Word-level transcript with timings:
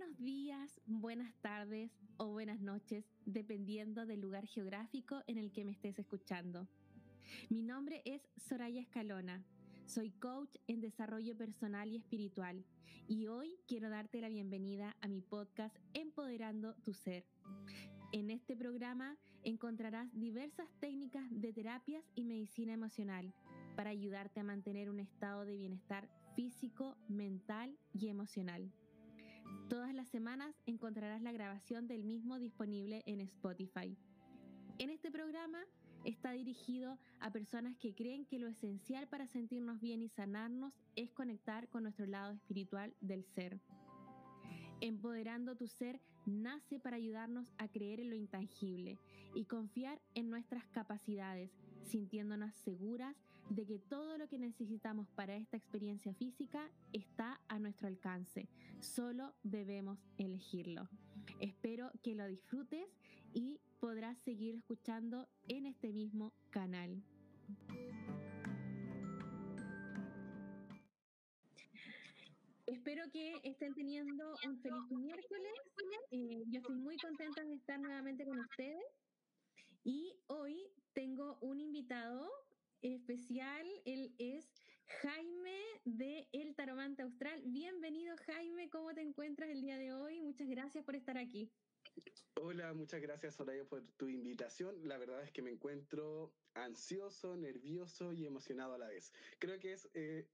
buenos 0.00 0.18
días, 0.18 0.80
buenas 0.86 1.34
tardes 1.42 1.90
o 2.16 2.28
buenas 2.28 2.58
noches, 2.58 3.04
dependiendo 3.26 4.06
del 4.06 4.22
lugar 4.22 4.46
geográfico 4.46 5.20
en 5.26 5.36
el 5.36 5.52
que 5.52 5.62
me 5.62 5.72
estés 5.72 5.98
escuchando. 5.98 6.66
Mi 7.50 7.62
nombre 7.62 8.00
es 8.06 8.26
Soraya 8.38 8.80
Escalona. 8.80 9.44
Soy 9.84 10.10
coach 10.12 10.56
en 10.68 10.80
desarrollo 10.80 11.36
personal 11.36 11.92
y 11.92 11.96
espiritual 11.96 12.64
y 13.08 13.26
hoy 13.26 13.58
quiero 13.68 13.90
darte 13.90 14.22
la 14.22 14.30
bienvenida 14.30 14.96
a 15.02 15.08
mi 15.08 15.20
podcast 15.20 15.76
Empoderando 15.92 16.74
tu 16.76 16.94
Ser. 16.94 17.26
En 18.12 18.30
este 18.30 18.56
programa 18.56 19.18
encontrarás 19.42 20.08
diversas 20.18 20.70
técnicas 20.80 21.26
de 21.30 21.52
terapias 21.52 22.04
y 22.14 22.24
medicina 22.24 22.72
emocional 22.72 23.34
para 23.76 23.90
ayudarte 23.90 24.40
a 24.40 24.44
mantener 24.44 24.88
un 24.88 25.00
estado 25.00 25.44
de 25.44 25.58
bienestar 25.58 26.08
físico, 26.34 26.96
mental 27.06 27.76
y 27.92 28.08
emocional. 28.08 28.72
Todas 29.68 29.94
las 29.94 30.08
semanas 30.08 30.54
encontrarás 30.66 31.22
la 31.22 31.32
grabación 31.32 31.86
del 31.86 32.04
mismo 32.04 32.38
disponible 32.38 33.02
en 33.06 33.20
Spotify. 33.20 33.96
En 34.78 34.90
este 34.90 35.10
programa 35.10 35.60
está 36.04 36.32
dirigido 36.32 36.98
a 37.20 37.30
personas 37.30 37.76
que 37.76 37.94
creen 37.94 38.24
que 38.24 38.38
lo 38.38 38.48
esencial 38.48 39.06
para 39.08 39.26
sentirnos 39.26 39.80
bien 39.80 40.02
y 40.02 40.08
sanarnos 40.08 40.72
es 40.96 41.10
conectar 41.12 41.68
con 41.68 41.82
nuestro 41.82 42.06
lado 42.06 42.32
espiritual 42.32 42.94
del 43.00 43.24
ser. 43.24 43.60
Empoderando 44.80 45.56
tu 45.56 45.66
ser 45.68 46.00
nace 46.24 46.80
para 46.80 46.96
ayudarnos 46.96 47.52
a 47.58 47.68
creer 47.68 48.00
en 48.00 48.10
lo 48.10 48.16
intangible 48.16 48.98
y 49.34 49.44
confiar 49.44 50.00
en 50.14 50.30
nuestras 50.30 50.64
capacidades, 50.68 51.50
sintiéndonos 51.84 52.54
seguras 52.54 53.16
de 53.50 53.66
que 53.66 53.78
todo 53.80 54.16
lo 54.16 54.28
que 54.28 54.38
necesitamos 54.38 55.08
para 55.10 55.34
esta 55.34 55.56
experiencia 55.56 56.14
física 56.14 56.70
está 56.92 57.40
a 57.48 57.58
nuestro 57.58 57.88
alcance. 57.88 58.48
Solo 58.78 59.34
debemos 59.42 59.98
elegirlo. 60.18 60.88
Espero 61.40 61.90
que 62.02 62.14
lo 62.14 62.26
disfrutes 62.26 62.86
y 63.34 63.60
podrás 63.80 64.16
seguir 64.18 64.54
escuchando 64.54 65.28
en 65.48 65.66
este 65.66 65.92
mismo 65.92 66.32
canal. 66.50 67.02
Espero 72.66 73.02
que 73.12 73.34
estén 73.42 73.74
teniendo 73.74 74.36
un 74.46 74.58
feliz 74.60 74.90
miércoles. 74.90 75.52
Eh, 76.12 76.44
yo 76.46 76.60
estoy 76.60 76.76
muy 76.76 76.96
contenta 76.98 77.42
de 77.42 77.54
estar 77.54 77.80
nuevamente 77.80 78.24
con 78.24 78.38
ustedes. 78.38 78.84
Y 79.82 80.14
hoy 80.28 80.56
tengo 80.92 81.36
un 81.40 81.60
invitado 81.60 82.30
especial. 82.82 83.66
Él 83.84 84.14
es 84.18 84.52
Jaime 85.02 85.60
de 85.84 86.28
El 86.32 86.54
Taromante 86.54 87.02
Austral. 87.02 87.42
Bienvenido, 87.46 88.16
Jaime. 88.26 88.68
¿Cómo 88.70 88.92
te 88.94 89.02
encuentras 89.02 89.50
el 89.50 89.60
día 89.60 89.78
de 89.78 89.92
hoy? 89.92 90.20
Muchas 90.20 90.48
gracias 90.48 90.84
por 90.84 90.96
estar 90.96 91.18
aquí. 91.18 91.50
Hola, 92.34 92.72
muchas 92.74 93.00
gracias, 93.00 93.34
Soraya, 93.34 93.64
por 93.64 93.86
tu 93.96 94.08
invitación. 94.08 94.76
La 94.88 94.98
verdad 94.98 95.22
es 95.22 95.32
que 95.32 95.42
me 95.42 95.50
encuentro 95.50 96.32
ansioso, 96.54 97.36
nervioso 97.36 98.12
y 98.12 98.26
emocionado 98.26 98.74
a 98.74 98.78
la 98.78 98.88
vez. 98.88 99.12
Creo 99.38 99.58
que 99.58 99.72
es 99.72 99.88
eh, 99.94 100.26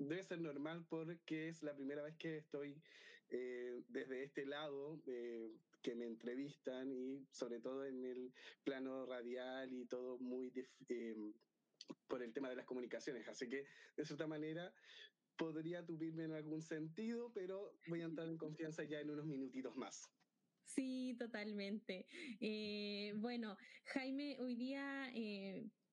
debe 0.00 0.22
ser 0.24 0.40
normal 0.40 0.84
porque 0.88 1.48
es 1.48 1.62
la 1.62 1.74
primera 1.74 2.02
vez 2.02 2.16
que 2.16 2.38
estoy 2.38 2.82
eh, 3.28 3.82
desde 3.88 4.24
este 4.24 4.46
lado 4.46 5.00
eh, 5.06 5.50
que 5.82 5.94
me 5.94 6.06
entrevistan 6.06 6.90
y 6.90 7.26
sobre 7.30 7.60
todo 7.60 7.84
en 7.84 8.04
el 8.04 8.32
plano 8.64 9.06
radial 9.06 9.72
y 9.72 9.86
todo 9.86 10.18
muy 10.18 10.52
eh, 10.88 11.16
por 12.08 12.22
el 12.22 12.32
tema 12.32 12.48
de 12.48 12.56
las 12.56 12.66
comunicaciones. 12.66 13.26
Así 13.28 13.48
que 13.48 13.64
de 13.96 14.04
cierta 14.04 14.26
manera 14.26 14.72
podría 15.36 15.84
tubirme 15.84 16.24
en 16.24 16.32
algún 16.32 16.62
sentido, 16.62 17.32
pero 17.32 17.74
voy 17.88 18.02
a 18.02 18.04
entrar 18.04 18.28
en 18.28 18.36
confianza 18.36 18.84
ya 18.84 19.00
en 19.00 19.10
unos 19.10 19.26
minutitos 19.26 19.76
más. 19.76 20.10
Sí, 20.64 21.16
totalmente. 21.18 22.06
bueno, 23.16 23.56
Jaime, 23.86 24.36
hoy 24.38 24.54
día 24.54 25.10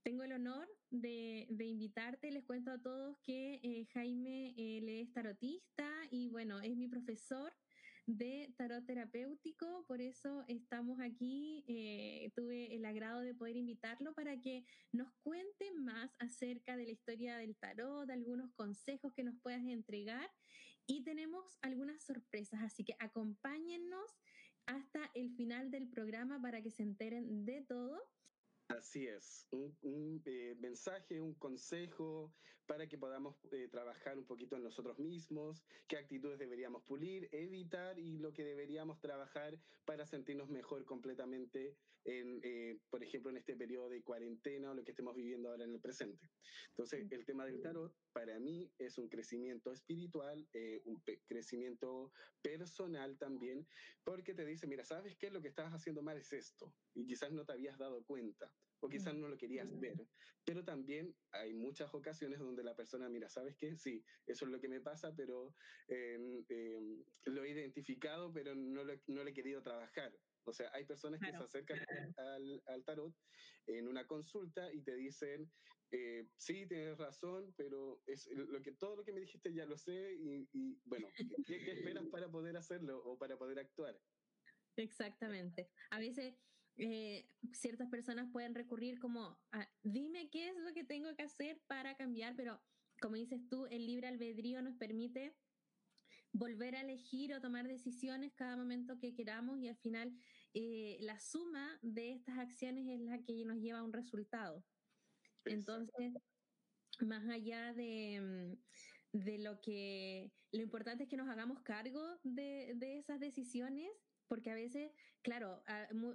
tengo 0.07 0.23
el 0.23 0.31
honor 0.31 0.69
de, 0.89 1.47
invitarte. 1.59 2.31
Les 2.31 2.45
cuento 2.45 2.71
a 2.71 2.81
todos 2.81 3.17
que 3.23 3.55
eh, 3.55 3.85
Jaime 3.93 4.53
él 4.55 4.87
es 4.87 5.11
tarotista 5.11 5.89
y 6.11 6.29
bueno, 6.29 6.61
es 6.61 6.77
mi 6.77 6.87
profesor 6.87 7.53
de 8.07 8.53
tarot 8.57 8.85
terapéutico, 8.85 9.85
por 9.85 10.01
eso 10.01 10.43
estamos 10.47 10.99
aquí. 11.01 11.63
Eh, 11.67 12.31
tuve 12.35 12.73
el 12.73 12.85
agrado 12.85 13.19
de 13.21 13.35
poder 13.35 13.57
invitarlo 13.57 14.13
para 14.13 14.39
que 14.39 14.65
nos 14.93 15.13
cuente 15.21 15.71
más 15.73 16.15
acerca 16.19 16.77
de 16.77 16.85
la 16.85 16.91
historia 16.91 17.37
del 17.37 17.55
tarot, 17.57 18.09
algunos 18.09 18.51
consejos 18.55 19.13
que 19.13 19.23
nos 19.23 19.35
puedas 19.41 19.63
entregar 19.65 20.29
y 20.87 21.03
tenemos 21.03 21.57
algunas 21.61 22.01
sorpresas, 22.01 22.61
así 22.63 22.85
que 22.85 22.95
acompáñennos 22.99 24.17
hasta 24.65 25.11
el 25.13 25.31
final 25.35 25.69
del 25.69 25.89
programa 25.89 26.41
para 26.41 26.61
que 26.61 26.71
se 26.71 26.83
enteren 26.83 27.45
de 27.45 27.65
todo. 27.67 28.01
Así 28.69 29.05
es, 29.05 29.47
un, 29.51 30.21
eh, 30.25 30.55
mensaje, 30.59 31.21
un 31.21 31.33
consejo 31.35 32.33
para 32.67 32.87
que 32.87 32.97
podamos 32.97 33.37
eh, 33.51 33.69
trabajar 33.69 34.19
un 34.19 34.25
poquito 34.25 34.57
en 34.57 34.63
nosotros 34.63 34.99
mismos, 34.99 35.65
qué 35.87 35.97
actitudes 35.97 36.37
deberíamos 36.37 36.83
pulir, 36.83 37.29
evitar 37.31 37.97
y 37.97 38.19
lo 38.19 38.33
que 38.33 38.43
deberíamos 38.43 38.99
trabajar 38.99 39.57
para 39.85 40.05
sentirnos 40.05 40.49
mejor 40.49 40.85
completamente, 40.85 41.77
en, 42.03 42.39
eh, 42.43 42.79
por 42.89 43.03
ejemplo, 43.03 43.31
en 43.31 43.37
este 43.37 43.55
periodo 43.55 43.89
de 43.89 44.03
cuarentena 44.03 44.71
o 44.71 44.73
lo 44.73 44.83
que 44.83 44.91
estemos 44.91 45.15
viviendo 45.15 45.49
ahora 45.49 45.63
en 45.63 45.73
el 45.73 45.81
presente. 45.81 46.29
Entonces, 46.69 47.09
el 47.09 47.25
tema 47.25 47.45
del 47.45 47.61
tarot 47.61 47.93
para 48.13 48.39
mí 48.39 48.71
es 48.77 48.97
un 48.97 49.09
crecimiento 49.09 49.71
espiritual, 49.71 50.47
eh, 50.53 50.81
un 50.85 51.01
crecimiento 51.25 52.11
personal 52.41 53.17
también, 53.17 53.67
porque 54.03 54.33
te 54.33 54.45
dice, 54.45 54.67
mira, 54.67 54.83
¿sabes 54.83 55.17
qué? 55.17 55.31
Lo 55.31 55.41
que 55.41 55.49
estabas 55.49 55.73
haciendo 55.73 56.01
mal 56.01 56.17
es 56.17 56.31
esto, 56.33 56.73
y 56.93 57.05
quizás 57.05 57.31
no 57.31 57.45
te 57.45 57.53
habías 57.53 57.77
dado 57.77 58.03
cuenta, 58.05 58.53
o 58.79 58.89
quizás 58.89 59.15
no 59.15 59.27
lo 59.27 59.37
querías 59.37 59.77
ver, 59.79 60.07
pero 60.45 60.63
también 60.63 61.15
hay 61.31 61.53
muchas 61.53 61.93
ocasiones 61.93 62.39
donde 62.39 62.63
la 62.63 62.75
persona, 62.75 63.09
mira, 63.09 63.29
¿sabes 63.29 63.55
qué? 63.57 63.75
Sí, 63.75 64.03
eso 64.25 64.45
es 64.45 64.51
lo 64.51 64.59
que 64.59 64.69
me 64.69 64.81
pasa, 64.81 65.13
pero 65.15 65.55
em, 65.87 66.43
em, 66.49 67.03
lo 67.25 67.43
he 67.43 67.49
identificado, 67.49 68.31
pero 68.31 68.55
no 68.55 68.83
no 68.83 69.23
lo 69.23 69.29
he 69.29 69.33
querido 69.33 69.61
trabajar. 69.61 70.13
O 70.47 70.53
sea, 70.53 70.71
hay 70.73 70.85
personas 70.85 71.19
que 71.19 71.29
se 71.29 71.43
acercan 71.43 71.77
al, 72.67 72.83
tarot 72.85 73.13
en 73.67 73.87
una 73.87 74.07
consulta 74.07 74.73
y 74.73 74.81
te 74.81 74.95
dicen, 74.95 75.51
eh, 75.91 76.25
sí, 76.37 76.65
tienes 76.67 76.97
razón, 76.97 77.53
pero 77.57 78.01
es 78.05 78.29
lo 78.31 78.61
que, 78.61 78.71
todo 78.73 78.95
lo 78.95 79.03
que 79.03 79.11
me 79.11 79.19
dijiste 79.19 79.53
ya 79.53 79.65
lo 79.65 79.77
sé 79.77 80.13
y, 80.13 80.79
bueno, 80.85 81.09
¿qué, 81.45 81.71
esperas 81.71 82.05
para 82.11 82.31
poder 82.31 82.55
hacerlo 82.55 83.03
o 83.03 83.17
para 83.17 83.37
poder 83.37 83.59
actuar? 83.59 83.99
Exactamente. 84.77 85.69
A 85.91 85.99
veces 85.99 86.35
eh, 86.77 87.27
ciertas 87.53 87.89
personas 87.89 88.29
pueden 88.31 88.53
recurrir 88.53 88.99
como, 88.99 89.39
a, 89.51 89.67
dime 89.83 90.29
qué 90.29 90.49
es 90.49 90.55
lo 90.57 90.73
que 90.73 90.83
tengo 90.83 91.15
que 91.15 91.23
hacer 91.23 91.59
para 91.67 91.95
cambiar, 91.95 92.35
pero 92.35 92.61
como 93.01 93.15
dices 93.15 93.41
tú, 93.49 93.65
el 93.67 93.85
libre 93.85 94.07
albedrío 94.07 94.61
nos 94.61 94.75
permite 94.75 95.35
volver 96.33 96.75
a 96.75 96.81
elegir 96.81 97.33
o 97.33 97.41
tomar 97.41 97.67
decisiones 97.67 98.33
cada 98.35 98.55
momento 98.55 98.99
que 98.99 99.13
queramos 99.13 99.59
y 99.59 99.67
al 99.67 99.77
final 99.77 100.13
eh, 100.53 100.97
la 101.01 101.19
suma 101.19 101.79
de 101.81 102.11
estas 102.11 102.37
acciones 102.37 102.87
es 102.87 102.99
la 103.01 103.19
que 103.23 103.43
nos 103.45 103.57
lleva 103.57 103.79
a 103.79 103.83
un 103.83 103.93
resultado. 103.93 104.63
Entonces, 105.45 106.13
más 106.99 107.27
allá 107.29 107.73
de, 107.73 108.55
mm, 109.13 109.19
de, 109.23 109.37
lo 109.39 109.59
que 109.61 110.31
lo 110.51 110.61
importante 110.61 111.03
es 111.03 111.09
que 111.09 111.17
nos 111.17 111.29
hagamos 111.29 111.61
cargo 111.61 112.19
de, 112.23 112.73
de 112.75 112.97
esas 112.99 113.19
decisiones 113.19 113.89
porque 114.27 114.51
a 114.51 114.55
veces, 114.55 114.91
claro, 115.21 115.63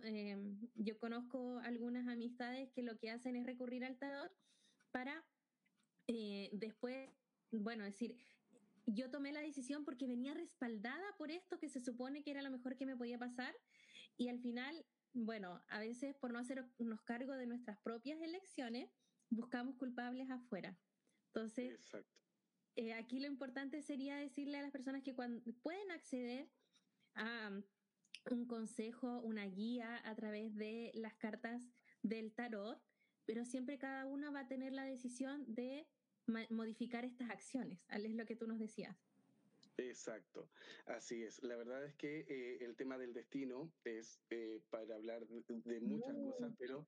eh, 0.05 0.37
yo 0.75 0.99
conozco 0.99 1.59
algunas 1.59 2.07
amistades 2.09 2.71
que 2.73 2.83
lo 2.83 2.99
que 2.99 3.11
hacen 3.11 3.37
es 3.37 3.47
recurrir 3.47 3.85
al 3.85 3.99
tarot 3.99 4.31
para 4.91 5.25
eh, 6.09 6.51
después, 6.53 7.11
bueno, 7.51 7.85
decir, 7.85 8.17
yo 8.87 9.11
tomé 9.11 9.33
la 9.33 9.41
decisión 9.41 9.85
porque 9.85 10.07
venía 10.07 10.35
respaldada 10.35 11.17
por 11.17 11.31
esto 11.31 11.59
que 11.59 11.69
se 11.69 11.81
supone 11.81 12.23
que 12.23 12.33
era 12.33 12.43
lo 12.43 12.51
mejor 12.51 12.77
que 12.77 12.87
me 12.87 12.97
podía 12.97 13.19
pasar 13.19 13.55
y 14.17 14.29
al 14.29 14.41
final, 14.41 14.85
bueno, 15.13 15.63
a 15.69 15.79
veces 15.81 16.15
por 16.17 16.33
no 16.33 16.39
hacernos 16.39 17.03
cargo 17.05 17.33
de 17.33 17.47
nuestras 17.47 17.79
propias 17.81 18.21
elecciones, 18.21 18.91
buscamos 19.31 19.77
culpables 19.77 20.31
afuera. 20.31 20.79
Entonces, 21.29 21.81
eh, 22.77 22.93
aquí 22.95 23.21
lo 23.21 23.27
importante 23.27 23.81
sería 23.83 24.17
decirle 24.17 24.59
a 24.59 24.63
las 24.63 24.73
personas 24.73 25.03
que 25.03 25.15
cuando 25.15 25.43
pueden 25.63 25.91
acceder 25.91 26.51
a 27.15 27.51
un 28.31 28.47
consejo, 28.47 29.21
una 29.21 29.47
guía 29.47 30.01
a 30.05 30.15
través 30.15 30.55
de 30.55 30.93
las 30.95 31.15
cartas 31.15 31.69
del 32.03 32.33
tarot, 32.33 32.81
pero 33.25 33.45
siempre 33.45 33.79
cada 33.79 34.07
una 34.07 34.31
va 34.31 34.41
a 34.41 34.49
tener 34.49 34.73
la 34.73 34.85
decisión 34.85 35.45
de 35.47 35.87
modificar 36.51 37.05
estas 37.05 37.31
acciones, 37.31 37.81
es 37.89 38.15
lo 38.15 38.25
que 38.25 38.37
tú 38.37 38.47
nos 38.47 38.59
decías. 38.59 38.97
Exacto, 39.79 40.51
así 40.87 41.23
es. 41.23 41.43
La 41.43 41.57
verdad 41.57 41.85
es 41.85 41.95
que 41.95 42.21
eh, 42.29 42.65
el 42.65 42.77
tema 42.77 42.99
del 42.99 43.15
destino 43.15 43.73
es 43.85 44.21
eh, 44.31 44.61
para 44.71 44.95
hablar 44.95 45.27
de, 45.27 45.81
muchas 45.81 46.15
cosas, 46.15 46.53
pero 46.59 46.87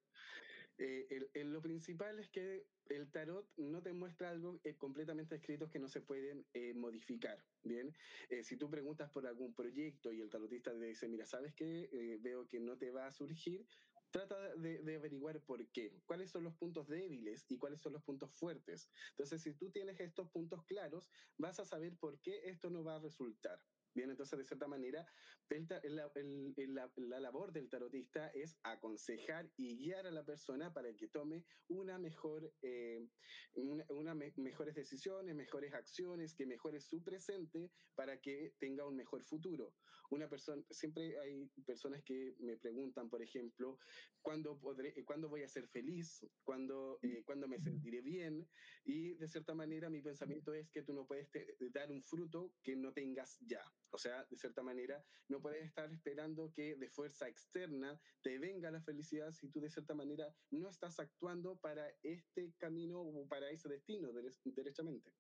Eh, 0.79 1.29
lo 1.45 1.63
principal 1.63 2.19
es 2.19 2.29
que 2.31 2.67
el 2.87 3.11
tarot 3.11 3.49
no 3.57 3.83
te 3.83 3.93
muestra 3.93 4.31
algo 4.31 4.61
eh, 4.65 4.77
completamente 4.77 5.37
escrito 5.37 5.71
que 5.71 5.79
no 5.79 5.89
se 5.89 6.01
pueden 6.01 6.47
eh, 6.53 6.75
modificar. 6.75 7.43
Bien, 7.63 7.95
si 8.43 8.59
tú 8.59 8.69
preguntas 8.69 9.11
por 9.11 9.27
algún 9.27 9.55
proyecto 9.55 10.13
y 10.13 10.21
el 10.21 10.29
tarotista 10.29 10.71
te 10.73 10.85
dice, 10.85 11.09
mira, 11.09 11.25
¿sabes 11.25 11.55
qué? 11.55 12.19
veo 12.21 12.47
que 12.47 12.61
no 12.61 12.77
te 12.77 12.91
va 12.91 13.07
a 13.07 13.13
surgir, 13.13 13.67
trata 14.11 14.55
de, 14.57 14.95
averiguar 14.95 15.41
por 15.41 15.67
qué, 15.73 16.01
cuáles 16.05 16.31
son 16.31 16.45
los 16.45 16.55
puntos 16.55 16.87
débiles 16.87 17.45
y 17.49 17.59
cuáles 17.59 17.81
son 17.81 17.95
los 17.95 18.03
puntos 18.05 18.31
fuertes. 18.35 18.89
Entonces, 19.11 19.43
si 19.43 19.55
tú 19.55 19.71
tienes 19.71 19.99
estos 19.99 20.31
puntos 20.31 20.65
claros, 20.67 21.11
vas 21.39 21.59
a 21.59 21.65
saber 21.65 21.97
por 21.97 22.21
qué 22.21 22.43
esto 22.45 22.71
no 22.71 22.85
va 22.85 22.97
a 22.97 23.01
resultar. 23.01 23.59
Bien, 23.95 24.11
entonces 24.11 24.37
de 24.37 24.45
cierta 24.45 24.67
manera, 24.67 25.07
la, 25.49 27.21
labor 27.21 27.53
del 27.53 27.69
tarotista 27.69 28.29
es 28.29 28.59
aconsejar 28.65 29.49
y 29.57 29.77
guiar 29.77 30.07
a 30.09 30.11
la 30.11 30.25
persona 30.25 30.73
para 30.73 30.93
que 30.97 31.09
tome 31.09 31.45
una 31.69 31.97
mejor, 31.99 32.53
eh, 32.63 33.07
una, 33.55 34.15
mejores 34.15 34.75
decisiones, 34.75 35.37
mejores 35.37 35.73
acciones, 35.75 36.35
que 36.35 36.45
mejore 36.45 36.81
su 36.81 37.05
presente 37.05 37.71
para 37.95 38.21
que 38.21 38.55
tenga 38.59 38.85
un 38.85 38.97
mejor 38.97 39.23
futuro. 39.23 39.75
Una 40.11 40.29
persona, 40.29 40.63
siempre 40.71 41.17
hay 41.21 41.47
personas 41.65 42.03
que 42.03 42.35
me 42.41 42.57
preguntan, 42.57 43.09
por 43.09 43.23
ejemplo, 43.23 43.79
¿cuándo, 44.23 44.59
podré, 44.59 44.93
¿cuándo 45.05 45.29
voy 45.29 45.45
a 45.45 45.49
ser 45.49 45.69
feliz? 45.69 46.27
¿Cuándo, 46.43 46.99
eh, 47.03 47.23
¿Cuándo 47.25 47.47
me 47.47 47.61
sentiré 47.61 48.01
bien? 48.03 48.49
Y 48.85 49.15
de 49.15 49.29
cierta 49.29 49.55
manera 49.55 49.89
mi 49.89 50.03
pensamiento 50.03 50.53
es 50.53 50.69
que 50.71 50.83
tú 50.83 50.93
no 50.93 51.07
puedes 51.07 51.29
dar 51.73 51.93
un 51.93 52.03
fruto 52.03 52.53
que 52.63 52.75
no 52.75 52.93
tengas 52.93 53.39
ya. 53.47 53.65
O 53.95 53.99
sea, 53.99 54.25
de 54.29 54.37
cierta 54.37 54.61
manera, 54.61 55.01
no 55.29 55.41
puedes 55.41 55.65
estar 55.65 55.89
esperando 55.93 56.53
que 56.53 56.75
de 56.75 56.91
fuerza 56.91 57.29
externa 57.29 57.97
te 58.23 58.41
venga 58.41 58.73
la 58.73 58.83
felicidad 58.83 59.31
si 59.31 59.49
tú 59.51 59.61
de 59.61 59.71
cierta 59.71 59.95
manera 59.95 60.35
no 60.51 60.69
estás 60.69 60.99
actuando 60.99 61.57
para 61.59 61.89
este 62.03 62.53
camino 62.59 63.01
o 63.01 63.29
para 63.29 63.49
ese 63.51 63.69
destino 63.69 64.11
derechamente. 64.13 65.15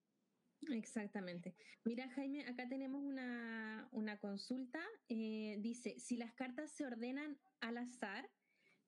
Exactamente. 0.73 1.55
Mira, 1.85 2.09
Jaime, 2.11 2.47
acá 2.47 2.69
tenemos 2.69 3.01
una, 3.01 4.19
consulta. 4.21 4.81
Eh, 5.09 5.57
dice, 5.61 6.01
si 6.01 6.17
las 6.17 6.35
cartas 6.35 6.73
se 6.73 6.85
ordenan 6.85 7.39
al 7.61 7.79
azar, 7.79 8.29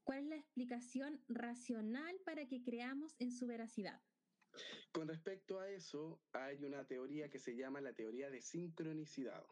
¿cuál 0.03 0.19
es 0.19 0.27
la 0.27 0.37
explicación 0.37 1.23
racional 1.29 2.21
para 2.25 2.49
que 2.49 2.61
creamos 2.65 3.15
en 3.21 3.31
su 3.31 3.47
veracidad? 3.47 4.03
Con 4.91 5.07
respecto 5.07 5.61
a 5.61 5.71
eso, 5.71 6.21
hay 6.33 6.65
una 6.65 6.85
teoría 6.89 7.31
que 7.31 7.39
se 7.39 7.55
llama 7.55 7.81
la 7.81 7.93
teoría 7.93 8.31
de 8.31 8.43
sincronicidad 8.43 9.47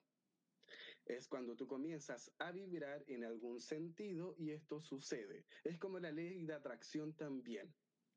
es 1.06 1.28
cuando 1.28 1.56
tú 1.56 1.66
comienzas 1.66 2.32
a 2.38 2.52
vibrar 2.52 3.04
en 3.08 3.24
algún 3.24 3.60
sentido 3.60 4.34
y 4.38 4.50
esto 4.50 4.80
sucede. 4.80 5.44
Es 5.64 5.78
como 5.78 5.98
la 5.98 6.12
ley 6.12 6.44
de 6.44 6.54
atracción 6.54 7.14
también. 7.14 7.74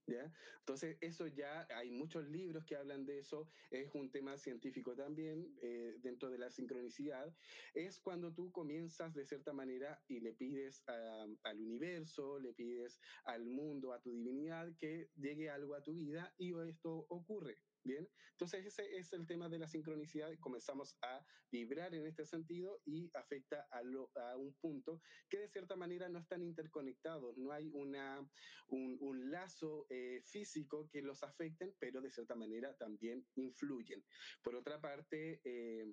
¿Ya? 0.10 0.34
Entonces, 0.60 0.98
eso 1.01 1.28
ya 1.28 1.68
hay 1.69 1.92
muchos 1.92 2.25
libros 2.30 2.63
que 2.63 2.78
hablan 2.78 3.06
de 3.06 3.19
eso, 3.19 3.50
es 3.69 3.94
un 3.94 4.10
tema 4.10 4.38
científico 4.38 4.95
también 4.95 5.54
eh, 5.62 5.98
dentro 6.00 6.30
de 6.30 6.38
la 6.38 6.50
sincronicidad, 6.50 7.36
es 7.74 8.00
cuando 8.00 8.34
tú 8.34 8.50
comienzas 8.54 9.13
de 9.13 9.25
cierta 9.25 9.51
manera 9.51 10.01
y 10.07 10.22
le 10.22 10.31
pides 10.31 10.81
al 10.88 11.60
universo, 11.60 12.39
le 12.39 12.54
pides 12.54 13.01
al 13.25 13.45
mundo, 13.48 13.92
a 13.92 14.00
tu 14.00 14.13
divinidad 14.13 14.74
que 14.78 15.10
llegue 15.18 15.50
algo 15.50 15.75
a 15.75 15.84
tu 15.84 15.94
vida 15.94 16.34
y 16.38 16.54
esto 16.57 17.06
ocurre. 17.10 17.57
Bien, 17.88 18.06
entonces 18.31 18.66
ese 18.66 18.98
es 18.98 19.13
el 19.13 19.25
tema 19.25 19.48
de 19.48 19.60
la 19.60 19.68
sincronicidad. 19.69 20.30
Comenzamos 20.42 20.98
a 21.01 21.25
vibrar 21.50 21.95
en 21.95 22.06
este 22.06 22.25
sentido 22.25 22.81
y 22.84 23.10
afecta 23.13 23.66
a, 23.72 23.80
a 23.80 24.36
un 24.36 24.54
punto 24.56 25.01
que 25.30 25.39
de 25.39 25.48
cierta 25.48 25.78
manera 25.78 26.10
no 26.10 26.19
están 26.19 26.44
interconectados. 26.44 27.38
No 27.38 27.54
hay 27.54 27.69
una, 27.74 28.30
un, 28.68 29.31
lazo 29.31 29.88
eh, 29.89 30.22
físico 30.25 30.89
que 30.92 31.01
los 31.01 31.24
afecten, 31.24 31.74
pero 31.80 32.01
de 32.01 32.12
cierta 32.12 32.36
manera 32.36 32.75
también 32.75 33.25
influyen. 33.36 34.04
Por 34.44 34.56
otra 34.56 34.81
parte, 34.81 35.39
eh, 35.45 35.89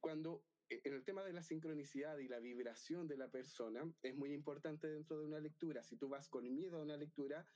cuando 0.00 0.46
en 0.70 0.94
el 0.94 1.04
tema 1.04 1.22
de 1.24 1.32
la 1.32 1.42
sincronicidad 1.42 2.18
y 2.18 2.28
la 2.28 2.40
vibración 2.40 3.06
de 3.06 3.16
la 3.16 3.28
persona 3.30 3.82
es 4.02 4.14
muy 4.14 4.32
importante 4.32 4.88
dentro 4.88 5.18
de 5.18 5.26
una 5.26 5.40
lectura. 5.40 5.82
Si 5.82 5.96
tú 5.96 6.08
vas 6.08 6.28
con 6.28 6.50
miedo 6.54 6.78
a 6.78 6.82
una 6.82 6.96
lectura, 6.96 7.46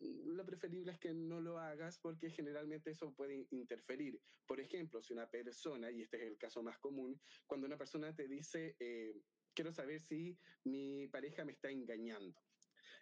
lo 0.00 0.44
preferible 0.44 0.92
es 0.92 0.98
que 0.98 1.14
no 1.14 1.40
lo 1.40 1.58
hagas 1.58 1.98
porque 1.98 2.30
generalmente 2.30 2.90
eso 2.90 3.14
puede 3.14 3.46
interferir. 3.50 4.20
Por 4.46 4.60
ejemplo, 4.60 5.02
si 5.02 5.12
una 5.12 5.28
persona, 5.28 5.90
y 5.90 6.02
este 6.02 6.18
es 6.18 6.22
el 6.24 6.38
caso 6.38 6.62
más 6.62 6.78
común, 6.78 7.20
cuando 7.46 7.66
una 7.66 7.78
persona 7.78 8.14
te 8.14 8.28
dice, 8.28 8.76
eh, 8.78 9.14
quiero 9.54 9.72
saber 9.72 10.00
si 10.00 10.38
mi 10.64 11.08
pareja 11.08 11.44
me 11.44 11.52
está 11.52 11.70
engañando. 11.70 12.40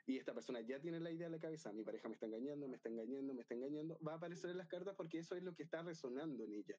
Y 0.06 0.18
esta 0.18 0.34
persona 0.34 0.60
ya 0.60 0.80
tiene 0.80 1.00
la 1.00 1.10
idea 1.10 1.26
en 1.26 1.32
la 1.32 1.40
cabeza, 1.40 1.72
mi 1.72 1.82
pareja 1.82 2.08
me 2.08 2.14
está 2.14 2.26
engañando, 2.26 2.68
me 2.68 2.76
está 2.76 2.90
engañando, 2.90 3.32
me 3.34 3.40
está 3.40 3.54
engañando, 3.54 3.98
va 4.06 4.12
a 4.12 4.16
aparecer 4.16 4.50
en 4.50 4.58
las 4.58 4.68
cartas 4.68 4.94
porque 4.96 5.18
eso 5.18 5.34
es 5.34 5.42
lo 5.42 5.54
que 5.54 5.62
está 5.62 5.82
resonando 5.82 6.44
en 6.44 6.52
ella. 6.52 6.78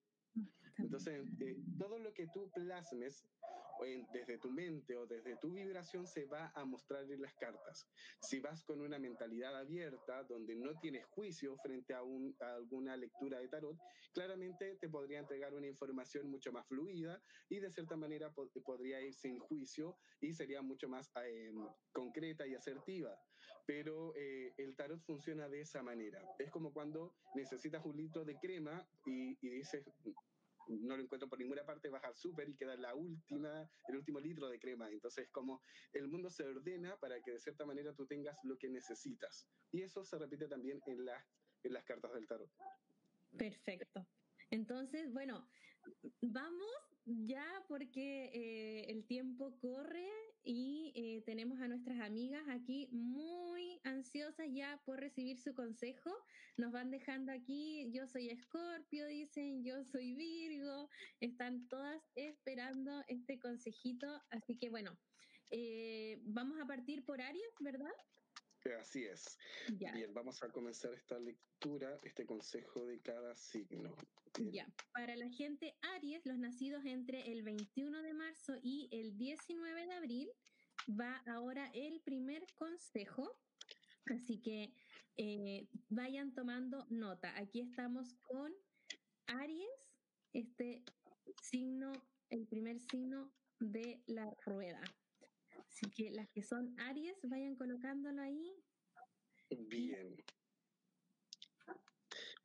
Entonces, 0.78 1.26
eh, 1.40 1.58
todo 1.78 1.98
lo 1.98 2.14
que 2.14 2.28
tú 2.28 2.52
plasmes 2.52 3.26
desde 4.12 4.38
tu 4.38 4.52
mente 4.52 4.96
o 4.96 5.06
desde 5.06 5.38
tu 5.38 5.52
vibración 5.52 6.08
se 6.08 6.26
va 6.26 6.52
a 6.56 6.66
mostrar 6.66 7.10
en 7.12 7.22
las 7.22 7.34
cartas. 7.36 7.88
Si 8.20 8.40
vas 8.40 8.64
con 8.64 8.82
una 8.82 9.00
mentalidad 9.00 9.56
abierta, 9.58 10.24
donde 10.24 10.56
no 10.56 10.78
tienes 10.80 11.06
juicio 11.08 11.58
frente 11.58 11.94
a, 11.94 12.00
alguna 12.00 12.96
lectura 12.96 13.40
de 13.40 13.48
tarot, 13.48 13.78
claramente 14.14 14.78
te 14.80 14.90
podría 14.90 15.20
entregar 15.20 15.54
una 15.54 15.68
información 15.68 16.30
mucho 16.30 16.52
más 16.52 16.68
fluida 16.68 17.22
y 17.50 17.60
de 17.60 17.72
cierta 17.72 17.96
manera 17.96 18.34
podría 18.34 19.02
ir 19.02 19.14
sin 19.14 19.40
juicio 19.40 19.98
y 20.22 20.34
sería 20.34 20.62
mucho 20.62 20.88
más 20.88 21.12
em, 21.26 21.68
concreta 21.92 22.48
y 22.48 22.56
asertiva. 22.56 23.18
Pero 23.66 24.16
eh, 24.16 24.54
el 24.58 24.76
tarot 24.76 25.02
funciona 25.02 25.50
de 25.50 25.62
esa 25.62 25.84
manera. 25.84 26.22
Es 26.40 26.52
como 26.52 26.72
cuando 26.72 27.16
necesitas 27.36 27.86
un 27.86 27.98
litro 27.98 28.24
de 28.24 28.38
crema 28.40 28.88
y, 29.06 29.38
y 29.42 29.50
dices, 29.50 29.86
no 30.68 30.98
lo 30.98 31.04
encuentro 31.04 31.30
por 31.30 31.40
ninguna 31.40 31.64
parte, 31.66 31.90
vas 31.90 32.04
al 32.04 32.16
súper 32.16 32.50
y 32.50 32.56
queda 32.56 32.76
la 32.76 32.96
última, 32.96 33.70
el 33.88 33.98
último 33.98 34.20
litro 34.20 34.48
de 34.48 34.60
crema. 34.60 34.90
Entonces, 34.90 35.30
como 35.32 35.62
el 35.94 36.08
mundo 36.08 36.30
se 36.30 36.44
ordena 36.44 36.98
para 36.98 37.22
que 37.22 37.32
de 37.32 37.40
cierta 37.40 37.66
manera 37.66 37.94
tú 37.94 38.06
tengas 38.06 38.38
lo 38.44 38.58
que 38.58 38.70
necesitas. 38.70 39.48
Y 39.72 39.82
eso 39.82 40.04
se 40.04 40.18
repite 40.18 40.48
también 40.48 40.82
en 40.86 41.06
las, 41.06 41.24
en 41.64 41.74
las 41.74 41.84
cartas 41.84 42.14
del 42.14 42.28
tarot. 42.28 42.50
Perfecto. 43.38 44.08
Entonces, 44.50 45.12
bueno, 45.14 45.50
vamos 46.22 46.95
ya 47.06 47.46
porque 47.68 48.32
eh, 48.34 48.86
el 48.92 49.06
tiempo 49.06 49.58
corre 49.60 50.10
y 50.44 50.92
eh, 50.96 51.24
tenemos 51.26 51.60
a 51.62 51.68
nuestras 51.68 52.00
amigas 52.00 52.44
aquí 52.50 52.88
muy 52.92 53.80
ansiosas 53.84 54.48
ya 54.52 54.82
por 54.86 55.00
recibir 55.00 55.40
su 55.40 55.54
consejo. 55.54 56.12
Nos 56.58 56.72
van 56.72 56.92
dejando 56.92 57.32
aquí, 57.32 57.92
yo 57.92 58.08
soy 58.08 58.30
Escorpio, 58.30 59.08
dicen, 59.08 59.64
yo 59.64 59.84
soy 59.84 60.16
Virgo, 60.16 60.90
están 61.20 61.68
todas 61.68 62.02
esperando 62.16 63.04
este 63.08 63.40
consejito. 63.40 64.08
Así 64.30 64.58
que 64.58 64.70
bueno, 64.70 64.98
eh, 65.52 66.20
vamos 66.24 66.60
a 66.60 66.66
partir 66.66 67.06
por 67.06 67.22
Aries, 67.22 67.54
¿verdad? 67.60 67.94
Así 68.74 69.04
es. 69.04 69.38
Bien, 69.70 70.14
vamos 70.14 70.42
a 70.42 70.50
comenzar 70.50 70.94
esta 70.94 71.20
lectura, 71.20 72.00
este 72.04 72.26
consejo 72.26 72.86
de 72.86 73.00
cada 73.02 73.36
signo. 73.36 73.96
Ya, 74.52 74.68
para 74.94 75.16
la 75.16 75.30
gente 75.30 75.78
Aries, 75.96 76.26
los 76.26 76.38
nacidos 76.38 76.84
entre 76.86 77.32
el 77.32 77.44
21 77.44 78.02
de 78.02 78.14
marzo 78.14 78.54
y 78.62 78.90
el 78.92 79.18
19 79.18 79.86
de 79.86 79.94
abril, 79.94 80.30
va 80.90 81.22
ahora 81.28 81.70
el 81.74 82.02
primer 82.02 82.46
consejo. 82.56 83.38
Así 84.08 84.42
que 84.42 84.74
eh, 85.18 85.68
vayan 85.90 86.34
tomando 86.34 86.86
nota. 86.90 87.38
Aquí 87.38 87.62
estamos 87.62 88.14
con 88.22 88.52
Aries, 89.28 89.94
este 90.34 90.84
signo, 91.42 91.92
el 92.30 92.48
primer 92.48 92.80
signo 92.80 93.32
de 93.60 94.02
la 94.08 94.36
rueda. 94.46 94.82
Así 95.76 95.92
que 95.92 96.10
las 96.10 96.30
que 96.30 96.42
son 96.42 96.74
Aries, 96.80 97.18
vayan 97.24 97.58
colocándolo 97.58 98.22
ahí. 98.22 98.64
Bien. 99.68 100.16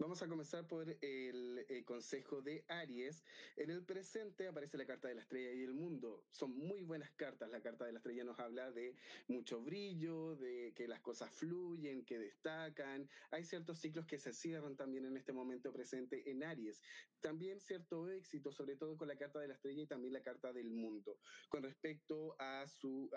Vamos 0.00 0.22
a 0.22 0.28
comenzar 0.28 0.66
por 0.66 0.96
el, 1.02 1.84
consejo 1.84 2.40
de 2.40 2.64
Aries. 2.68 3.22
En 3.58 3.68
el 3.68 3.84
presente 3.84 4.48
aparece 4.48 4.78
la 4.78 4.86
carta 4.86 5.08
de 5.08 5.14
la 5.14 5.20
estrella 5.20 5.52
y 5.52 5.62
el 5.62 5.74
mundo. 5.74 6.24
Son 6.30 6.56
muy 6.56 6.82
buenas 6.84 7.10
cartas. 7.16 7.50
La 7.50 7.60
carta 7.60 7.84
de 7.84 7.92
la 7.92 7.98
estrella 7.98 8.24
nos 8.24 8.38
habla 8.38 8.70
de 8.70 8.96
mucho 9.28 9.60
brillo, 9.60 10.36
de 10.36 10.72
que 10.74 10.88
las 10.88 11.02
cosas 11.02 11.30
fluyen, 11.34 12.06
que 12.06 12.18
destacan. 12.18 13.10
Hay 13.30 13.44
ciertos 13.44 13.78
ciclos 13.78 14.06
que 14.06 14.18
se 14.18 14.32
cierran 14.32 14.74
también 14.74 15.04
en 15.04 15.18
este 15.18 15.34
momento 15.34 15.70
presente 15.70 16.30
en 16.30 16.44
Aries. 16.44 16.80
También 17.20 17.60
cierto 17.60 18.08
éxito, 18.08 18.52
sobre 18.52 18.76
todo 18.76 18.96
con 18.96 19.06
la 19.06 19.18
carta 19.18 19.38
de 19.38 19.48
la 19.48 19.54
estrella 19.54 19.82
y 19.82 19.86
también 19.86 20.14
la 20.14 20.22
carta 20.22 20.50
del 20.54 20.70
mundo. 20.70 21.18
Con 21.50 21.62
respecto 21.62 22.36
a 22.38 22.66
su, 22.66 23.10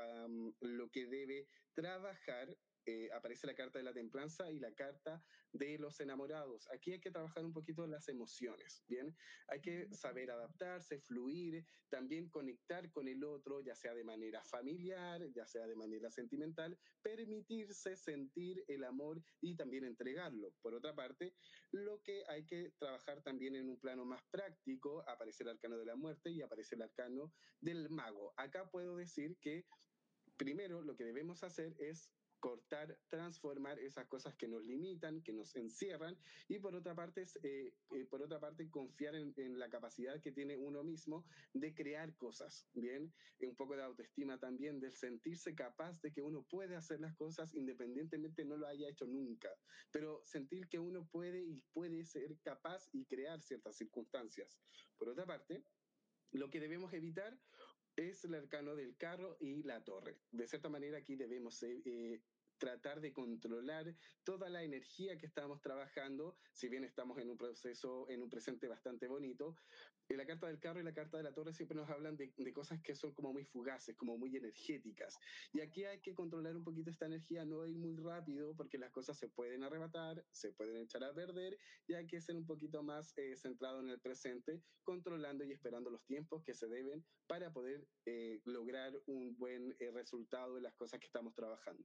lo 0.59 0.91
que 0.91 1.05
debe 1.05 1.47
trabajar 1.75 2.53
eh, 2.85 3.09
aparece 3.13 3.47
la 3.47 3.55
carta 3.55 3.79
de 3.79 3.85
la 3.85 3.93
templanza 3.93 4.51
y 4.51 4.59
la 4.59 4.73
carta 4.73 5.23
de 5.51 5.77
los 5.77 5.99
enamorados. 5.99 6.67
Aquí 6.71 6.91
hay 6.93 6.99
que 6.99 7.11
trabajar 7.11 7.45
un 7.45 7.53
poquito 7.53 7.85
las 7.87 8.09
emociones, 8.09 8.83
¿bien? 8.87 9.15
Hay 9.47 9.61
que 9.61 9.87
saber 9.93 10.31
adaptarse, 10.31 10.99
fluir, 10.99 11.65
también 11.89 12.29
conectar 12.29 12.91
con 12.91 13.07
el 13.07 13.23
otro, 13.23 13.61
ya 13.61 13.75
sea 13.75 13.93
de 13.93 14.03
manera 14.03 14.43
familiar, 14.43 15.21
ya 15.33 15.45
sea 15.45 15.67
de 15.67 15.75
manera 15.75 16.09
sentimental, 16.09 16.77
permitirse 17.01 17.95
sentir 17.95 18.63
el 18.67 18.83
amor 18.83 19.23
y 19.41 19.55
también 19.55 19.85
entregarlo. 19.85 20.53
Por 20.61 20.73
otra 20.73 20.93
parte, 20.93 21.35
lo 21.71 22.01
que 22.01 22.23
hay 22.27 22.45
que 22.45 22.71
trabajar 22.79 23.21
también 23.21 23.55
en 23.55 23.69
un 23.69 23.79
plano 23.79 24.05
más 24.05 24.21
práctico, 24.31 25.07
aparece 25.07 25.43
el 25.43 25.49
arcano 25.49 25.77
de 25.77 25.85
la 25.85 25.95
muerte 25.95 26.31
y 26.31 26.41
aparece 26.41 26.75
el 26.75 26.81
arcano 26.81 27.33
del 27.61 27.89
mago. 27.89 28.33
Acá 28.37 28.69
puedo 28.69 28.97
decir 28.97 29.37
que 29.39 29.65
primero 30.37 30.81
lo 30.81 30.95
que 30.95 31.05
debemos 31.05 31.43
hacer 31.43 31.75
es 31.79 32.09
cortar, 32.43 32.99
transformar 33.07 33.79
esas 33.79 34.05
cosas 34.07 34.35
que 34.35 34.49
nos 34.49 34.65
limitan, 34.65 35.23
que 35.23 35.31
nos 35.31 35.55
encierran, 35.55 36.19
y 36.49 36.59
por 36.59 36.75
otra 36.75 36.93
parte, 36.93 37.23
eh, 37.41 37.73
eh, 37.95 38.05
por 38.09 38.21
otra 38.21 38.37
parte 38.37 38.69
confiar 38.69 39.15
en, 39.15 39.57
la 39.57 39.69
capacidad 39.69 40.19
que 40.19 40.33
tiene 40.33 40.57
uno 40.57 40.83
mismo 40.83 41.25
de 41.53 41.73
crear 41.73 42.13
cosas, 42.17 42.67
¿bien? 42.73 43.13
Un 43.39 43.55
poco 43.55 43.77
de 43.77 43.83
autoestima 43.83 44.37
también, 44.37 44.81
del 44.81 44.91
sentirse 44.91 45.55
capaz 45.55 46.01
de 46.01 46.11
que 46.11 46.21
uno 46.21 46.43
puede 46.43 46.75
hacer 46.75 46.99
las 46.99 47.15
cosas 47.15 47.53
independientemente 47.53 48.43
no 48.43 48.57
lo 48.57 48.67
haya 48.67 48.89
hecho 48.89 49.05
nunca, 49.05 49.49
pero 49.89 50.21
sentir 50.25 50.67
que 50.67 50.79
uno 50.79 51.07
puede 51.09 51.41
y 51.41 51.61
puede 51.71 52.03
ser 52.03 52.37
capaz 52.43 52.89
y 52.91 53.05
crear 53.05 53.41
ciertas 53.41 53.77
circunstancias. 53.77 54.59
Por 54.97 55.07
otra 55.07 55.25
parte, 55.25 55.63
lo 56.33 56.49
que 56.49 56.59
debemos 56.59 56.91
evitar 56.93 57.37
es 57.95 58.23
el 58.25 58.35
arcano 58.35 58.75
del 58.75 58.95
carro 58.97 59.37
y 59.39 59.63
la 59.63 59.83
torre. 59.83 60.19
De 60.31 60.47
cierta 60.47 60.69
manera 60.69 60.97
aquí 60.97 61.15
debemos 61.15 61.61
eh, 61.63 61.81
eh, 61.85 62.21
tratar 62.63 63.01
de 63.01 63.11
controlar 63.11 63.93
toda 64.23 64.47
la 64.49 64.63
energía 64.63 65.17
que 65.17 65.25
estamos 65.25 65.59
trabajando, 65.59 66.37
si 66.53 66.69
bien 66.69 66.85
estamos 66.85 67.17
en 67.17 67.29
un 67.29 67.37
proceso, 67.37 68.09
en 68.09 68.21
un 68.21 68.29
presente 68.29 68.69
bastante 68.69 69.05
bonito. 69.09 69.57
En 70.07 70.15
la 70.17 70.25
carta 70.25 70.47
del 70.47 70.59
carro 70.59 70.79
y 70.79 70.83
la 70.83 70.93
carta 70.93 71.17
de 71.17 71.23
la 71.23 71.33
torre 71.33 71.53
siempre 71.53 71.75
nos 71.75 71.89
hablan 71.89 72.15
de, 72.15 72.31
de, 72.37 72.53
cosas 72.53 72.81
que 72.81 72.95
son 72.95 73.13
como 73.13 73.33
muy 73.33 73.43
fugaces, 73.43 73.97
como 73.97 74.17
muy 74.17 74.35
energéticas. 74.37 75.17
Y 75.51 75.59
aquí 75.59 75.83
hay 75.83 75.99
que 75.99 76.13
controlar 76.13 76.55
un 76.55 76.63
poquito 76.63 76.89
esta 76.89 77.05
energía, 77.05 77.43
no 77.43 77.65
ir 77.65 77.77
muy 77.77 77.97
rápido, 77.97 78.55
porque 78.55 78.77
las 78.77 78.91
cosas 78.91 79.17
se 79.17 79.27
pueden 79.27 79.63
arrebatar, 79.63 80.23
se 80.31 80.53
pueden 80.53 80.77
echar 80.77 81.03
a 81.03 81.13
perder, 81.13 81.57
y 81.87 81.95
hay 81.95 82.07
que 82.07 82.21
ser 82.21 82.37
un 82.37 82.45
poquito 82.45 82.81
más 82.81 83.13
eh, 83.17 83.35
centrado 83.35 83.81
en 83.81 83.89
el 83.89 83.99
presente, 83.99 84.61
controlando 84.83 85.43
y 85.43 85.51
esperando 85.51 85.89
los 85.89 86.05
tiempos 86.05 86.43
que 86.43 86.53
se 86.53 86.67
deben 86.67 87.05
para 87.27 87.51
poder 87.51 87.85
eh, 88.05 88.39
lograr 88.45 88.93
un 89.07 89.35
buen 89.37 89.75
eh, 89.79 89.91
resultado 89.91 90.55
de 90.55 90.61
las 90.61 90.73
cosas 90.75 90.99
que 90.99 91.07
estamos 91.07 91.33
trabajando. 91.33 91.83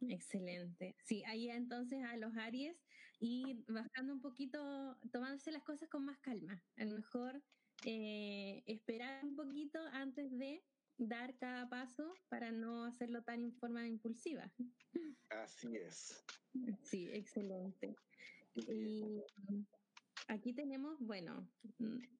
Excelente. 0.00 0.96
Sí, 1.04 1.22
ahí 1.26 1.50
entonces 1.50 2.04
a 2.04 2.16
los 2.16 2.36
Aries 2.36 2.76
y 3.20 3.64
bajando 3.68 4.14
un 4.14 4.20
poquito, 4.20 4.96
tomándose 5.12 5.50
las 5.50 5.64
cosas 5.64 5.88
con 5.88 6.04
más 6.04 6.18
calma. 6.20 6.62
A 6.76 6.84
lo 6.84 6.96
mejor 6.96 7.42
eh, 7.84 8.62
esperar 8.66 9.24
un 9.24 9.36
poquito 9.36 9.80
antes 9.92 10.30
de 10.38 10.64
dar 10.98 11.36
cada 11.38 11.68
paso 11.68 12.12
para 12.28 12.50
no 12.50 12.84
hacerlo 12.84 13.22
tan 13.22 13.44
en 13.44 13.54
forma 13.54 13.86
impulsiva. 13.86 14.52
Así 15.30 15.76
es. 15.76 16.24
Sí, 16.82 17.08
excelente. 17.12 17.94
Y 18.54 19.22
aquí 20.28 20.52
tenemos, 20.52 20.98
bueno, 21.00 21.48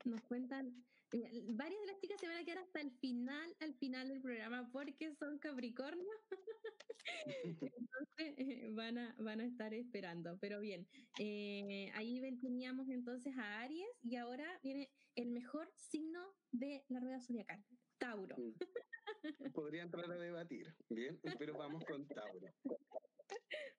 nos 0.05 0.21
cuentan, 0.23 0.85
varias 1.11 1.81
de 1.81 1.87
las 1.87 1.99
chicas 2.01 2.21
se 2.21 2.29
van 2.29 2.37
a 2.37 2.45
quedar 2.45 2.59
hasta 2.59 2.81
el 2.81 2.91
final, 2.93 3.57
al 3.61 3.75
final 3.75 4.09
del 4.09 4.21
programa 4.21 4.69
porque 4.73 5.15
son 5.15 5.39
Capricornio. 5.39 6.13
Entonces 7.45 8.35
eh, 8.37 8.69
van, 8.73 8.99
a, 8.99 9.15
van 9.19 9.41
a 9.41 9.45
estar 9.45 9.73
esperando. 9.73 10.39
Pero 10.41 10.61
bien, 10.61 10.87
eh, 11.19 11.91
ahí 11.95 12.21
teníamos 12.41 12.89
entonces 12.89 13.35
a 13.37 13.61
Aries 13.61 13.89
y 14.03 14.17
ahora 14.17 14.59
viene 14.63 14.91
el 15.15 15.31
mejor 15.31 15.71
signo 15.75 16.21
de 16.53 16.85
la 16.89 17.01
rueda 17.01 17.21
zodiacal, 17.21 17.65
Tauro. 17.99 18.37
Mm. 18.37 19.53
Podría 19.53 19.83
entrar 19.83 20.11
a 20.11 20.17
debatir, 20.17 20.75
bien, 20.91 21.19
pero 21.39 21.55
vamos 21.55 21.85
con 21.85 22.07
Tauro. 22.07 22.47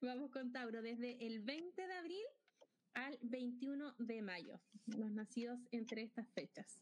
Vamos 0.01 0.31
con 0.31 0.51
Tauro 0.51 0.81
desde 0.81 1.25
el 1.25 1.41
20 1.41 1.87
de 1.87 1.93
abril 1.93 2.25
al 2.93 3.17
21 3.21 3.95
de 3.99 4.21
mayo, 4.21 4.59
los 4.87 5.11
nacidos 5.11 5.59
entre 5.71 6.01
estas 6.01 6.27
fechas. 6.31 6.79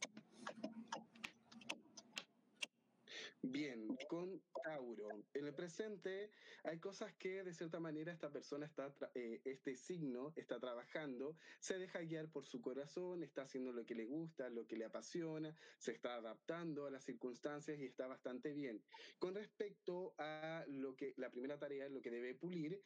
Bien, 3.41 3.87
con 4.09 4.41
Tauro. 4.63 5.23
En 5.33 5.45
el 5.45 5.53
presente 5.53 6.31
hay 6.63 6.79
cosas 6.79 7.13
que 7.15 7.43
de 7.43 7.53
cierta 7.53 7.79
manera 7.79 8.11
esta 8.11 8.31
persona 8.31 8.65
está, 8.65 8.91
eh, 9.13 9.41
este 9.45 9.75
signo 9.75 10.33
está 10.35 10.59
trabajando, 10.59 11.37
se 11.59 11.77
deja 11.77 12.01
guiar 12.01 12.29
por 12.29 12.45
su 12.45 12.61
corazón, 12.61 13.23
está 13.23 13.43
haciendo 13.43 13.71
lo 13.71 13.85
que 13.85 13.95
le 13.95 14.05
gusta, 14.05 14.49
lo 14.49 14.65
que 14.65 14.75
le 14.75 14.85
apasiona, 14.85 15.55
se 15.77 15.91
está 15.91 16.15
adaptando 16.15 16.87
a 16.87 16.91
las 16.91 17.05
circunstancias 17.05 17.79
y 17.79 17.85
está 17.85 18.07
bastante 18.07 18.53
bien. 18.53 18.83
Con 19.19 19.35
respecto 19.35 20.15
a 20.17 20.65
lo 20.67 20.95
que 20.95 21.13
la 21.17 21.29
primera 21.29 21.59
tarea, 21.59 21.89
lo 21.89 22.01
que 22.01 22.11
debe 22.11 22.33
pulir, 22.33 22.83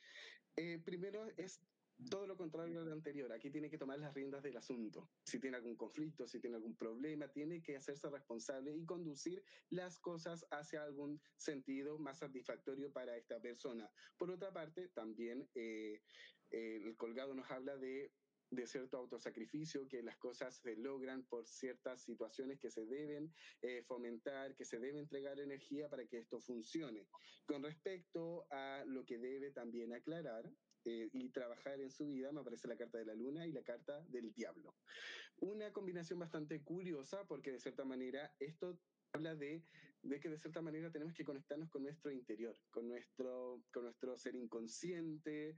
eh, 0.58 0.80
primero 0.84 1.28
es 1.38 1.62
todo 2.10 2.28
lo 2.28 2.38
contrario 2.38 2.84
lo 2.84 2.94
anterior. 2.94 3.32
Aquí 3.32 3.50
tiene 3.50 3.70
que 3.70 3.78
tomar 3.78 4.00
las 4.00 4.14
riendas 4.14 4.44
del 4.44 4.58
asunto. 4.58 5.10
Si 5.24 5.40
tiene 5.40 5.58
algún 5.58 5.76
conflicto, 5.76 6.28
si 6.28 6.40
tiene 6.40 6.58
algún 6.58 6.76
problema, 6.76 7.28
tiene 7.28 7.62
que 7.62 7.76
hacerse 7.76 8.10
responsable 8.10 8.76
y 8.76 8.86
conducir 8.86 9.44
las 9.70 10.00
cosas 10.00 10.46
hacia 10.52 10.84
algún 10.84 11.22
sentido 11.38 12.00
más 12.00 12.20
satisfactorio 12.20 12.92
para 12.92 13.18
esta 13.18 13.40
persona. 13.40 13.90
Por 14.18 14.32
otra 14.32 14.52
parte, 14.52 14.90
también 14.90 15.50
eh, 15.56 16.02
el 16.50 16.96
colgado 16.98 17.34
nos 17.34 17.50
habla 17.50 17.78
de 17.78 18.12
de 18.52 18.68
cierto 18.68 18.98
autosacrificio, 18.98 19.88
que 19.88 20.04
las 20.04 20.18
cosas 20.18 20.58
se 20.58 20.76
logran 20.76 21.24
por 21.24 21.48
ciertas 21.48 22.04
situaciones 22.04 22.60
que 22.60 22.70
se 22.70 22.86
deben 22.86 23.34
eh, 23.62 23.82
fomentar, 23.84 24.56
que 24.56 24.66
se 24.66 24.78
debe 24.78 25.00
entregar 25.00 25.40
energía 25.40 25.90
para 25.90 26.06
que 26.06 26.20
esto 26.20 26.40
funcione. 26.42 27.08
Con 27.46 27.64
respecto 27.64 28.46
a 28.52 28.84
lo 28.86 29.06
que 29.06 29.18
debe 29.18 29.52
también 29.52 29.94
aclarar, 29.94 30.44
eh, 30.86 31.10
y 31.14 31.30
trabajar 31.30 31.80
en 31.80 31.92
su 31.92 32.08
vida, 32.08 32.32
me 32.32 32.42
aparece 32.42 32.68
la 32.68 32.78
carta 32.78 32.98
de 32.98 33.06
la 33.06 33.14
luna 33.14 33.46
y 33.46 33.52
la 33.52 33.64
carta 33.64 34.02
del 34.10 34.34
diablo. 34.34 34.76
Una 35.38 35.72
combinación 35.72 36.20
bastante 36.20 36.62
curiosa 36.64 37.26
porque 37.28 37.52
de 37.52 37.60
cierta 37.60 37.86
manera 37.86 38.34
esto 38.40 38.80
habla 39.14 39.36
de, 39.36 39.64
de, 40.04 40.20
que 40.20 40.30
de 40.30 40.38
cierta 40.38 40.62
manera 40.62 40.92
tenemos 40.92 41.14
que 41.14 41.26
conectarnos 41.26 41.70
con 41.70 41.84
nuestro 41.84 42.12
interior, 42.12 42.58
con 42.72 42.88
nuestro, 42.88 43.62
con 43.72 43.84
nuestro 43.84 44.18
ser 44.18 44.36
inconsciente, 44.36 45.58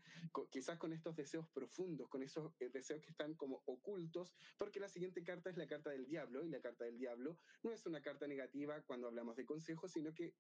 quizás 0.50 0.78
con 0.78 0.94
estos 0.94 1.16
deseos 1.16 1.48
profundos, 1.50 2.10
con 2.10 2.24
esos 2.24 2.52
eh, 2.60 2.70
deseos 2.70 3.02
que 3.02 3.12
están 3.12 3.36
como 3.36 3.62
ocultos, 3.66 4.36
porque 4.58 4.80
la 4.80 4.90
siguiente 4.90 5.24
carta 5.24 5.50
es 5.50 5.58
la 5.58 5.68
carta 5.68 5.92
del 5.92 6.06
diablo 6.06 6.44
y 6.44 6.50
la 6.50 6.62
carta 6.62 6.86
del 6.86 6.98
diablo 6.98 7.38
no 7.62 7.72
es 7.72 7.86
una 7.86 8.02
carta 8.02 8.28
negativa 8.28 8.82
cuando 8.84 9.08
hablamos 9.08 9.36
de 9.36 9.46
consejos, 9.46 9.92
sino 9.92 10.14
que 10.14 10.34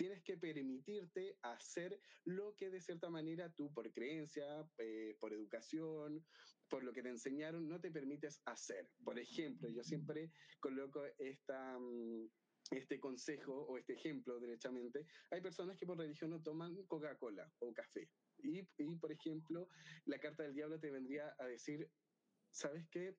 tienes 0.00 0.22
que 0.22 0.38
permitirte 0.38 1.36
hacer 1.42 2.00
lo 2.24 2.56
que 2.56 2.70
de 2.70 2.80
cierta 2.80 3.10
manera 3.10 3.52
tú 3.52 3.70
por 3.70 3.92
creencia, 3.92 4.66
eh, 4.78 5.14
por 5.20 5.34
educación, 5.34 6.24
por 6.70 6.82
lo 6.84 6.90
que 6.94 7.02
te 7.02 7.10
enseñaron, 7.10 7.68
no 7.68 7.78
te 7.78 7.90
permites 7.90 8.40
hacer. 8.46 8.88
Por 9.04 9.18
ejemplo, 9.18 9.68
yo 9.68 9.84
siempre 9.84 10.32
coloco. 10.58 11.02
Mm, 11.48 12.28
este 12.70 13.00
consejo 13.00 13.66
o 13.68 13.76
este 13.76 13.94
ejemplo, 13.94 14.38
derechamente, 14.38 15.04
hay 15.30 15.40
personas 15.40 15.76
que 15.76 15.86
por 15.86 15.98
religión 15.98 16.30
no 16.30 16.40
toman 16.40 16.86
Coca-Cola 16.86 17.52
o 17.58 17.72
café. 17.74 18.08
Y, 18.38 18.60
y, 18.78 18.96
por 18.96 19.10
ejemplo, 19.10 19.68
la 20.06 20.18
carta 20.20 20.44
del 20.44 20.54
diablo 20.54 20.78
te 20.78 20.90
vendría 20.90 21.34
a 21.38 21.46
decir, 21.46 21.90
¿sabes 22.52 22.86
qué? 22.90 23.16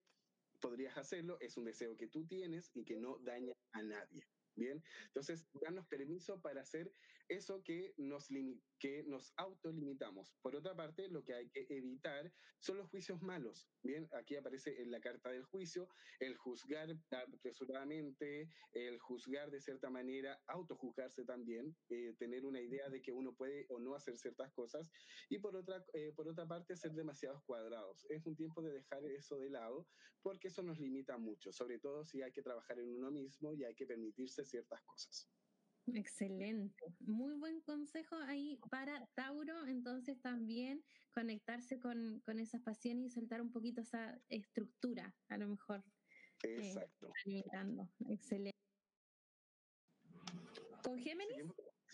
Podrías 0.62 0.98
hacerlo, 0.98 1.38
es 1.42 1.58
un 1.58 1.66
deseo 1.66 1.98
que 1.98 2.08
tú 2.08 2.26
tienes 2.26 2.72
y 2.74 2.86
que 2.86 2.96
no 2.96 3.20
daña 3.20 3.54
a 3.74 3.84
nadie. 3.84 4.26
Bien, 4.62 4.84
entonces, 5.08 5.50
darnos 5.54 5.88
permiso 5.88 6.40
para 6.40 6.62
hacer 6.62 6.94
eso 7.32 7.64
que 7.64 7.94
nos, 7.98 8.28
que 8.78 9.04
nos 9.04 9.34
autolimitamos. 9.38 10.36
Por 10.42 10.56
otra 10.56 10.76
parte, 10.76 11.08
lo 11.08 11.24
que 11.24 11.34
hay 11.34 11.50
que 11.50 11.66
evitar 11.70 12.32
son 12.60 12.78
los 12.78 12.90
juicios 12.90 13.22
malos. 13.22 13.70
Bien, 13.82 14.08
aquí 14.14 14.36
aparece 14.36 14.82
en 14.82 14.92
la 14.92 15.00
carta 15.00 15.30
del 15.30 15.46
juicio 15.46 15.88
el 16.20 16.36
juzgar 16.36 16.90
apresuradamente, 17.10 18.50
el 18.74 19.00
juzgar 19.00 19.50
de 19.50 19.62
cierta 19.62 19.90
manera, 19.90 20.42
autojuzgarse 20.48 21.24
también, 21.24 21.76
eh, 21.90 22.14
tener 22.20 22.46
una 22.46 22.60
idea 22.60 22.90
de 22.90 23.02
que 23.02 23.14
uno 23.14 23.34
puede 23.34 23.66
o 23.70 23.80
no 23.80 23.96
hacer 23.96 24.18
ciertas 24.18 24.52
cosas. 24.52 24.92
Y 25.30 25.40
por 25.40 25.56
otra, 25.56 25.84
eh, 25.94 26.12
por 26.14 26.28
otra 26.28 26.46
parte, 26.46 26.76
ser 26.76 26.92
demasiados 26.92 27.42
cuadrados. 27.46 28.06
Es 28.10 28.26
un 28.26 28.36
tiempo 28.36 28.62
de 28.62 28.74
dejar 28.74 29.06
eso 29.06 29.40
de 29.40 29.50
lado 29.50 29.88
porque 30.22 30.50
eso 30.50 30.62
nos 30.62 30.80
limita 30.80 31.18
mucho, 31.18 31.52
sobre 31.52 31.80
todo 31.80 32.06
si 32.06 32.22
hay 32.22 32.32
que 32.32 32.44
trabajar 32.44 32.78
en 32.80 32.94
uno 32.94 33.10
mismo 33.10 33.54
y 33.54 33.64
hay 33.64 33.74
que 33.74 33.88
permitirse 33.88 34.46
ciertas 34.46 34.82
cosas. 34.84 35.28
Excelente, 35.88 36.86
muy 37.00 37.34
buen 37.36 37.62
consejo 37.62 38.16
ahí 38.16 38.60
para 38.70 39.06
Tauro, 39.16 39.66
entonces 39.68 40.22
también 40.22 40.84
conectarse 41.14 41.80
con, 41.80 42.22
con 42.22 42.40
esas 42.40 42.62
pasiones 42.62 43.06
y 43.06 43.10
soltar 43.10 43.42
un 43.42 43.52
poquito 43.52 43.82
esa 43.82 44.20
estructura, 44.30 45.16
a 45.30 45.38
lo 45.38 45.48
mejor. 45.50 45.84
Eh, 46.44 46.68
Exacto. 46.68 47.12
limitando. 47.26 47.90
Excelente. 48.08 48.58
¿Con 50.84 50.98
Géminis? 51.00 51.44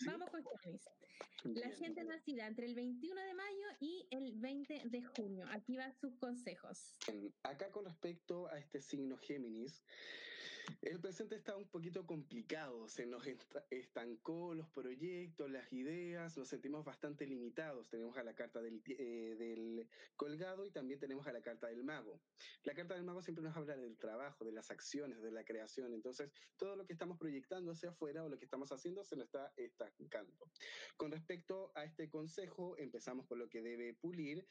vamos 0.06 0.30
con 0.30 0.42
Géminis. 0.62 0.84
La 1.44 1.70
gente 1.70 2.04
nacida 2.04 2.46
entre 2.46 2.66
el 2.66 2.74
21 2.74 3.20
de 3.20 3.34
mayo 3.34 3.66
y 3.80 4.06
el 4.10 4.34
20 4.36 4.82
de 4.86 5.02
junio. 5.02 5.46
Aquí 5.50 5.76
van 5.76 5.94
sus 5.94 6.16
consejos. 6.16 6.96
Acá 7.42 7.70
con 7.70 7.84
respecto 7.84 8.48
a 8.48 8.58
este 8.58 8.80
signo 8.80 9.16
Géminis, 9.18 9.82
el 10.82 11.00
presente 11.00 11.36
está 11.36 11.56
un 11.56 11.68
poquito 11.68 12.06
complicado. 12.06 12.88
Se 12.88 13.06
nos 13.06 13.24
estancó 13.70 14.54
los 14.54 14.68
proyectos, 14.70 15.50
las 15.50 15.72
ideas, 15.72 16.36
nos 16.36 16.48
sentimos 16.48 16.84
bastante 16.84 17.26
limitados. 17.26 17.88
Tenemos 17.88 18.16
a 18.16 18.22
la 18.22 18.34
carta 18.34 18.60
del, 18.60 18.82
eh, 18.86 19.36
del 19.38 19.88
colgado 20.16 20.66
y 20.66 20.70
también 20.70 21.00
tenemos 21.00 21.26
a 21.26 21.32
la 21.32 21.42
carta 21.42 21.68
del 21.68 21.84
mago. 21.84 22.20
La 22.64 22.74
carta 22.74 22.94
del 22.94 23.04
mago 23.04 23.22
siempre 23.22 23.42
nos 23.44 23.56
habla 23.56 23.76
del 23.76 23.98
trabajo, 23.98 24.44
de 24.44 24.52
las 24.52 24.70
acciones, 24.70 25.22
de 25.22 25.30
la 25.30 25.44
creación. 25.44 25.92
Entonces, 25.94 26.30
todo 26.56 26.76
lo 26.76 26.86
que 26.86 26.92
estamos 26.92 27.18
proyectando 27.18 27.72
hacia 27.72 27.90
afuera 27.90 28.24
o 28.24 28.28
lo 28.28 28.38
que 28.38 28.44
estamos 28.44 28.70
haciendo 28.72 29.04
se 29.04 29.16
nos 29.16 29.26
está 29.26 29.52
estancando. 29.56 30.50
Con 30.96 31.10
respecto 31.10 31.72
a 31.74 31.84
este 31.84 32.08
consejo, 32.08 32.76
empezamos 32.78 33.26
por 33.26 33.38
lo 33.38 33.48
que 33.48 33.62
debe 33.62 33.94
pulir 33.94 34.46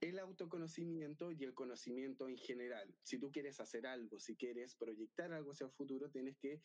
el 0.00 0.18
autoconocimiento 0.18 1.32
y 1.32 1.44
el 1.44 1.54
conocimiento 1.54 2.28
en 2.28 2.36
general. 2.36 2.94
Si 3.02 3.18
tú 3.18 3.30
quieres 3.30 3.60
hacer 3.60 3.86
algo, 3.86 4.18
si 4.20 4.36
quieres 4.36 4.76
proyectar 4.76 5.32
algo 5.32 5.52
hacia 5.52 5.66
el 5.66 5.72
futuro, 5.72 6.10
tienes 6.10 6.36
que 6.38 6.62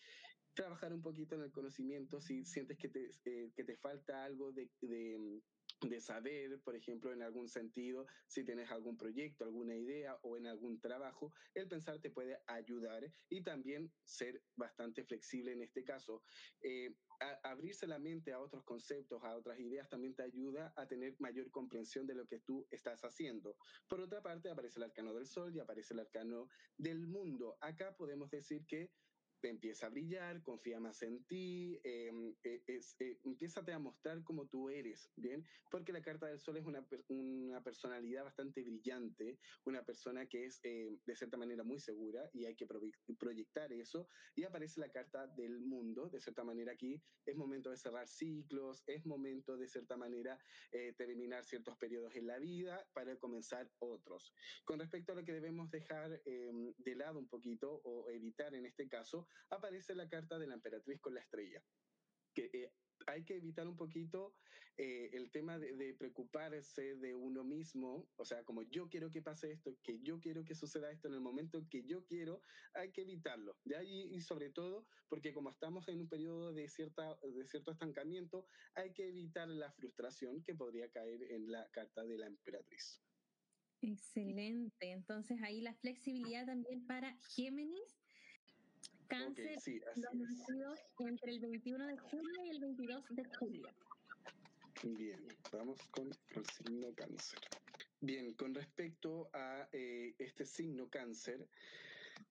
trabajar 0.54 0.94
un 0.94 1.02
poquito 1.02 1.36
en 1.36 1.42
el 1.42 1.52
conocimiento. 1.52 2.22
Si 2.22 2.46
sientes 2.46 2.78
que 2.78 2.90
te, 2.90 3.10
eh, 3.26 3.52
que 3.56 3.64
te 3.64 3.76
falta 3.78 4.24
algo 4.24 4.52
de, 4.52 4.70
de 4.82 5.42
de 5.90 6.00
saber, 6.00 6.62
por 6.62 6.76
ejemplo, 6.76 7.12
en 7.14 7.22
algún 7.22 7.48
sentido, 7.48 8.06
si 8.28 8.44
tienes 8.44 8.72
algún 8.72 8.98
proyecto, 8.98 9.44
alguna 9.44 9.76
idea 9.76 10.18
o 10.24 10.38
en 10.38 10.48
algún 10.48 10.80
trabajo, 10.80 11.34
el 11.54 11.68
pensar 11.68 12.00
te 12.00 12.10
puede 12.10 12.38
ayudar 12.48 13.04
y 13.30 13.44
también 13.44 13.92
ser 14.04 14.44
bastante 14.56 15.04
flexible 15.04 15.52
en 15.52 15.62
este 15.62 15.84
caso. 15.84 16.24
Eh, 16.62 16.96
abrirse 17.44 17.88
la 17.88 18.00
mente 18.00 18.34
a 18.34 18.40
otros 18.40 18.64
conceptos, 18.64 19.24
a 19.24 19.36
otras 19.36 19.60
ideas, 19.60 19.90
también 19.90 20.16
te 20.16 20.24
ayuda 20.24 20.74
a 20.76 20.88
tener 20.88 21.16
mayor 21.20 21.50
comprensión 21.52 22.06
de 22.06 22.16
lo 22.16 22.26
que 22.28 22.40
tú 22.40 22.68
estás 22.72 23.02
haciendo. 23.04 23.58
Por 23.88 24.02
otra 24.02 24.22
parte, 24.22 24.50
aparece 24.50 24.80
el 24.80 24.84
arcano 24.84 25.14
del 25.14 25.28
sol 25.28 25.56
y 25.56 25.60
aparece 25.60 25.94
el 25.94 26.02
arcano 26.02 26.50
del 26.78 27.08
mundo. 27.08 27.58
Acá 27.62 27.96
podemos 27.96 28.30
decir 28.30 28.66
que 28.66 28.92
empieza 29.50 29.88
a 29.88 29.90
brillar, 29.90 30.42
confía 30.44 30.80
más 30.80 31.02
en 31.02 31.24
ti, 31.26 31.80
eh, 31.84 32.12
es, 32.44 32.96
eh, 33.00 33.18
a 33.74 33.80
mostrar 33.80 34.24
cómo 34.24 34.48
tú 34.48 34.70
eres, 34.70 35.12
¿bien? 35.16 35.46
Porque 35.72 35.94
la 35.94 36.02
carta 36.02 36.28
del 36.28 36.40
sol 36.40 36.58
es 36.58 36.66
una, 36.66 36.86
una 37.10 37.64
personalidad 37.64 38.24
bastante 38.24 38.62
brillante, 38.62 39.40
una 39.66 39.84
persona 39.84 40.26
que 40.28 40.46
es 40.46 40.60
eh, 40.64 40.98
de 41.06 41.16
cierta 41.16 41.38
manera 41.38 41.64
muy 41.64 41.80
segura 41.80 42.30
y 42.34 42.46
hay 42.46 42.56
que 42.56 42.68
proyectar 43.18 43.72
eso. 43.74 44.08
Y 44.36 44.44
aparece 44.44 44.80
la 44.80 44.90
carta 44.90 45.28
del 45.28 45.60
mundo, 45.62 46.10
de 46.10 46.20
cierta 46.20 46.44
manera 46.44 46.74
aquí 46.74 47.02
es 47.26 47.36
momento 47.36 47.70
de 47.70 47.78
cerrar 47.78 48.08
ciclos, 48.08 48.84
es 48.88 49.06
momento 49.06 49.58
de 49.58 49.68
cierta 49.68 49.98
manera 49.98 50.38
eh, 50.72 50.94
terminar 50.98 51.46
ciertos 51.46 51.78
periodos 51.78 52.16
en 52.16 52.28
la 52.28 52.38
vida 52.40 52.86
para 52.94 53.16
comenzar 53.18 53.70
otros. 53.80 54.34
Con 54.66 54.80
respecto 54.80 55.14
a 55.14 55.16
lo 55.16 55.24
que 55.24 55.34
debemos 55.34 55.70
dejar 55.72 56.22
em, 56.26 56.74
de 56.78 56.96
lado 56.96 57.20
un 57.20 57.28
poquito 57.28 57.82
o 57.84 58.10
evitar 58.10 58.54
en 58.56 58.66
este 58.66 58.88
caso, 58.88 59.28
aparece 59.50 59.96
la 59.96 60.08
carta 60.08 60.38
de 60.40 60.48
la 60.48 60.56
emperatriz 60.56 61.00
con 61.00 61.14
la 61.14 61.22
estrella. 61.22 61.64
Que 62.34 62.50
eh, 62.54 62.72
hay 63.08 63.24
que 63.24 63.36
evitar 63.36 63.68
un 63.68 63.76
poquito 63.76 64.36
eh, 64.78 65.12
el 65.14 65.30
tema 65.30 65.60
de, 65.60 65.94
preocuparse 66.00 66.96
de 66.96 67.14
uno 67.14 67.44
mismo, 67.44 68.10
o 68.16 68.26
sea, 68.26 68.44
como 68.44 68.64
yo 68.64 68.90
quiero 68.90 69.12
que 69.12 69.22
pase 69.22 69.52
esto, 69.52 69.78
que 69.84 70.00
yo 70.02 70.20
quiero 70.20 70.44
que 70.44 70.56
suceda 70.56 70.92
esto 70.92 71.08
en 71.08 71.14
el 71.14 71.20
momento 71.20 71.68
que 71.70 71.84
yo 71.84 72.04
quiero, 72.06 72.42
hay 72.74 72.92
que 72.92 73.02
evitarlo. 73.02 73.56
¿ya? 73.66 73.84
Y, 73.84 74.20
sobre 74.22 74.50
todo 74.50 74.88
porque 75.10 75.32
como 75.32 75.52
estamos 75.52 75.88
en 75.90 76.00
un 76.00 76.10
periodo 76.10 76.54
de, 76.54 76.68
cierta, 76.70 77.18
de 77.22 77.46
cierto 77.46 77.72
estancamiento, 77.72 78.48
hay 78.74 78.94
que 78.94 79.08
evitar 79.08 79.48
la 79.48 79.72
frustración 79.72 80.44
que 80.44 80.56
podría 80.56 80.90
caer 80.90 81.22
en 81.32 81.52
la 81.52 81.70
carta 81.70 82.04
de 82.04 82.18
la 82.18 82.26
emperatriz. 82.26 83.00
Excelente. 83.82 84.92
Entonces 84.92 85.40
ahí 85.44 85.62
la 85.62 85.76
flexibilidad 85.76 86.46
también 86.46 86.88
para 86.88 87.16
Géminis 87.36 88.03
Cáncer, 89.14 89.84
entre 91.00 91.32
el 91.32 91.40
21 91.40 91.86
de 91.86 91.98
julio 91.98 92.46
y 92.46 92.50
el 92.50 92.60
22 92.60 93.04
de 93.12 93.24
julio. 93.38 93.70
Bien, 94.84 95.28
vamos 95.52 95.78
con 95.92 96.10
el 96.30 96.46
signo 96.48 96.92
cáncer. 96.96 97.40
Bien, 98.02 98.34
con 98.34 98.56
respecto 98.56 99.30
a 99.34 99.70
eh, 99.72 100.16
este 100.18 100.46
signo 100.46 100.90
cáncer, 100.90 101.48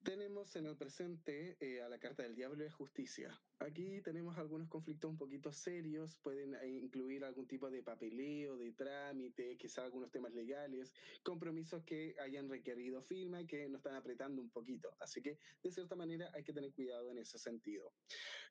tenemos 0.03 0.55
en 0.57 0.67
el 0.67 0.77
presente 0.77 1.57
eh, 1.61 1.81
a 1.81 1.89
la 1.89 1.99
carta 1.99 2.23
del 2.23 2.35
diablo 2.35 2.63
de 2.63 2.71
justicia. 2.71 3.39
Aquí 3.61 4.01
tenemos 4.03 4.37
algunos 4.37 4.69
conflictos 4.69 5.11
un 5.11 5.17
poquito 5.17 5.53
serios, 5.53 6.17
pueden 6.17 6.55
eh, 6.55 6.69
incluir 6.69 7.25
algún 7.25 7.47
tipo 7.47 7.71
de 7.71 7.83
papeleo, 7.83 8.57
de 8.57 8.73
trámite, 8.73 9.57
quizá 9.57 9.85
algunos 9.85 10.11
temas 10.11 10.33
legales, 10.33 10.93
compromisos 11.23 11.85
que 11.85 12.17
hayan 12.21 12.49
requerido 12.49 13.03
firma 13.03 13.41
y 13.43 13.47
que 13.47 13.69
nos 13.69 13.79
están 13.79 13.95
apretando 13.95 14.43
un 14.43 14.51
poquito. 14.51 14.95
Así 14.99 15.23
que, 15.23 15.39
de 15.63 15.71
cierta 15.71 15.95
manera, 15.95 16.31
hay 16.35 16.43
que 16.43 16.53
tener 16.53 16.73
cuidado 16.73 17.11
en 17.13 17.19
ese 17.19 17.39
sentido. 17.39 17.93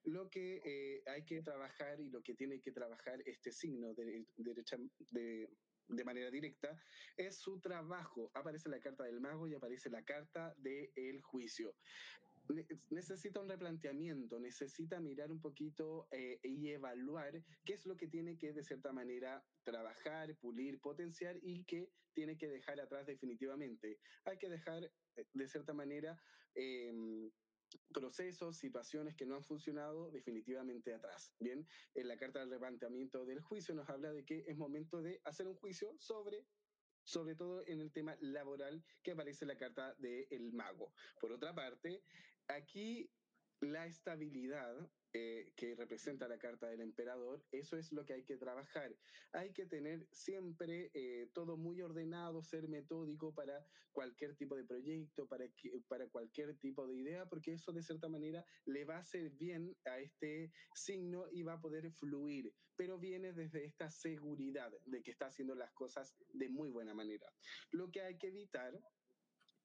Lo 0.04 0.30
que 0.30 1.04
hay 1.06 1.24
que 1.24 1.42
trabajar 1.42 2.00
y 2.00 2.10
lo 2.10 2.22
que 2.22 2.34
tiene 2.34 2.60
que 2.60 2.72
trabajar 2.72 3.22
este 3.26 3.52
signo 3.52 3.94
de, 3.94 4.26
derecha 4.38 4.78
de 5.12 5.50
de 5.92 6.04
manera 6.04 6.32
directa, 6.32 6.82
es 7.18 7.38
su 7.38 7.60
trabajo. 7.60 8.32
Aparece 8.34 8.70
la 8.70 8.80
carta 8.80 9.04
del 9.04 9.20
mago 9.20 9.48
y 9.48 9.56
aparece 9.56 9.90
la 9.90 10.04
carta 10.04 10.54
del 10.58 11.22
juicio. 11.22 11.76
Necesita 12.90 13.40
un 13.40 13.50
replanteamiento, 13.50 14.40
necesita 14.40 15.00
mirar 15.00 15.32
un 15.32 15.40
poquito 15.40 16.08
eh, 16.12 16.40
y 16.44 16.70
evaluar 16.70 17.44
qué 17.64 17.74
es 17.74 17.86
lo 17.86 17.96
que 17.96 18.08
tiene 18.08 18.38
que, 18.38 18.52
de 18.52 18.64
cierta 18.64 18.92
manera, 18.92 19.44
trabajar, 19.64 20.36
pulir, 20.38 20.80
potenciar 20.82 21.38
y 21.42 21.64
qué 21.64 21.90
tiene 22.14 22.38
que 22.38 22.50
dejar 22.50 22.80
atrás 22.82 23.06
definitivamente. 23.06 24.00
Hay 24.26 24.38
que 24.38 24.50
dejar, 24.50 24.84
eh, 24.84 25.26
de 25.34 25.48
cierta 25.48 25.74
manera, 25.74 26.22
em, 26.56 27.32
procesos, 27.94 28.58
situaciones 28.58 29.16
que 29.16 29.26
no 29.26 29.36
han 29.36 29.44
funcionado 29.44 30.12
definitivamente 30.12 30.94
atrás. 30.94 31.34
Bien, 31.40 31.68
en 31.94 32.08
la 32.08 32.18
carta 32.18 32.40
del 32.40 32.50
levantamiento 32.50 33.26
del 33.26 33.42
juicio 33.42 33.74
nos 33.76 33.90
habla 33.90 34.12
de 34.12 34.26
que 34.26 34.44
es 34.48 34.58
momento 34.58 35.02
de 35.02 35.22
hacer 35.24 35.48
un 35.48 35.56
juicio 35.56 35.96
sobre 36.00 36.46
sobre 37.04 37.36
todo 37.36 37.64
en 37.66 37.82
el 37.82 37.92
tema 37.92 38.16
laboral 38.22 38.84
que 39.02 39.12
aparece 39.12 39.46
en 39.46 39.50
la 39.50 39.58
carta 39.58 39.96
del 39.96 40.54
mago. 40.54 40.94
Por 41.20 41.32
otra 41.32 41.54
parte, 41.54 42.04
aquí 42.48 43.10
la 43.62 43.86
estabilidad 43.86 44.90
eh, 45.14 45.52
que 45.56 45.76
representa 45.76 46.28
la 46.28 46.38
carta 46.38 46.68
del 46.68 46.82
emperador, 46.82 47.46
eso 47.52 47.78
es 47.78 47.92
lo 47.92 48.06
que 48.06 48.14
hay 48.14 48.24
que 48.24 48.38
trabajar. 48.38 48.96
Hay 49.34 49.52
que 49.52 49.66
tener 49.66 50.08
siempre 50.12 50.90
eh, 50.94 51.30
todo 51.34 51.58
muy 51.58 51.82
ordenado, 51.82 52.42
ser 52.44 52.68
metódico 52.68 53.34
para 53.34 53.66
cualquier 53.92 54.36
tipo 54.36 54.56
de 54.56 54.64
proyecto, 54.64 55.28
para, 55.28 55.46
para 55.88 56.08
cualquier 56.10 56.58
tipo 56.58 56.88
de 56.88 56.96
idea, 56.96 57.26
porque 57.28 57.54
eso 57.54 57.72
de 57.72 57.84
cierta 57.84 58.08
manera 58.10 58.44
le 58.66 58.86
va 58.86 58.98
a 58.98 59.02
hacer 59.02 59.30
bien 59.32 59.76
a 59.86 60.00
este 60.00 60.52
signo 60.74 61.26
y 61.32 61.44
va 61.44 61.54
a 61.54 61.62
poder 61.62 61.92
fluir, 61.92 62.54
pero 62.76 62.98
viene 62.98 63.34
desde 63.34 63.66
esta 63.66 63.90
seguridad 63.92 64.72
de 64.86 65.04
que 65.04 65.12
está 65.12 65.28
haciendo 65.28 65.56
las 65.56 65.72
cosas 65.74 66.16
de 66.34 66.50
muy 66.50 66.70
buena 66.70 66.94
manera. 66.94 67.32
Lo 67.72 67.92
que 67.92 68.02
hay 68.02 68.18
que 68.18 68.28
evitar 68.28 68.74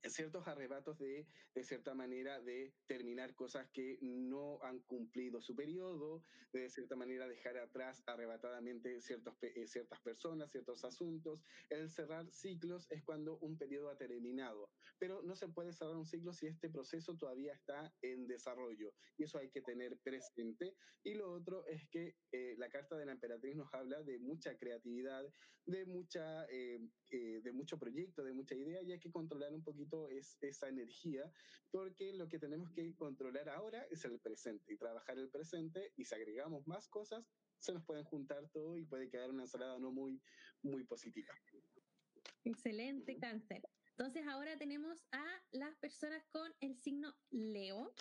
ciertos 0.04 0.46
arrebatos 0.46 0.98
de, 0.98 1.26
de 1.54 1.64
cierta 1.64 1.94
manera, 1.94 2.40
de 2.40 2.74
terminar 2.86 3.34
cosas 3.34 3.68
que 3.72 3.98
no 4.02 4.62
han 4.62 4.80
cumplido 4.80 5.40
su 5.40 5.54
periodo, 5.54 6.22
de 6.52 6.68
cierta 6.70 6.96
manera 6.96 7.26
dejar 7.26 7.56
atrás 7.58 8.02
arrebatadamente 8.06 9.00
ciertos, 9.00 9.34
eh, 9.42 9.66
ciertas 9.66 10.00
personas, 10.00 10.50
ciertos 10.50 10.84
asuntos. 10.84 11.42
El 11.68 11.90
cerrar 11.90 12.30
ciclos 12.30 12.86
es 12.90 13.02
cuando 13.04 13.38
un 13.38 13.58
periodo 13.58 13.90
ha 13.90 13.96
terminado, 13.96 14.70
pero 14.98 15.22
no 15.22 15.34
se 15.36 15.48
puede 15.48 15.72
cerrar 15.72 15.96
un 15.96 16.06
ciclo 16.06 16.32
si 16.32 16.46
este 16.46 16.70
proceso 16.70 17.16
todavía 17.16 17.52
está 17.52 17.92
en 18.02 18.26
desarrollo 18.26 18.92
y 19.16 19.24
eso 19.24 19.38
hay 19.38 19.50
que 19.50 19.62
tener 19.62 19.98
presente. 19.98 20.76
Y 21.02 21.14
lo 21.14 21.32
otro 21.32 21.66
es 21.66 21.88
que 21.88 22.16
carta 22.76 22.96
de 22.96 23.06
la 23.06 23.12
emperatriz 23.12 23.56
nos 23.56 23.72
habla 23.72 24.02
de 24.02 24.18
mucha 24.18 24.56
creatividad, 24.58 25.24
de, 25.64 25.86
mucha, 25.86 26.46
eh, 26.50 26.78
de 27.10 27.52
mucho 27.52 27.78
proyecto, 27.78 28.22
de 28.22 28.34
mucha 28.34 28.54
idea 28.54 28.82
y 28.82 28.92
hay 28.92 29.00
que 29.00 29.10
controlar 29.10 29.54
un 29.54 29.62
poquito 29.62 30.08
es 30.10 30.36
esa 30.42 30.68
energía, 30.68 31.32
porque 31.70 32.12
lo 32.12 32.28
que 32.28 32.38
tenemos 32.38 32.70
que 32.72 32.94
controlar 32.94 33.48
ahora 33.48 33.86
es 33.90 34.04
el 34.04 34.20
presente 34.20 34.74
y 34.74 34.76
trabajar 34.76 35.18
el 35.18 35.30
presente 35.30 35.92
y 35.96 36.04
si 36.04 36.14
agregamos 36.14 36.66
más 36.66 36.86
cosas, 36.88 37.24
se 37.58 37.72
nos 37.72 37.82
pueden 37.84 38.04
juntar 38.04 38.46
todo 38.50 38.76
y 38.76 38.84
puede 38.84 39.08
quedar 39.08 39.30
una 39.30 39.44
ensalada 39.44 39.78
no 39.78 39.90
muy, 39.90 40.20
muy 40.62 40.84
positiva. 40.84 41.32
Excelente, 42.44 43.18
cáncer. 43.18 43.62
Entonces 43.90 44.26
ahora 44.26 44.58
tenemos 44.58 45.02
a 45.12 45.24
las 45.52 45.74
personas 45.78 46.22
con 46.26 46.52
el 46.60 46.76
signo 46.76 47.16
Leo, 47.30 47.94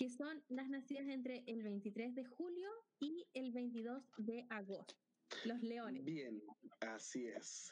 que 0.00 0.08
son 0.08 0.42
las 0.48 0.66
nacidas 0.70 1.06
entre 1.08 1.44
el 1.46 1.62
23 1.62 2.14
de 2.14 2.24
julio 2.24 2.70
y 3.00 3.26
el 3.34 3.52
22 3.52 4.02
de 4.16 4.46
agosto. 4.48 4.94
Los 5.44 5.60
leones. 5.60 6.06
Bien, 6.06 6.42
así 6.80 7.26
es. 7.26 7.70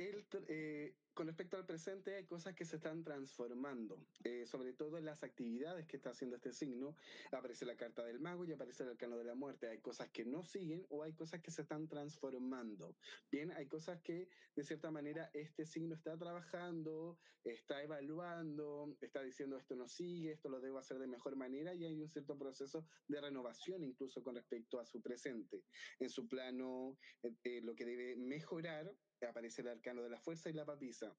El, 0.00 0.24
eh, 0.48 0.94
con 1.12 1.26
respecto 1.26 1.58
al 1.58 1.66
presente, 1.66 2.14
hay 2.14 2.24
cosas 2.24 2.54
que 2.54 2.64
se 2.64 2.76
están 2.76 3.04
transformando, 3.04 4.02
eh, 4.24 4.46
sobre 4.46 4.72
todo 4.72 4.96
en 4.96 5.04
las 5.04 5.22
actividades 5.22 5.86
que 5.86 5.98
está 5.98 6.08
haciendo 6.08 6.36
este 6.36 6.54
signo. 6.54 6.96
Aparece 7.32 7.66
la 7.66 7.76
carta 7.76 8.02
del 8.02 8.18
mago 8.18 8.46
y 8.46 8.52
aparece 8.52 8.84
el 8.84 8.88
arcano 8.88 9.18
de 9.18 9.24
la 9.24 9.34
muerte. 9.34 9.68
Hay 9.68 9.80
cosas 9.80 10.08
que 10.08 10.24
no 10.24 10.42
siguen 10.42 10.86
o 10.88 11.02
hay 11.02 11.12
cosas 11.12 11.42
que 11.42 11.50
se 11.50 11.60
están 11.62 11.86
transformando. 11.86 12.96
Bien, 13.30 13.52
hay 13.52 13.66
cosas 13.66 14.00
que 14.00 14.30
de 14.56 14.64
cierta 14.64 14.90
manera 14.90 15.28
este 15.34 15.66
signo 15.66 15.94
está 15.94 16.16
trabajando, 16.16 17.18
está 17.44 17.82
evaluando, 17.82 18.96
está 19.02 19.22
diciendo 19.22 19.58
esto 19.58 19.76
no 19.76 19.86
sigue, 19.86 20.32
esto 20.32 20.48
lo 20.48 20.62
debo 20.62 20.78
hacer 20.78 20.98
de 20.98 21.08
mejor 21.08 21.36
manera 21.36 21.74
y 21.74 21.84
hay 21.84 22.00
un 22.00 22.08
cierto 22.08 22.38
proceso 22.38 22.86
de 23.06 23.20
renovación 23.20 23.84
incluso 23.84 24.22
con 24.22 24.36
respecto 24.36 24.80
a 24.80 24.86
su 24.86 25.02
presente. 25.02 25.62
En 25.98 26.08
su 26.08 26.26
plano, 26.26 26.96
eh, 27.22 27.34
eh 27.44 27.60
lo 27.60 27.74
que 27.74 27.84
debe 27.84 28.16
mejorar 28.16 28.90
aparece 29.26 29.62
el 29.62 29.68
arcano 29.68 30.02
de 30.02 30.10
la 30.10 30.20
fuerza 30.20 30.50
y 30.50 30.54
la 30.54 30.64
papisa. 30.64 31.16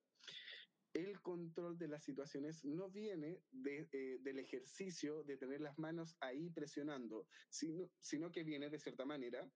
El 0.93 1.21
control 1.21 1.77
de 1.77 1.87
las 1.87 2.03
situaciones 2.03 2.65
no 2.65 2.89
viene 2.89 3.41
eh, 3.65 4.17
del 4.21 4.39
ejercicio 4.39 5.23
de 5.23 5.37
tener 5.37 5.61
las 5.61 5.79
manos 5.79 6.17
ahí 6.19 6.49
presionando, 6.49 7.27
sino, 7.49 7.89
sino 7.99 8.31
que 8.31 8.43
viene 8.43 8.69
de 8.69 8.79
cierta 8.79 9.05
manera 9.05 9.49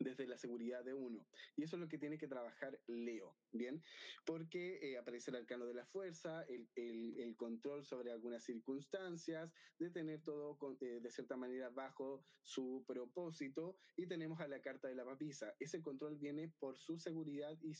desde 0.00 0.26
la 0.26 0.36
seguridad 0.36 0.82
de 0.84 0.94
uno. 0.94 1.26
Y 1.56 1.62
eso 1.62 1.76
es 1.76 1.80
lo 1.80 1.88
que 1.88 1.98
tiene 1.98 2.18
que 2.18 2.26
trabajar 2.26 2.80
Leo, 2.86 3.36
¿bien? 3.52 3.82
Porque 4.24 4.78
eh, 4.82 4.98
aparece 4.98 5.30
el 5.30 5.36
arcano 5.36 5.66
de 5.66 5.74
la 5.74 5.86
fuerza, 5.86 6.42
el, 6.48 6.68
el, 6.74 7.36
control 7.36 7.84
sobre 7.84 8.10
algunas 8.10 8.42
circunstancias, 8.42 9.52
de 9.78 9.90
tener 9.90 10.22
todo 10.22 10.58
eh, 10.80 11.00
de 11.00 11.10
cierta 11.10 11.36
manera 11.36 11.70
bajo 11.70 12.24
su 12.42 12.84
propósito, 12.86 13.76
y 13.96 14.06
tenemos 14.06 14.40
a 14.40 14.48
la 14.48 14.60
carta 14.60 14.88
de 14.88 14.94
la 14.94 15.04
papisa. 15.04 15.54
Ese 15.60 15.82
control 15.82 16.16
viene 16.16 16.52
por 16.58 16.78
su 16.78 16.98
seguridad 16.98 17.56
y 17.60 17.74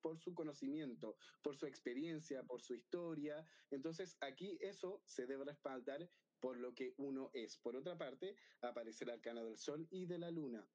por 0.00 0.18
su 0.18 0.34
conocimiento, 0.34 1.16
por 1.42 1.56
su 1.56 1.66
experiencia, 1.66 2.42
por 2.42 2.60
su 2.60 2.74
historia. 2.74 3.46
Entonces, 3.70 4.16
aquí 4.20 4.58
eso 4.60 5.02
se 5.06 5.26
debe 5.26 5.44
respaldar 5.44 6.08
por 6.40 6.58
lo 6.58 6.74
que 6.74 6.92
uno 6.96 7.30
es. 7.32 7.56
Por 7.56 7.76
otra 7.76 7.96
parte, 7.96 8.34
aparece 8.60 9.04
el 9.04 9.10
arcano 9.10 9.44
del 9.44 9.56
sol 9.56 9.86
y 9.90 10.06
de 10.06 10.18
la 10.18 10.30
luna. 10.30 10.68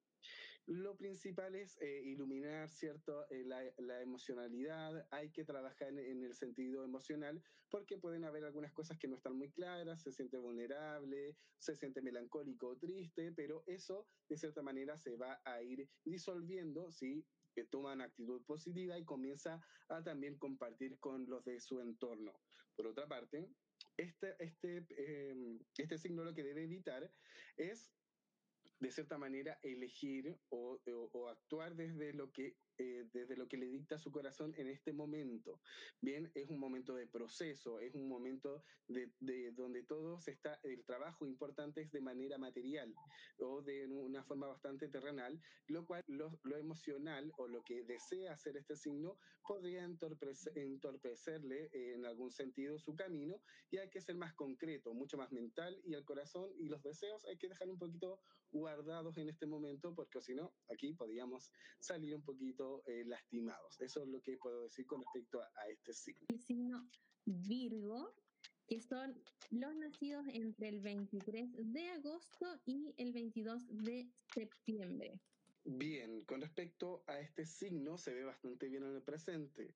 Lo 0.67 0.97
principal 0.97 1.56
es 1.56 1.77
eh, 1.80 2.01
iluminar, 2.03 2.69
¿cierto? 2.69 3.25
Eh, 3.30 3.45
la, 3.45 4.01
emocionalidad, 4.01 5.08
hay 5.12 5.32
que 5.32 5.45
trabajar 5.45 5.88
en, 5.88 6.23
el 6.23 6.36
sentido 6.36 6.84
emocional 6.84 7.41
porque 7.69 7.97
pueden 7.97 8.25
haber 8.25 8.43
algunas 8.43 8.73
cosas 8.73 8.97
que 8.97 9.08
no 9.08 9.15
están 9.15 9.38
muy 9.38 9.49
claras, 9.49 10.01
se 10.01 10.12
siente 10.12 10.38
vulnerable, 10.38 11.38
se 11.58 11.73
siente 11.73 12.01
melancólico 12.01 12.67
o 12.67 12.77
triste, 12.77 13.32
pero 13.32 13.63
eso 13.65 14.10
de 14.27 14.38
cierta 14.38 14.62
manera 14.62 14.97
se 14.97 15.15
va 15.15 15.39
a 15.45 15.62
ir 15.62 15.89
disolviendo 16.03 16.91
si 16.91 17.25
que 17.56 17.63
toman 17.63 18.01
actitud 18.01 18.43
positiva 18.43 18.99
y 18.99 19.06
comienza 19.06 19.62
a 19.88 20.03
también 20.03 20.38
compartir 20.38 20.99
con 20.99 21.30
los 21.30 21.45
de 21.45 21.62
su 21.62 21.80
entorno. 21.80 22.34
Por 22.75 22.88
otra 22.88 23.08
parte, 23.08 23.47
este, 23.95 24.36
este, 24.39 24.86
eh, 24.89 25.60
este 25.77 25.97
signo 25.97 26.25
lo 26.25 26.34
que 26.34 26.43
debe 26.43 26.65
evitar 26.65 27.10
es 27.56 27.89
de 28.80 28.92
cierta 28.92 29.18
manera, 29.18 29.58
elegir 29.63 30.38
o, 30.50 30.80
actuar 31.30 31.76
desde 31.76 32.13
lo 32.13 32.32
que 32.32 32.56
eh, 32.78 33.06
desde 33.13 33.36
lo 33.36 33.48
que 33.48 33.58
le 33.58 33.68
dicta 33.68 33.98
su 33.98 34.12
corazón 34.12 34.54
en 34.58 34.68
este 34.68 34.94
momento. 34.94 35.62
Bien, 36.02 36.32
es 36.36 36.50
un 36.50 36.60
momento 36.60 36.94
de 36.96 37.08
proceso, 37.08 37.80
es 37.80 37.96
un 37.96 38.08
momento 38.08 38.63
de, 38.88 39.12
de, 39.20 39.52
donde 39.52 39.84
todo 39.84 40.20
se 40.20 40.32
está, 40.32 40.60
el 40.63 40.84
trabajo 40.86 41.26
importante 41.26 41.82
es 41.82 41.92
de 41.92 42.02
manera 42.02 42.38
material 42.38 42.94
o 43.40 43.62
de 43.62 43.88
una 43.88 44.24
forma 44.24 44.48
bastante 44.48 44.88
terrenal, 44.88 45.40
lo 45.68 45.86
cual 45.86 46.04
lo, 46.08 46.40
lo 46.44 46.58
emocional 46.58 47.32
o 47.38 47.48
lo 47.48 47.63
que 47.63 47.84
desea 47.84 48.34
hacer 48.34 48.58
este 48.58 48.76
signo 48.76 49.18
podría 49.46 49.84
entorpecer, 49.84 50.58
entorpecerle 50.58 51.70
eh, 51.74 51.94
en 51.96 52.06
algún 52.06 52.32
sentido 52.32 52.78
su 52.80 52.96
camino 52.96 53.42
y 53.72 53.78
hay 53.78 53.90
que 53.90 54.02
ser 54.02 54.16
más 54.16 54.34
concreto, 54.34 54.94
mucho 54.94 55.18
más 55.18 55.32
mental 55.32 55.80
y 55.84 55.94
el 55.94 56.04
corazón 56.04 56.52
y 56.58 56.68
los 56.68 56.84
deseos 56.84 57.24
hay 57.26 57.38
que 57.38 57.50
dejar 57.50 57.70
un 57.70 57.78
poquito 57.78 58.20
guardados 58.52 59.18
en 59.18 59.30
este 59.30 59.46
momento 59.46 59.94
porque 59.96 60.22
si 60.22 60.34
no, 60.36 60.54
aquí 60.70 60.94
podríamos 60.94 61.52
salir 61.80 62.16
un 62.16 62.24
poquito 62.24 62.66
eh, 62.86 63.03
lastimados. 63.06 63.80
Eso 63.82 64.03
es 64.03 64.08
lo 64.10 64.21
que 64.21 64.38
puedo 64.38 64.63
decir 64.63 64.86
con 64.86 65.01
respecto 65.01 65.41
a, 65.41 65.51
a 65.62 65.67
este 65.69 65.93
signo. 65.93 66.25
El 66.30 66.39
signo 66.39 66.89
Virgo, 67.25 68.13
que 68.67 68.82
son 68.82 69.21
los 69.51 69.75
nacidos 69.75 70.25
entre 70.34 70.69
el 70.69 70.82
23 70.82 71.49
de 71.73 71.89
agosto 71.89 72.60
y 72.65 72.93
el 72.97 73.13
22 73.13 73.62
de 73.84 74.08
septiembre. 74.34 75.19
Bien, 75.69 76.21
con 76.21 76.39
respecto 76.39 77.03
a 77.08 77.19
este 77.19 77.45
signo 77.45 77.97
se 77.97 78.13
ve 78.13 78.23
bastante 78.23 78.69
bien 78.69 78.84
en 78.84 78.95
el 78.95 79.01
presente. 79.01 79.75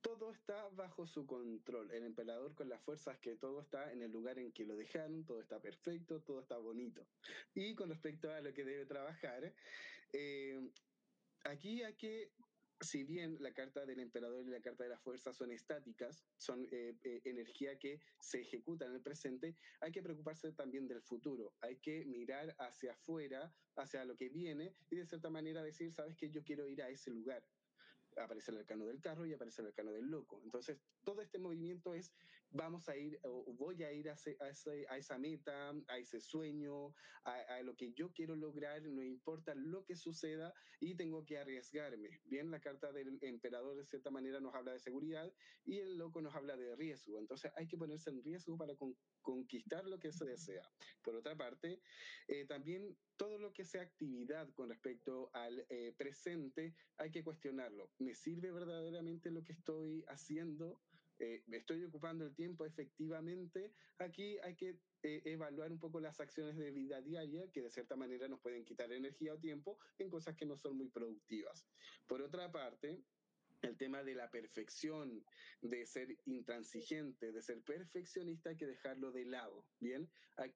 Todo 0.00 0.32
está 0.32 0.68
bajo 0.70 1.06
su 1.06 1.26
control. 1.26 1.92
El 1.92 2.04
emperador 2.04 2.56
con 2.56 2.68
las 2.68 2.82
fuerzas 2.82 3.18
que 3.18 3.36
todo 3.36 3.60
está 3.60 3.92
en 3.92 4.02
el 4.02 4.10
lugar 4.10 4.40
en 4.40 4.50
que 4.50 4.64
lo 4.64 4.74
dejaron, 4.74 5.24
todo 5.24 5.40
está 5.40 5.60
perfecto, 5.60 6.20
todo 6.22 6.40
está 6.40 6.58
bonito. 6.58 7.06
Y 7.54 7.76
con 7.76 7.88
respecto 7.88 8.32
a 8.32 8.40
lo 8.40 8.52
que 8.52 8.64
debe 8.64 8.84
trabajar, 8.84 9.54
eh, 10.12 10.70
aquí 11.44 11.82
hay 11.82 11.94
que, 11.94 12.32
si 12.80 13.04
bien 13.04 13.36
la 13.40 13.52
carta 13.52 13.84
del 13.84 14.00
emperador 14.00 14.46
y 14.46 14.50
la 14.50 14.60
carta 14.60 14.84
de 14.84 14.90
la 14.90 14.98
fuerza 14.98 15.32
son 15.32 15.50
estáticas, 15.50 16.24
son 16.36 16.66
eh, 16.70 16.94
eh, 17.04 17.20
energía 17.24 17.78
que 17.78 18.00
se 18.20 18.40
ejecuta 18.40 18.86
en 18.86 18.94
el 18.94 19.02
presente, 19.02 19.56
hay 19.80 19.92
que 19.92 20.02
preocuparse 20.02 20.52
también 20.52 20.86
del 20.86 21.02
futuro. 21.02 21.54
Hay 21.60 21.76
que 21.76 22.04
mirar 22.04 22.54
hacia 22.58 22.92
afuera, 22.92 23.52
hacia 23.76 24.04
lo 24.04 24.16
que 24.16 24.28
viene 24.28 24.74
y 24.90 24.96
de 24.96 25.06
cierta 25.06 25.30
manera 25.30 25.62
decir, 25.62 25.92
sabes 25.92 26.16
que 26.16 26.30
yo 26.30 26.42
quiero 26.44 26.68
ir 26.68 26.82
a 26.82 26.88
ese 26.88 27.10
lugar 27.10 27.44
aparece 28.16 28.50
el 28.50 28.58
arcano 28.58 28.86
del 28.86 29.00
carro 29.00 29.26
y 29.26 29.32
aparece 29.32 29.62
el 29.62 29.68
arcano 29.68 29.92
del 29.92 30.06
loco. 30.06 30.40
Entonces, 30.42 30.80
todo 31.04 31.22
este 31.22 31.38
movimiento 31.38 31.94
es, 31.94 32.12
vamos 32.50 32.88
a 32.88 32.96
ir, 32.96 33.18
o 33.24 33.52
voy 33.54 33.82
a 33.84 33.92
ir 33.92 34.08
a, 34.08 34.14
ese, 34.14 34.36
a, 34.88 34.96
esa 34.96 35.18
meta, 35.18 35.74
a 35.88 35.98
ese 35.98 36.20
sueño, 36.20 36.94
a, 37.24 37.62
lo 37.62 37.76
que 37.76 37.92
yo 37.92 38.10
quiero 38.12 38.36
lograr, 38.36 38.82
no 38.82 39.02
importa 39.02 39.54
lo 39.54 39.84
que 39.84 39.96
suceda, 39.96 40.52
y 40.80 40.94
tengo 40.94 41.24
que 41.24 41.38
arriesgarme. 41.38 42.20
Bien, 42.24 42.50
la 42.50 42.60
carta 42.60 42.92
del 42.92 43.18
emperador 43.22 43.76
de 43.76 43.84
cierta 43.84 44.10
manera 44.10 44.40
nos 44.40 44.54
habla 44.54 44.72
de 44.72 44.80
seguridad 44.80 45.32
y 45.64 45.78
el 45.78 45.98
loco 45.98 46.22
nos 46.22 46.34
habla 46.34 46.56
de 46.56 46.74
riesgo. 46.76 47.18
Entonces, 47.18 47.52
hay 47.56 47.66
que 47.66 47.76
ponerse 47.76 48.10
en 48.10 48.22
riesgo 48.22 48.56
para 48.56 48.74
con, 48.76 48.96
conquistar 49.20 49.84
lo 49.86 49.98
que 49.98 50.12
se 50.12 50.24
desea. 50.24 50.62
Por 51.02 51.16
otra 51.16 51.36
parte, 51.36 51.80
eh, 52.28 52.46
también 52.46 52.96
todo 53.16 53.38
lo 53.38 53.52
que 53.52 53.64
sea 53.64 53.82
actividad 53.82 54.48
con 54.54 54.68
respecto 54.68 55.30
al 55.34 55.66
eh, 55.68 55.92
presente 55.96 56.74
hay 56.96 57.10
que 57.10 57.24
cuestionarlo. 57.24 57.90
¿Me 57.98 58.14
sirve 58.14 58.52
verdaderamente 58.52 59.30
lo 59.30 59.42
que 59.42 59.52
estoy 59.52 60.04
haciendo? 60.08 60.80
Eh, 61.18 61.42
¿Estoy 61.50 61.84
ocupando 61.84 62.24
el 62.24 62.34
tiempo 62.34 62.64
efectivamente? 62.64 63.72
Aquí 63.98 64.38
hay 64.42 64.54
que 64.54 64.80
eh, 65.02 65.22
evaluar 65.24 65.72
un 65.72 65.78
poco 65.78 66.00
las 66.00 66.20
acciones 66.20 66.56
de 66.56 66.70
vida 66.70 67.00
diaria 67.00 67.50
que 67.52 67.62
de 67.62 67.70
cierta 67.70 67.96
manera 67.96 68.28
nos 68.28 68.40
pueden 68.40 68.64
quitar 68.64 68.92
energía 68.92 69.34
o 69.34 69.38
tiempo 69.38 69.78
en 69.98 70.10
cosas 70.10 70.36
que 70.36 70.46
no 70.46 70.56
son 70.56 70.76
muy 70.76 70.88
productivas. 70.88 71.66
Por 72.06 72.22
otra 72.22 72.50
parte, 72.50 73.02
el 73.62 73.76
tema 73.76 74.02
de 74.02 74.14
la 74.14 74.30
perfección, 74.30 75.24
de 75.62 75.86
ser 75.86 76.16
intransigente, 76.26 77.32
de 77.32 77.42
ser 77.42 77.62
perfeccionista, 77.62 78.50
hay 78.50 78.56
que 78.56 78.66
dejarlo 78.66 79.12
de 79.12 79.24
lado, 79.24 79.66
¿bien? 79.80 80.08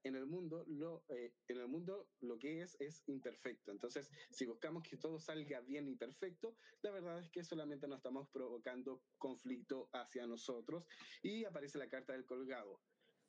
En 0.04 0.16
el 0.16 0.26
mundo 0.26 0.64
lo, 0.68 1.04
eh, 1.08 1.34
en 1.48 1.58
el 1.58 1.68
mundo 1.68 2.08
lo 2.20 2.38
que 2.38 2.62
es 2.62 2.76
es 2.80 3.02
imperfecto. 3.06 3.72
Entonces, 3.72 4.10
si 4.30 4.46
buscamos 4.46 4.82
que 4.88 4.96
todo 4.96 5.18
salga 5.18 5.60
bien 5.60 5.88
y 5.88 5.96
perfecto, 5.96 6.56
la 6.82 6.90
verdad 6.90 7.18
es 7.18 7.30
que 7.30 7.42
solamente 7.44 7.88
nos 7.88 7.98
estamos 7.98 8.28
provocando 8.30 9.02
conflicto 9.18 9.88
hacia 9.92 10.26
nosotros 10.26 10.86
y 11.22 11.44
aparece 11.44 11.78
la 11.78 11.88
carta 11.88 12.12
del 12.12 12.24
colgado. 12.24 12.80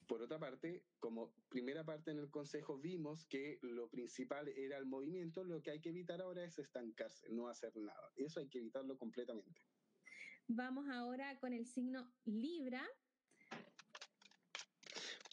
Por 0.07 0.21
otra 0.21 0.39
parte, 0.39 0.83
como 0.99 1.33
primera 1.49 1.83
parte 1.83 2.11
en 2.11 2.19
el 2.19 2.29
consejo 2.29 2.77
vimos 2.77 3.25
que 3.25 3.59
lo 3.61 3.89
principal 3.89 4.47
era 4.49 4.77
el 4.77 4.85
movimiento, 4.85 5.43
lo 5.43 5.61
que 5.61 5.71
hay 5.71 5.79
que 5.79 5.89
evitar 5.89 6.21
ahora 6.21 6.43
es 6.43 6.59
estancarse, 6.59 7.29
no 7.31 7.47
hacer 7.47 7.75
nada. 7.75 8.11
Eso 8.15 8.39
hay 8.39 8.49
que 8.49 8.59
evitarlo 8.59 8.97
completamente. 8.97 9.61
Vamos 10.47 10.87
ahora 10.89 11.39
con 11.39 11.53
el 11.53 11.65
signo 11.65 12.13
Libra. 12.25 12.85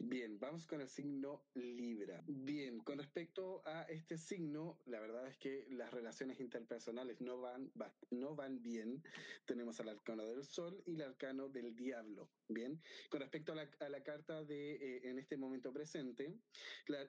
Bien, 0.03 0.39
vamos 0.41 0.67
con 0.67 0.81
el 0.81 0.89
signo 0.89 1.45
Libra. 1.53 2.25
Bien, 2.27 2.79
con 2.81 2.97
respecto 2.97 3.63
a 3.67 3.83
este 3.83 4.17
signo, 4.17 4.81
la 4.87 4.99
verdad 4.99 5.27
es 5.29 5.37
que 5.37 5.67
las 5.69 5.93
relaciones 5.93 6.41
interpersonales 6.41 7.21
no 7.21 7.39
van, 7.39 7.71
va, 7.79 7.95
no 8.11 8.35
van 8.35 8.63
bien. 8.63 9.03
Tenemos 9.45 9.79
al 9.79 9.91
arcano 9.91 10.27
del 10.27 10.43
sol 10.43 10.83
y 10.87 10.95
el 10.95 11.03
arcano 11.03 11.51
del 11.51 11.77
diablo. 11.77 12.31
Bien, 12.49 12.81
con 13.11 13.21
respecto 13.21 13.53
a 13.53 13.57
la, 13.57 13.71
a 13.81 13.91
la 13.91 14.03
carta 14.03 14.43
de 14.43 14.77
eh, 14.77 15.11
en 15.11 15.19
este 15.19 15.37
momento 15.37 15.71
presente, 15.71 16.35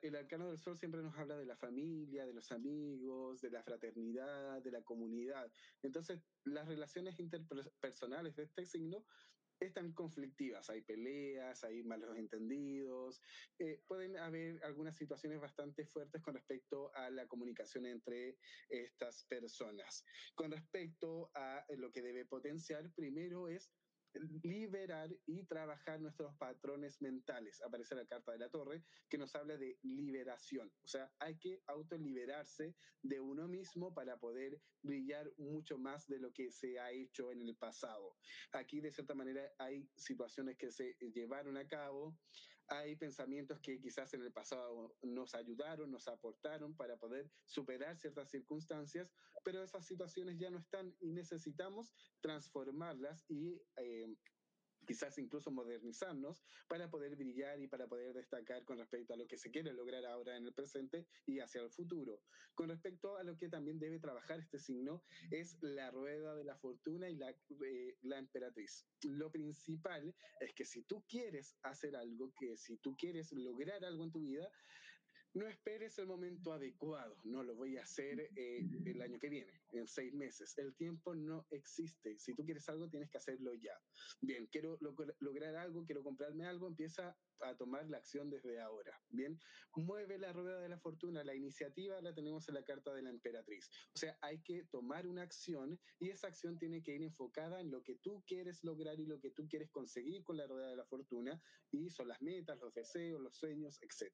el 0.01 0.15
arcano 0.17 0.49
del 0.49 0.57
sol 0.57 0.77
siempre 0.77 1.01
nos 1.01 1.17
habla 1.17 1.37
de 1.37 1.45
la 1.45 1.55
familia, 1.55 2.25
de 2.25 2.33
los 2.33 2.51
amigos, 2.51 3.39
de 3.39 3.51
la 3.51 3.63
fraternidad, 3.63 4.61
de 4.61 4.71
la 4.71 4.81
comunidad. 4.81 5.49
Entonces, 5.81 6.19
las 6.43 6.67
relaciones 6.67 7.17
interpersonales 7.19 8.35
de 8.35 8.43
este 8.43 8.65
signo 8.65 9.05
están 9.67 9.93
conflictivas, 9.93 10.69
hay 10.69 10.81
peleas, 10.81 11.63
hay 11.63 11.83
malos 11.83 12.17
entendidos, 12.17 13.21
eh, 13.59 13.81
pueden 13.87 14.17
haber 14.17 14.63
algunas 14.63 14.97
situaciones 14.97 15.39
bastante 15.39 15.85
fuertes 15.85 16.21
con 16.21 16.35
respecto 16.35 16.93
a 16.95 17.09
la 17.09 17.27
comunicación 17.27 17.85
entre 17.85 18.37
estas 18.69 19.25
personas. 19.25 20.03
Con 20.35 20.51
respecto 20.51 21.31
a 21.35 21.65
lo 21.77 21.91
que 21.91 22.01
debe 22.01 22.25
potenciar, 22.25 22.91
primero 22.93 23.47
es 23.47 23.71
liberar 24.43 25.09
y 25.25 25.43
trabajar 25.45 25.99
nuestros 25.99 26.35
patrones 26.37 27.01
mentales. 27.01 27.61
Aparece 27.61 27.95
la 27.95 28.05
carta 28.05 28.31
de 28.31 28.39
la 28.39 28.49
torre 28.49 28.83
que 29.09 29.17
nos 29.17 29.35
habla 29.35 29.57
de 29.57 29.77
liberación. 29.83 30.71
O 30.83 30.87
sea, 30.87 31.11
hay 31.19 31.37
que 31.37 31.61
autoliberarse 31.67 32.75
de 33.01 33.19
uno 33.19 33.47
mismo 33.47 33.93
para 33.93 34.17
poder 34.17 34.59
brillar 34.81 35.31
mucho 35.37 35.77
más 35.77 36.07
de 36.07 36.19
lo 36.19 36.31
que 36.33 36.51
se 36.51 36.79
ha 36.79 36.91
hecho 36.91 37.31
en 37.31 37.41
el 37.41 37.55
pasado. 37.55 38.17
Aquí, 38.53 38.81
de 38.81 38.91
cierta 38.91 39.15
manera, 39.15 39.51
hay 39.57 39.87
situaciones 39.95 40.57
que 40.57 40.71
se 40.71 40.95
llevaron 41.13 41.57
a 41.57 41.67
cabo, 41.67 42.17
hay 42.71 42.95
pensamientos 42.95 43.59
que 43.59 43.79
quizás 43.81 44.13
en 44.13 44.21
el 44.21 44.31
pasado 44.31 44.95
nos 45.03 45.35
ayudaron, 45.35 45.91
nos 45.91 46.07
aportaron 46.07 46.73
para 46.73 46.95
poder 46.97 47.29
superar 47.45 47.97
ciertas 47.97 48.29
circunstancias, 48.29 49.11
pero 49.43 49.61
esas 49.61 49.85
situaciones 49.85 50.39
ya 50.39 50.49
no 50.49 50.57
están 50.57 50.95
y 51.01 51.11
necesitamos 51.11 51.93
transformarlas 52.21 53.25
y 53.29 53.61
eh, 53.75 54.07
quizás 54.91 55.17
incluso 55.19 55.51
modernizarnos 55.51 56.43
para 56.67 56.89
poder 56.89 57.15
brillar 57.15 57.61
y 57.61 57.67
para 57.69 57.87
poder 57.87 58.13
destacar 58.13 58.65
con 58.65 58.77
respecto 58.77 59.13
a 59.13 59.15
lo 59.15 59.25
que 59.25 59.37
se 59.37 59.49
quiere 59.49 59.71
lograr 59.71 60.05
ahora 60.05 60.35
en 60.35 60.45
el 60.45 60.53
presente 60.53 61.07
y 61.25 61.39
hacia 61.39 61.61
el 61.61 61.71
futuro. 61.71 62.19
Con 62.55 62.67
respecto 62.67 63.15
a 63.15 63.23
lo 63.23 63.37
que 63.37 63.47
también 63.47 63.79
debe 63.79 63.99
trabajar 63.99 64.41
este 64.41 64.59
signo 64.59 65.01
es 65.29 65.55
la 65.61 65.91
rueda 65.91 66.35
de 66.35 66.43
la 66.43 66.57
fortuna 66.57 67.09
y 67.09 67.15
la, 67.15 67.29
eh, 67.29 67.95
la 68.01 68.17
emperatriz. 68.17 68.85
Lo 69.03 69.31
principal 69.31 70.13
es 70.41 70.53
que 70.53 70.65
si 70.65 70.83
tú 70.83 71.05
quieres 71.07 71.55
hacer 71.63 71.95
algo, 71.95 72.33
que 72.37 72.57
si 72.57 72.75
tú 72.75 72.93
quieres 72.97 73.31
lograr 73.31 73.85
algo 73.85 74.03
en 74.03 74.11
tu 74.11 74.19
vida, 74.19 74.51
no 75.33 75.47
esperes 75.47 75.97
el 75.97 76.07
momento 76.07 76.53
adecuado, 76.53 77.17
no 77.23 77.43
lo 77.43 77.55
voy 77.55 77.77
a 77.77 77.83
hacer 77.83 78.19
eh, 78.35 78.65
el 78.85 79.01
año 79.01 79.19
que 79.19 79.29
viene, 79.29 79.61
en 79.71 79.87
seis 79.87 80.13
meses. 80.13 80.57
El 80.57 80.75
tiempo 80.75 81.15
no 81.15 81.47
existe. 81.51 82.19
Si 82.19 82.33
tú 82.35 82.43
quieres 82.43 82.67
algo, 82.69 82.89
tienes 82.89 83.09
que 83.09 83.17
hacerlo 83.17 83.53
ya. 83.53 83.79
Bien, 84.21 84.47
quiero 84.47 84.77
lograr 85.19 85.55
algo, 85.55 85.85
quiero 85.85 86.03
comprarme 86.03 86.45
algo, 86.45 86.67
empieza 86.67 87.15
a 87.43 87.55
tomar 87.55 87.87
la 87.89 87.97
acción 87.97 88.29
desde 88.29 88.59
ahora. 88.59 88.99
Bien, 89.09 89.39
mueve 89.75 90.17
la 90.17 90.33
rueda 90.33 90.59
de 90.59 90.69
la 90.69 90.79
fortuna. 90.79 91.23
La 91.23 91.35
iniciativa 91.35 92.01
la 92.01 92.13
tenemos 92.13 92.47
en 92.47 92.55
la 92.55 92.63
carta 92.63 92.93
de 92.93 93.01
la 93.01 93.09
emperatriz. 93.09 93.69
O 93.95 93.97
sea, 93.97 94.17
hay 94.21 94.41
que 94.41 94.65
tomar 94.65 95.07
una 95.07 95.23
acción 95.23 95.79
y 95.99 96.09
esa 96.09 96.27
acción 96.27 96.57
tiene 96.57 96.81
que 96.81 96.95
ir 96.95 97.03
enfocada 97.03 97.59
en 97.59 97.71
lo 97.71 97.83
que 97.83 97.95
tú 97.95 98.23
quieres 98.27 98.63
lograr 98.63 98.99
y 98.99 99.05
lo 99.05 99.19
que 99.19 99.31
tú 99.31 99.47
quieres 99.47 99.69
conseguir 99.71 100.23
con 100.23 100.37
la 100.37 100.47
rueda 100.47 100.69
de 100.69 100.75
la 100.75 100.85
fortuna 100.85 101.41
y 101.71 101.89
son 101.89 102.07
las 102.07 102.21
metas, 102.21 102.59
los 102.59 102.73
deseos, 102.73 103.21
los 103.21 103.35
sueños, 103.35 103.79
etc. 103.81 104.11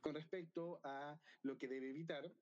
Con 0.00 0.14
respecto 0.14 0.80
a 0.84 1.18
lo 1.42 1.58
que 1.58 1.68
debe 1.68 1.90
evitar, 1.90 2.32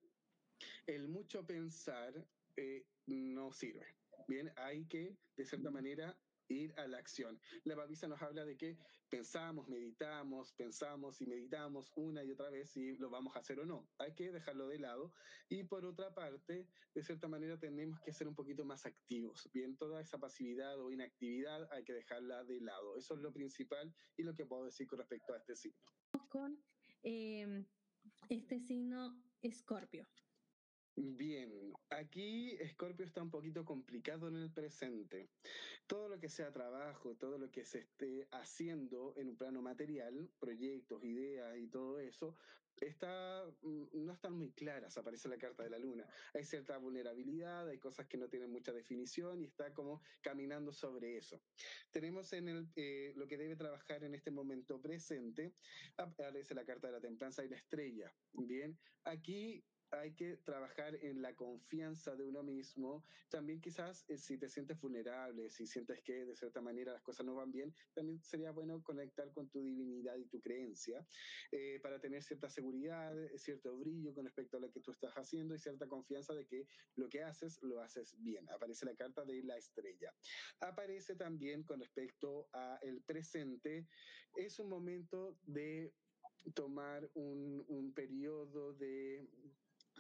el 0.87 1.09
mucho 1.09 1.47
pensar 1.47 2.27
eh, 2.57 2.85
no 3.07 3.53
sirve. 3.53 3.87
Bien, 4.27 4.53
hay 4.57 4.85
que, 4.87 5.17
de 5.37 5.47
cierta 5.47 5.71
manera, 5.71 6.19
ir 6.49 6.75
a 6.79 6.87
la 6.87 6.99
acción. 6.99 7.41
La 7.65 7.75
babisa 7.75 8.09
nos 8.09 8.21
habla 8.23 8.45
de 8.45 8.57
que 8.57 8.79
pensamos, 9.09 9.69
meditamos, 9.69 10.53
pensamos 10.55 11.21
y 11.21 11.27
meditamos 11.27 11.93
una 11.97 12.25
y 12.25 12.31
otra 12.31 12.51
vez 12.51 12.71
si 12.71 12.97
lo 12.97 13.11
vamos 13.11 13.35
a 13.37 13.41
hacer 13.41 13.61
o 13.61 13.67
no. 13.67 13.89
Hay 13.99 14.15
que 14.15 14.31
dejarlo 14.31 14.69
de 14.69 14.79
lado. 14.79 15.13
Y 15.49 15.65
por 15.65 15.85
otra 15.85 16.15
parte, 16.15 16.67
de 16.95 17.03
cierta 17.03 17.29
manera 17.29 17.59
tenemos 17.59 18.01
que 18.01 18.13
ser 18.13 18.29
un 18.29 18.35
poquito 18.35 18.65
más 18.65 18.87
activos. 18.87 19.49
Bien, 19.53 19.77
toda 19.77 20.01
esa 20.01 20.19
pasividad 20.19 20.79
o 20.81 20.91
inactividad 20.91 21.71
hay 21.73 21.85
que 21.85 21.95
dejarla 21.95 22.45
de 22.45 22.61
lado. 22.61 22.97
Eso 22.97 23.15
es 23.15 23.21
lo 23.21 23.33
principal 23.33 23.95
y 24.17 24.23
lo 24.23 24.35
que 24.35 24.47
puedo 24.47 24.65
decir 24.65 24.87
con 24.87 24.99
respecto 24.99 25.33
a 25.33 25.39
este 25.39 25.57
signo. 25.57 25.79
Con 26.29 26.63
eh, 27.03 27.65
este 28.29 28.61
signo 28.61 29.23
Escorpio. 29.43 30.07
Bien, 31.01 31.73
aquí 31.91 32.57
Escorpio 32.59 33.07
está 33.07 33.23
un 33.23 33.31
poquito 33.31 33.65
complicado 33.65 34.27
en 34.27 34.35
el 34.35 34.51
presente. 34.51 35.31
Todo 35.87 36.09
lo 36.09 36.19
que 36.19 36.29
sea 36.29 36.51
trabajo, 36.51 37.15
todo 37.15 37.39
lo 37.39 37.53
que 37.53 37.65
se 37.65 37.79
esté 37.79 38.27
haciendo 38.33 39.15
en 39.17 39.29
un 39.29 39.37
plano 39.37 39.63
material, 39.63 40.29
proyectos, 40.41 41.05
ideas 41.05 41.57
y 41.57 41.69
todo 41.69 42.01
eso, 42.01 42.37
está, 42.81 43.45
mm, 43.63 43.85
no 43.93 44.13
están 44.13 44.33
muy 44.33 44.51
claras, 44.51 44.99
aparece 44.99 45.29
la 45.29 45.39
carta 45.39 45.63
de 45.63 45.71
la 45.71 45.79
luna. 45.79 46.05
Hay 46.35 46.43
cierta 46.43 46.77
vulnerabilidad, 46.79 47.69
hay 47.69 47.79
cosas 47.79 48.09
que 48.09 48.19
no 48.19 48.29
tienen 48.29 48.51
mucha 48.51 48.73
definición 48.73 49.41
y 49.41 49.45
está 49.45 49.73
como 49.73 50.03
caminando 50.21 50.73
sobre 50.73 51.17
eso. 51.17 51.41
Tenemos 51.93 52.33
en 52.33 52.49
el, 52.49 52.73
eh, 52.75 53.13
lo 53.15 53.29
que 53.29 53.39
debe 53.39 53.55
trabajar 53.55 54.03
en 54.03 54.17
este 54.17 54.33
momento 54.33 54.81
presente, 54.81 55.55
aparece 55.97 56.57
la 56.57 56.65
carta 56.65 56.89
de 56.89 56.95
la 56.95 57.01
templanza 57.01 57.45
y 57.45 57.49
la 57.49 57.57
estrella. 57.57 58.13
Bien, 58.33 58.77
aquí 59.05 59.65
hay 59.91 60.15
que 60.15 60.37
trabajar 60.39 60.95
en 61.03 61.23
la 61.23 61.35
confianza 61.35 62.15
de 62.17 62.25
uno 62.25 62.43
mismo. 62.43 63.05
También 63.31 63.61
quizás 63.61 64.05
eh, 64.09 64.19
si 64.19 64.39
te 64.39 64.49
sientes 64.49 64.81
vulnerable, 64.81 65.51
si 65.51 65.67
sientes 65.67 66.03
que 66.03 66.25
de 66.25 66.37
cierta 66.37 66.61
manera 66.61 66.93
las 66.93 67.03
cosas 67.03 67.27
no 67.27 67.35
van 67.35 67.51
bien, 67.51 67.75
también 67.95 68.21
sería 68.23 68.51
bueno 68.51 68.83
conectar 68.83 69.33
con 69.33 69.49
tu 69.49 69.63
divinidad 69.63 70.17
y 70.17 70.27
tu 70.27 70.41
creencia 70.41 71.07
eh, 71.53 71.81
para 71.83 72.01
tener 72.01 72.23
cierta 72.23 72.49
seguridad, 72.49 73.15
cierto 73.37 73.77
brillo 73.79 74.15
con 74.15 74.25
respecto 74.25 74.57
a 74.57 74.61
lo 74.61 74.71
que 74.71 74.81
tú 74.81 74.91
estás 74.91 75.15
haciendo 75.15 75.55
y 75.55 75.59
cierta 75.59 75.87
confianza 75.87 76.35
de 76.35 76.47
que 76.47 76.67
lo 76.97 77.09
que 77.09 77.23
haces 77.23 77.63
lo 77.63 77.81
haces 77.81 78.17
bien. 78.23 78.49
Aparece 78.51 78.87
la 78.87 78.95
carta 78.95 79.25
de 79.25 79.43
la 79.43 79.57
estrella. 79.57 80.15
Aparece 80.61 81.17
también 81.17 81.65
con 81.65 81.81
respecto 81.81 82.49
a 82.53 82.79
el 82.83 83.03
presente. 83.03 83.87
Es 84.37 84.59
un 84.59 84.69
momento 84.69 85.39
de 85.43 85.93
tomar 86.55 87.11
un, 87.15 87.65
un 87.69 87.93
periodo 87.93 88.73
de 88.75 89.27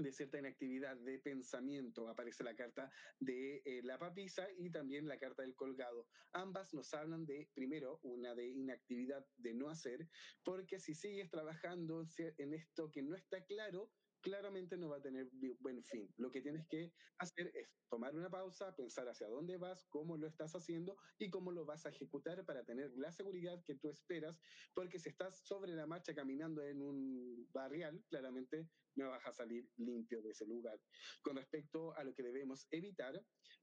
de 0.02 0.12
cierta 0.12 0.38
inactividad 0.38 0.96
de 0.96 1.18
pensamiento. 1.18 2.08
Aparece 2.08 2.44
la 2.44 2.54
carta 2.54 2.90
de 3.18 3.62
eh, 3.64 3.82
la 3.82 3.98
papisa 3.98 4.46
y 4.56 4.70
también 4.70 5.08
la 5.08 5.18
carta 5.18 5.42
del 5.42 5.54
colgado. 5.54 6.06
Ambas 6.32 6.74
nos 6.74 6.92
hablan 6.94 7.26
de, 7.26 7.48
primero, 7.54 7.98
una 8.02 8.34
de 8.34 8.48
inactividad 8.48 9.24
de 9.36 9.54
no 9.54 9.68
hacer, 9.68 10.08
porque 10.44 10.78
si 10.78 10.94
sigues 10.94 11.30
trabajando 11.30 12.06
en 12.38 12.54
esto 12.54 12.90
que 12.90 13.02
no 13.02 13.14
está 13.14 13.44
claro, 13.44 13.90
claramente 14.20 14.76
no 14.76 14.88
va 14.88 14.98
a 14.98 15.02
tener 15.02 15.28
buen 15.60 15.82
fin. 15.84 16.12
Lo 16.16 16.30
que 16.30 16.40
tienes 16.40 16.66
que 16.68 16.92
hacer 17.18 17.50
es 17.54 17.68
tomar 17.88 18.14
una 18.14 18.30
pausa, 18.30 18.74
pensar 18.74 19.08
hacia 19.08 19.28
dónde 19.28 19.56
vas, 19.56 19.86
cómo 19.88 20.16
lo 20.16 20.26
estás 20.26 20.52
haciendo 20.54 20.96
y 21.18 21.30
cómo 21.30 21.52
lo 21.52 21.64
vas 21.64 21.86
a 21.86 21.90
ejecutar 21.90 22.44
para 22.44 22.64
tener 22.64 22.90
la 22.96 23.12
seguridad 23.12 23.62
que 23.64 23.76
tú 23.76 23.88
esperas, 23.88 24.40
porque 24.74 24.98
si 24.98 25.08
estás 25.08 25.40
sobre 25.44 25.72
la 25.72 25.86
marcha 25.86 26.14
caminando 26.14 26.62
en 26.62 26.82
un 26.82 27.48
barrial, 27.52 28.04
claramente 28.08 28.68
no 28.96 29.10
vas 29.10 29.24
a 29.26 29.32
salir 29.32 29.68
limpio 29.76 30.20
de 30.22 30.30
ese 30.30 30.46
lugar. 30.46 30.80
Con 31.22 31.36
respecto 31.36 31.94
a 31.96 32.04
lo 32.04 32.14
que 32.14 32.22
debemos 32.22 32.66
evitar, 32.70 33.14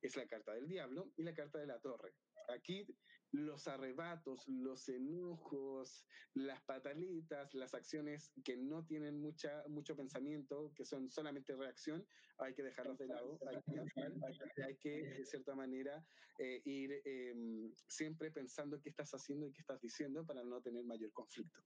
es 0.01 0.15
la 0.15 0.27
carta 0.27 0.53
del 0.53 0.67
diablo 0.67 1.11
y 1.15 1.23
la 1.23 1.33
carta 1.33 1.59
de 1.59 1.67
la 1.67 1.79
torre. 1.79 2.13
Aquí 2.49 2.85
los 3.35 3.67
arrebatos, 3.67 4.47
los 4.47 4.87
enojos, 4.89 6.05
las 6.33 6.61
pataletas, 6.63 7.53
las 7.53 7.73
acciones 7.73 8.31
que 8.43 8.57
no 8.57 8.85
tienen 8.85 9.19
mucha, 9.19 9.63
mucho 9.67 9.95
pensamiento, 9.95 10.73
que 10.75 10.85
son 10.85 11.09
solamente 11.11 11.55
reacción, 11.55 12.05
hay 12.37 12.53
que 12.53 12.63
dejarlas 12.63 12.97
de 12.97 13.07
lado, 13.07 13.39
hay 14.65 14.75
que, 14.77 14.89
de 14.89 15.25
cierta 15.25 15.55
manera, 15.55 16.05
eh, 16.39 16.61
ir 16.65 17.01
em, 17.05 17.73
siempre 17.87 18.31
pensando 18.31 18.81
qué 18.81 18.89
estás 18.89 19.11
haciendo 19.11 19.47
y 19.47 19.51
qué 19.51 19.61
estás 19.61 19.81
diciendo 19.81 20.25
para 20.25 20.43
no 20.43 20.61
tener 20.61 20.83
mayor 20.83 21.11
conflicto. 21.13 21.61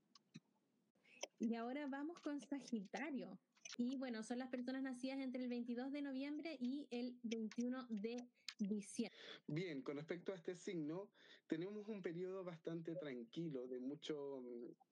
Y 1.39 1.55
ahora 1.55 1.87
vamos 1.87 2.19
con 2.19 2.41
Sagitario. 2.41 3.39
Y 3.77 3.97
bueno, 3.97 4.23
son 4.23 4.39
las 4.39 4.49
personas 4.49 4.83
nacidas 4.83 5.19
entre 5.19 5.43
el 5.43 5.49
22 5.49 5.91
de 5.91 6.01
noviembre 6.01 6.57
y 6.59 6.87
el 6.91 7.17
21 7.23 7.85
de 7.89 8.17
diciembre. 8.67 9.17
Bien, 9.47 9.81
con 9.81 9.97
respecto 9.97 10.31
a 10.31 10.35
este 10.35 10.55
signo, 10.55 11.09
tenemos 11.49 11.87
un 11.87 12.03
periodo 12.03 12.43
bastante 12.43 12.95
tranquilo, 12.95 13.67
de 13.67 13.79
mucho, 13.79 14.43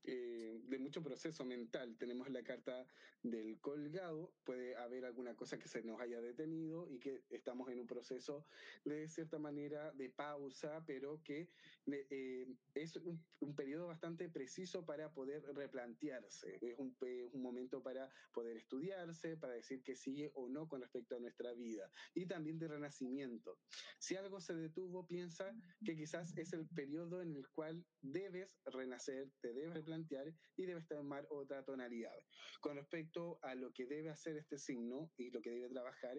eh, 0.03 0.59
de 0.63 0.79
mucho 0.79 1.03
proceso 1.03 1.45
mental. 1.45 1.95
Tenemos 1.99 2.29
la 2.29 2.43
carta 2.43 2.87
del 3.21 3.59
colgado, 3.59 4.33
puede 4.43 4.75
haber 4.75 5.05
alguna 5.05 5.35
cosa 5.35 5.59
que 5.59 5.67
se 5.67 5.83
nos 5.83 6.01
haya 6.01 6.19
detenido 6.19 6.89
y 6.89 6.99
que 6.99 7.23
estamos 7.29 7.69
en 7.69 7.79
un 7.79 7.85
proceso 7.85 8.47
de 8.85 9.07
cierta 9.07 9.37
manera 9.37 9.91
de 9.91 10.09
pausa, 10.09 10.83
pero 10.87 11.21
que 11.23 11.49
eh, 11.85 12.47
es 12.73 12.95
un, 12.97 13.23
periodo 13.55 13.87
bastante 13.87 14.29
preciso 14.29 14.85
para 14.85 15.13
poder 15.13 15.43
replantearse. 15.53 16.57
Es 16.61 16.77
un, 16.77 16.95
un 17.33 17.41
momento 17.41 17.83
para 17.83 18.09
poder 18.33 18.57
estudiarse, 18.57 19.37
para 19.37 19.53
decir 19.53 19.83
que 19.83 19.95
sigue 19.95 20.31
o 20.33 20.49
no 20.49 20.67
con 20.67 20.81
respecto 20.81 21.15
a 21.15 21.19
nuestra 21.19 21.53
vida. 21.53 21.89
Y 22.15 22.25
también 22.25 22.57
de 22.57 22.67
renacimiento. 22.67 23.56
Si 23.99 24.15
algo 24.15 24.39
se 24.39 24.53
detuvo, 24.53 25.05
piensa 25.05 25.53
que 25.83 25.95
quizás 25.95 26.35
es 26.37 26.53
el 26.53 26.67
periodo 26.67 27.21
en 27.21 27.35
el 27.35 27.47
cual 27.49 27.83
debes 28.01 28.49
renacer, 28.65 29.31
te 29.41 29.53
debes 29.53 29.73
replantear 29.73 30.33
y 30.55 30.65
debes 30.65 30.87
tomar 30.87 31.25
otra 31.29 31.63
tonalidad. 31.63 32.17
Con 32.61 32.77
respecto 32.77 33.39
a 33.41 33.55
lo 33.55 33.71
que 33.73 33.85
debe 33.85 34.09
hacer 34.09 34.37
este 34.37 34.57
signo 34.57 35.11
y 35.17 35.31
lo 35.31 35.41
que 35.41 35.51
debe 35.51 35.69
trabajar, 35.69 36.17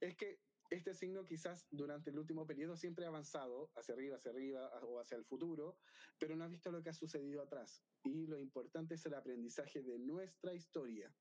es 0.00 0.16
que 0.16 0.38
este 0.70 0.94
signo 0.94 1.24
quizás 1.24 1.66
durante 1.70 2.10
el 2.10 2.18
último 2.18 2.46
periodo 2.46 2.76
siempre 2.76 3.04
ha 3.04 3.08
avanzado 3.08 3.70
hacia 3.76 3.94
arriba, 3.94 4.16
hacia 4.16 4.30
arriba 4.30 4.68
o 4.82 5.00
hacia 5.00 5.16
el 5.16 5.24
futuro, 5.24 5.78
pero 6.18 6.36
no 6.36 6.44
ha 6.44 6.48
visto 6.48 6.70
lo 6.70 6.82
que 6.82 6.90
ha 6.90 6.94
sucedido 6.94 7.42
atrás. 7.42 7.82
Y 8.02 8.26
lo 8.26 8.38
importante 8.38 8.94
es 8.94 9.06
el 9.06 9.14
aprendizaje 9.14 9.82
de 9.82 9.98
nuestra 9.98 10.54
historia, 10.54 11.12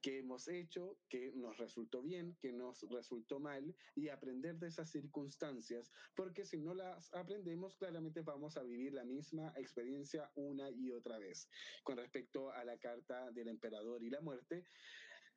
que 0.00 0.18
hemos 0.18 0.48
hecho, 0.48 0.98
que 1.08 1.32
nos 1.34 1.56
resultó 1.56 2.02
bien, 2.02 2.36
que 2.40 2.52
nos 2.52 2.82
resultó 2.90 3.40
mal, 3.40 3.74
y 3.94 4.08
aprender 4.08 4.58
de 4.58 4.68
esas 4.68 4.90
circunstancias, 4.90 5.92
porque 6.14 6.44
si 6.44 6.58
no 6.58 6.74
las 6.74 7.12
aprendemos, 7.14 7.76
claramente 7.76 8.20
vamos 8.22 8.56
a 8.56 8.62
vivir 8.62 8.92
la 8.92 9.04
misma 9.04 9.52
experiencia 9.56 10.30
una 10.34 10.70
y 10.70 10.90
otra 10.90 11.18
vez. 11.18 11.48
Con 11.82 11.96
respecto 11.96 12.50
a 12.50 12.64
la 12.64 12.78
carta 12.78 13.30
del 13.32 13.48
emperador 13.48 14.02
y 14.02 14.10
la 14.10 14.20
muerte, 14.20 14.64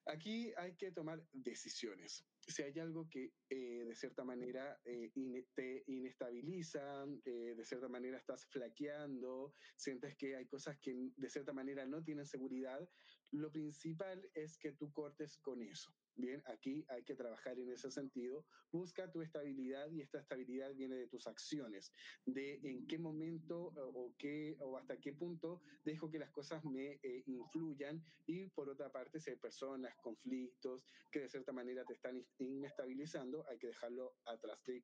Aquí 0.05 0.51
hay 0.57 0.75
que 0.75 0.91
tomar 0.91 1.23
decisiones. 1.31 2.25
Si 2.47 2.63
hay 2.63 2.79
algo 2.79 3.07
que 3.09 3.33
eh, 3.49 3.85
de 3.85 3.95
cierta 3.95 4.23
manera 4.23 4.79
eh, 4.83 5.11
te 5.53 5.83
inestabiliza, 5.87 7.05
eh, 7.25 7.53
de 7.55 7.65
cierta 7.65 7.87
manera 7.87 8.17
estás 8.17 8.47
flaqueando, 8.47 9.53
sientes 9.75 10.15
que 10.15 10.35
hay 10.35 10.47
cosas 10.47 10.77
que 10.79 11.11
de 11.15 11.29
cierta 11.29 11.53
manera 11.53 11.85
no 11.85 12.03
tienen 12.03 12.25
seguridad, 12.25 12.89
lo 13.31 13.51
principal 13.51 14.27
es 14.33 14.57
que 14.57 14.71
tú 14.71 14.91
cortes 14.91 15.37
con 15.37 15.61
eso. 15.61 15.93
Bien, 16.19 16.43
aquí 16.47 16.83
hay 16.89 17.05
que 17.05 17.15
trabajar 17.15 17.57
en 17.57 17.71
ese 17.71 17.89
sentido. 17.89 18.45
Busca 18.73 19.09
tu 19.09 19.21
estabilidad 19.21 19.89
y 19.89 20.01
esta 20.01 20.19
estabilidad 20.19 20.75
viene 20.75 20.95
de 20.95 21.07
tus 21.07 21.25
acciones, 21.27 21.93
de 22.25 22.59
en 22.61 22.85
qué 22.87 22.99
momento 22.99 23.67
o, 23.67 24.13
qué, 24.17 24.57
o 24.59 24.77
hasta 24.77 24.97
qué 24.99 25.13
punto 25.13 25.61
dejo 25.85 26.11
que 26.11 26.19
las 26.19 26.31
cosas 26.31 26.61
me 26.65 26.99
eh, 27.03 27.23
influyan 27.25 28.03
y 28.27 28.49
por 28.49 28.69
otra 28.69 28.91
parte, 28.91 29.21
si 29.21 29.29
hay 29.29 29.37
personas, 29.37 29.95
conflictos 30.03 30.83
que 31.09 31.21
de 31.21 31.29
cierta 31.29 31.53
manera 31.53 31.85
te 31.85 31.93
están 31.93 32.21
inestabilizando, 32.37 33.47
hay 33.47 33.57
que 33.57 33.67
dejarlo 33.67 34.17
atrás 34.25 34.59
eh, 34.67 34.83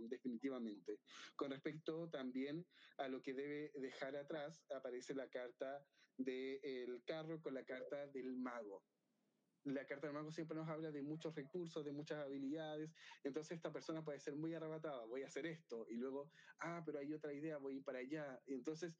definitivamente. 0.00 1.00
Con 1.36 1.50
respecto 1.50 2.10
también 2.10 2.66
a 2.98 3.08
lo 3.08 3.22
que 3.22 3.32
debe 3.32 3.72
dejar 3.80 4.16
atrás, 4.16 4.66
aparece 4.70 5.14
la 5.14 5.30
carta 5.30 5.82
del 6.18 7.02
carro 7.06 7.40
con 7.40 7.54
la 7.54 7.64
carta 7.64 8.06
del 8.08 8.36
mago 8.36 8.84
la 9.64 9.86
carta 9.86 10.06
del 10.06 10.14
mago 10.14 10.30
siempre 10.30 10.56
nos 10.56 10.68
habla 10.68 10.90
de 10.90 11.02
muchos 11.02 11.34
recursos, 11.34 11.84
de 11.84 11.92
muchas 11.92 12.18
habilidades, 12.18 12.92
entonces 13.22 13.56
esta 13.56 13.72
persona 13.72 14.04
puede 14.04 14.20
ser 14.20 14.36
muy 14.36 14.54
arrebatada, 14.54 15.04
voy 15.06 15.22
a 15.22 15.26
hacer 15.26 15.46
esto, 15.46 15.86
y 15.88 15.96
luego, 15.96 16.30
ah, 16.60 16.82
pero 16.84 16.98
hay 16.98 17.12
otra 17.12 17.32
idea, 17.32 17.58
voy 17.58 17.80
para 17.80 17.98
allá. 17.98 18.40
Entonces, 18.46 18.96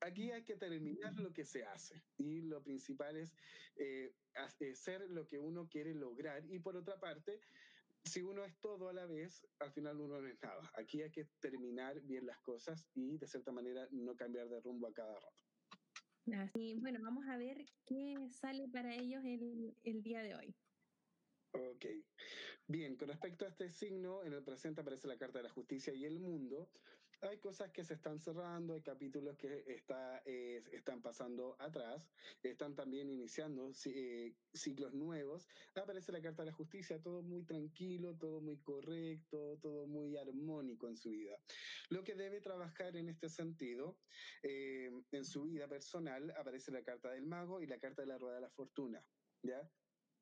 aquí 0.00 0.30
hay 0.30 0.44
que 0.44 0.56
terminar 0.56 1.14
lo 1.18 1.32
que 1.32 1.44
se 1.44 1.64
hace, 1.64 2.02
y 2.18 2.42
lo 2.42 2.62
principal 2.62 3.16
es 3.16 3.34
eh, 3.76 4.14
hacer 4.34 5.08
lo 5.10 5.26
que 5.26 5.38
uno 5.38 5.68
quiere 5.68 5.94
lograr, 5.94 6.44
y 6.50 6.58
por 6.58 6.76
otra 6.76 6.98
parte, 7.00 7.40
si 8.04 8.20
uno 8.20 8.44
es 8.44 8.58
todo 8.58 8.88
a 8.88 8.92
la 8.92 9.06
vez, 9.06 9.46
al 9.60 9.72
final 9.72 10.00
uno 10.00 10.20
no 10.20 10.26
es 10.26 10.40
nada. 10.42 10.70
Aquí 10.74 11.02
hay 11.02 11.10
que 11.10 11.26
terminar 11.40 12.00
bien 12.00 12.26
las 12.26 12.38
cosas 12.40 12.88
y 12.94 13.16
de 13.16 13.28
cierta 13.28 13.52
manera 13.52 13.86
no 13.92 14.16
cambiar 14.16 14.48
de 14.48 14.60
rumbo 14.60 14.88
a 14.88 14.92
cada 14.92 15.14
rato. 15.14 15.51
Así, 16.30 16.74
bueno, 16.80 17.00
vamos 17.02 17.26
a 17.28 17.36
ver 17.36 17.64
qué 17.84 18.14
sale 18.30 18.68
para 18.68 18.94
ellos 18.94 19.22
el, 19.24 19.76
el 19.82 20.02
día 20.02 20.22
de 20.22 20.34
hoy. 20.36 20.56
Ok. 21.52 21.84
Bien, 22.66 22.96
con 22.96 23.08
respecto 23.08 23.44
a 23.44 23.48
este 23.48 23.68
signo, 23.68 24.22
en 24.24 24.32
el 24.32 24.44
presente 24.44 24.80
aparece 24.80 25.08
la 25.08 25.18
Carta 25.18 25.38
de 25.40 25.44
la 25.44 25.50
Justicia 25.50 25.92
y 25.94 26.04
el 26.04 26.20
Mundo. 26.20 26.72
Hay 27.22 27.38
cosas 27.38 27.70
que 27.70 27.84
se 27.84 27.94
están 27.94 28.18
cerrando, 28.18 28.74
hay 28.74 28.82
capítulos 28.82 29.36
que 29.36 29.64
eh, 30.26 30.64
están 30.72 31.00
pasando 31.00 31.54
atrás, 31.60 32.10
están 32.42 32.74
también 32.74 33.08
iniciando 33.10 33.70
eh, 33.84 34.34
ciclos 34.52 34.92
nuevos. 34.92 35.46
Aparece 35.76 36.10
la 36.10 36.20
Carta 36.20 36.42
de 36.42 36.50
la 36.50 36.56
Justicia, 36.56 37.00
todo 37.00 37.22
muy 37.22 37.44
tranquilo, 37.44 38.16
todo 38.16 38.40
muy 38.40 38.58
correcto, 38.58 39.56
todo 39.62 39.86
muy 39.86 40.16
armónico 40.16 40.88
en 40.88 40.96
su 40.96 41.10
vida. 41.10 41.38
Lo 41.90 42.02
que 42.02 42.16
debe 42.16 42.40
trabajar 42.40 42.96
en 42.96 43.08
este 43.08 43.28
sentido, 43.28 44.00
eh, 44.42 44.90
en 45.12 45.24
su 45.24 45.44
vida 45.44 45.68
personal, 45.68 46.28
aparece 46.36 46.72
la 46.72 46.82
Carta 46.82 47.10
del 47.10 47.24
Mago 47.24 47.62
y 47.62 47.68
la 47.68 47.78
Carta 47.78 48.02
de 48.02 48.08
la 48.08 48.18
Rueda 48.18 48.34
de 48.34 48.42
la 48.42 48.50
Fortuna. 48.50 49.00
¿Ya? 49.42 49.62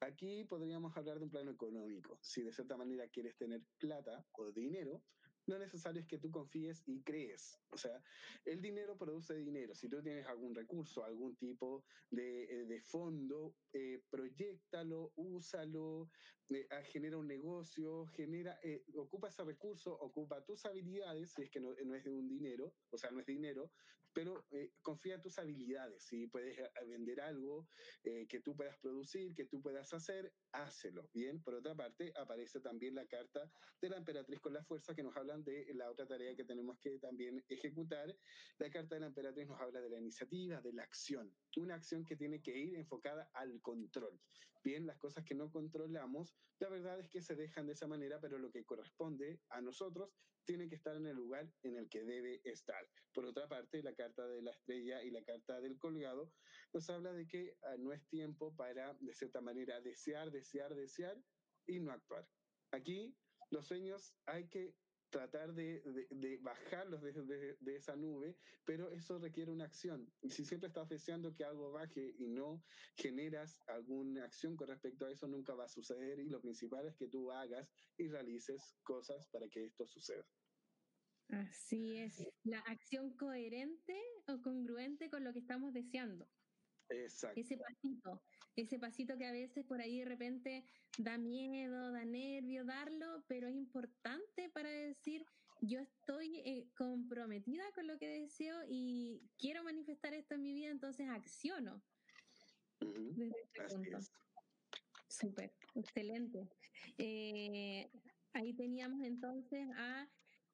Aquí 0.00 0.44
podríamos 0.44 0.94
hablar 0.94 1.18
de 1.18 1.24
un 1.24 1.30
plano 1.30 1.50
económico. 1.50 2.18
Si 2.20 2.42
de 2.42 2.52
cierta 2.52 2.76
manera 2.76 3.08
quieres 3.08 3.36
tener 3.36 3.62
plata 3.78 4.22
o 4.32 4.52
dinero, 4.52 5.02
lo 5.46 5.59
necesario 5.59 6.00
es 6.00 6.07
que 6.07 6.18
tú 6.18 6.31
confíes 6.31 6.83
y 6.87 7.03
crees. 7.03 7.61
O 7.70 7.76
sea, 7.76 8.03
el 8.44 8.61
dinero 8.61 8.96
produce 8.96 9.35
dinero. 9.35 9.74
Si 9.74 9.88
tú 9.88 10.03
tienes 10.03 10.26
algún 10.26 10.55
recurso, 10.55 11.05
algún 11.05 11.37
tipo 11.37 11.85
de, 12.11 12.44
eh, 12.44 12.66
de 12.66 12.81
fondo, 12.83 13.57
eh, 13.72 14.02
proyectalo, 14.11 15.12
úsalo, 15.16 16.11
eh, 16.48 16.66
genera 16.90 17.18
un 17.18 17.28
negocio, 17.28 18.06
genera, 18.06 18.59
eh, 18.64 18.85
ocupa 18.96 19.28
ese 19.28 19.44
recurso, 19.44 19.92
ocupa 19.92 20.44
tus 20.44 20.64
habilidades, 20.66 21.33
si 21.33 21.42
es 21.42 21.50
que 21.50 21.61
no, 21.61 21.72
es 21.72 22.04
de 22.04 22.11
un 22.11 22.28
dinero, 22.28 22.74
o 22.90 22.98
sea, 22.98 23.12
no 23.12 23.20
es 23.20 23.26
dinero, 23.26 23.70
pero 24.12 24.44
confía 24.83 25.14
en 25.14 25.20
tus 25.20 25.38
habilidades. 25.38 26.02
Si 26.02 26.26
puedes 26.26 26.59
vender 26.88 27.20
algo 27.20 27.68
que 28.02 28.40
tú 28.40 28.56
puedas 28.56 28.76
producir, 28.78 29.33
que 29.37 29.44
tú 29.44 29.62
puedas 29.62 29.92
hacer, 29.92 30.35
hácelo. 30.50 31.09
Bien, 31.14 31.40
por 31.40 31.54
otra 31.54 31.76
parte, 31.76 32.12
aparece 32.16 32.59
también 32.59 32.96
la 32.96 33.06
carta 33.06 33.48
de 33.80 33.88
la 33.88 33.98
emperatriz 33.98 34.40
con 34.40 34.52
la 34.52 34.64
fuerza 34.64 34.96
que 34.96 35.04
nos 35.04 35.16
hablan 35.16 35.44
de 35.44 35.64
la 35.74 35.88
otra 35.88 36.09
tarea 36.09 36.35
que 36.35 36.44
tenemos 36.44 36.76
que 36.80 36.98
también 36.98 37.44
ejecutar. 37.48 38.12
La 38.59 38.68
carta 38.68 38.96
de 38.96 39.02
la 39.02 39.06
emperatriz 39.06 39.46
nos 39.46 39.61
habla 39.61 39.80
de 39.80 39.90
la 39.90 40.00
iniciativa, 40.00 40.61
de 40.61 40.72
la 40.72 40.83
acción 40.83 41.33
una 41.61 41.74
acción 41.74 42.04
que 42.04 42.16
tiene 42.16 42.40
que 42.40 42.56
ir 42.56 42.76
enfocada 42.76 43.28
al 43.35 43.60
control. 43.61 44.20
Bien, 44.62 44.87
las 44.87 44.99
cosas 44.99 45.25
que 45.25 45.35
no 45.35 45.51
controlamos, 45.51 46.37
la 46.59 46.68
verdad 46.68 47.01
es 47.01 47.09
que 47.09 47.23
se 47.23 47.35
dejan 47.35 47.66
de 47.66 47.73
esa 47.73 47.87
manera, 47.87 48.20
pero 48.20 48.38
lo 48.38 48.51
que 48.51 48.64
corresponde 48.64 49.40
a 49.49 49.61
nosotros 49.62 50.12
tiene 50.44 50.68
que 50.68 50.75
estar 50.75 50.96
en 50.96 51.07
el 51.07 51.16
lugar 51.16 51.51
en 51.62 51.77
el 51.77 51.88
que 51.88 52.05
debe 52.05 52.40
estar. 52.44 52.87
Por 53.14 53.25
otra 53.25 53.49
parte, 53.49 53.83
la 53.83 53.94
carta 53.94 54.27
de 54.27 54.42
la 54.42 54.51
estrella 54.51 55.03
y 55.03 55.11
la 55.11 55.23
carta 55.23 55.61
del 55.61 55.79
colgado 55.79 56.33
nos 56.73 56.90
habla 56.90 57.12
de 57.12 57.27
que 57.27 57.57
ah, 57.62 57.77
no 57.79 57.92
es 57.92 58.07
tiempo 58.09 58.55
para, 58.57 58.94
de 58.94 59.14
cierta 59.14 59.40
manera, 59.40 59.81
desear, 59.81 60.31
desear, 60.31 60.75
desear 60.75 61.16
y 61.66 61.81
no 61.81 61.92
actuar. 61.92 62.27
Aquí 62.73 63.16
los 63.51 63.66
sueños 63.66 64.14
hay 64.27 64.49
que 64.49 64.75
tratar 65.11 65.53
de, 65.55 65.83
de, 66.11 66.38
bajarlos 66.38 67.03
de, 67.03 67.57
de, 67.61 67.77
esa 67.77 67.96
nube, 67.96 68.37
pero 68.64 68.90
eso 68.90 69.18
requiere 69.18 69.51
una 69.51 69.64
acción. 69.64 70.11
Y 70.23 70.31
si 70.31 70.44
siempre 70.44 70.68
estás 70.68 70.88
deseando 70.88 71.35
que 71.35 71.44
algo 71.44 71.73
baje 71.73 72.14
y 72.18 72.29
no 72.29 72.62
generas 72.96 73.59
alguna 73.66 74.25
acción 74.25 74.57
con 74.57 74.68
respecto 74.68 75.07
a 75.07 75.11
eso, 75.11 75.27
nunca 75.29 75.55
va 75.55 75.64
a 75.64 75.68
suceder. 75.68 76.20
Y 76.20 76.29
lo 76.29 76.40
principal 76.40 76.87
es 76.87 76.96
que 76.96 77.09
tú 77.09 77.31
hagas 77.31 77.68
y 77.96 78.09
realices 78.09 78.77
cosas 78.83 79.29
para 79.29 79.49
que 79.49 79.64
esto 79.64 79.87
suceda. 79.87 80.25
Así 81.29 81.96
es, 81.99 82.27
la 82.42 82.59
acción 82.61 83.16
coherente 83.16 83.96
o 84.27 84.40
congruente 84.40 85.09
con 85.11 85.23
lo 85.23 85.33
que 85.33 85.38
estamos 85.38 85.73
deseando. 85.73 86.29
Exacto. 86.88 87.40
Ese 87.40 87.57
pasito, 87.57 88.23
ese 88.56 88.78
pasito 88.78 89.16
que 89.16 89.26
a 89.26 89.32
veces 89.32 89.64
por 89.64 89.80
ahí 89.80 90.00
de 90.00 90.04
repente 90.04 90.64
da 90.98 91.18
miedo, 91.18 91.92
da 91.92 92.04
nervio 92.04 92.64
darlo, 92.64 93.24
pero 93.26 93.48
es 93.48 93.54
importante 93.54 94.50
para 94.50 94.68
decir, 94.70 95.24
yo 95.60 95.78
estoy 95.80 96.40
eh, 96.44 96.68
comprometida 96.76 97.64
con 97.74 97.86
lo 97.86 97.98
que 97.98 98.08
deseo 98.08 98.56
y 98.68 99.22
quiero 99.38 99.62
manifestar 99.62 100.14
esto 100.14 100.34
en 100.34 100.42
mi 100.42 100.54
vida, 100.54 100.70
entonces 100.70 101.08
acciono. 101.08 101.82
Desde 102.80 103.40
este 103.40 103.74
punto. 103.74 103.98
Súper, 105.08 105.52
excelente. 105.74 106.48
Eh, 106.96 107.90
ahí 108.32 108.54
teníamos 108.54 109.04
entonces 109.04 109.68
a 109.76 110.08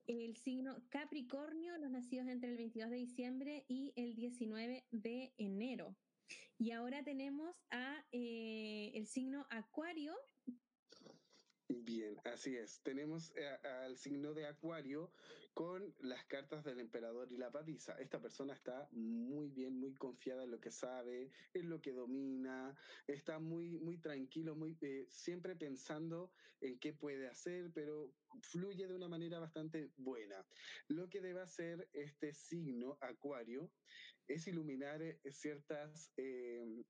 el 0.06 0.36
signo 0.36 0.82
Capricornio, 0.88 1.76
los 1.78 1.90
nacidos 1.90 2.28
entre 2.28 2.50
el 2.50 2.56
22 2.56 2.90
de 2.90 2.96
diciembre 2.96 3.64
y 3.68 3.92
el 3.96 4.14
19 4.14 4.84
de 4.90 5.32
enero. 5.36 5.96
Y 6.58 6.70
ahora 6.70 7.02
tenemos 7.04 7.66
a 7.70 8.02
eh, 8.12 8.90
el 8.94 9.06
signo 9.06 9.46
Acuario. 9.50 10.14
Bien, 11.68 12.16
así 12.24 12.56
es. 12.56 12.80
Tenemos 12.82 13.32
eh, 13.36 13.46
al 13.84 13.98
signo 13.98 14.32
de 14.32 14.46
Acuario 14.46 15.12
con 15.52 15.94
las 16.00 16.24
cartas 16.26 16.64
del 16.64 16.80
emperador 16.80 17.30
y 17.30 17.36
la 17.36 17.50
papisa. 17.50 17.94
Esta 17.98 18.20
persona 18.20 18.54
está 18.54 18.88
muy 18.92 19.50
bien, 19.50 19.78
muy 19.78 19.94
confiada 19.94 20.44
en 20.44 20.50
lo 20.50 20.60
que 20.60 20.70
sabe, 20.70 21.30
en 21.52 21.68
lo 21.68 21.80
que 21.80 21.92
domina, 21.92 22.74
está 23.06 23.38
muy, 23.38 23.78
muy 23.78 23.98
tranquilo, 23.98 24.54
muy, 24.54 24.78
eh, 24.80 25.06
siempre 25.10 25.56
pensando 25.56 26.30
en 26.60 26.78
qué 26.78 26.92
puede 26.92 27.26
hacer, 27.28 27.70
pero 27.74 28.12
fluye 28.40 28.86
de 28.86 28.94
una 28.94 29.08
manera 29.08 29.38
bastante 29.38 29.90
buena. 29.96 30.46
Lo 30.88 31.08
que 31.08 31.20
debe 31.20 31.42
hacer 31.42 31.88
este 31.92 32.32
signo 32.32 32.96
Acuario 33.00 33.70
es 34.28 34.46
iluminar 34.46 35.02
eh, 35.02 35.20
ciertas... 35.30 36.12
Eh, 36.16 36.84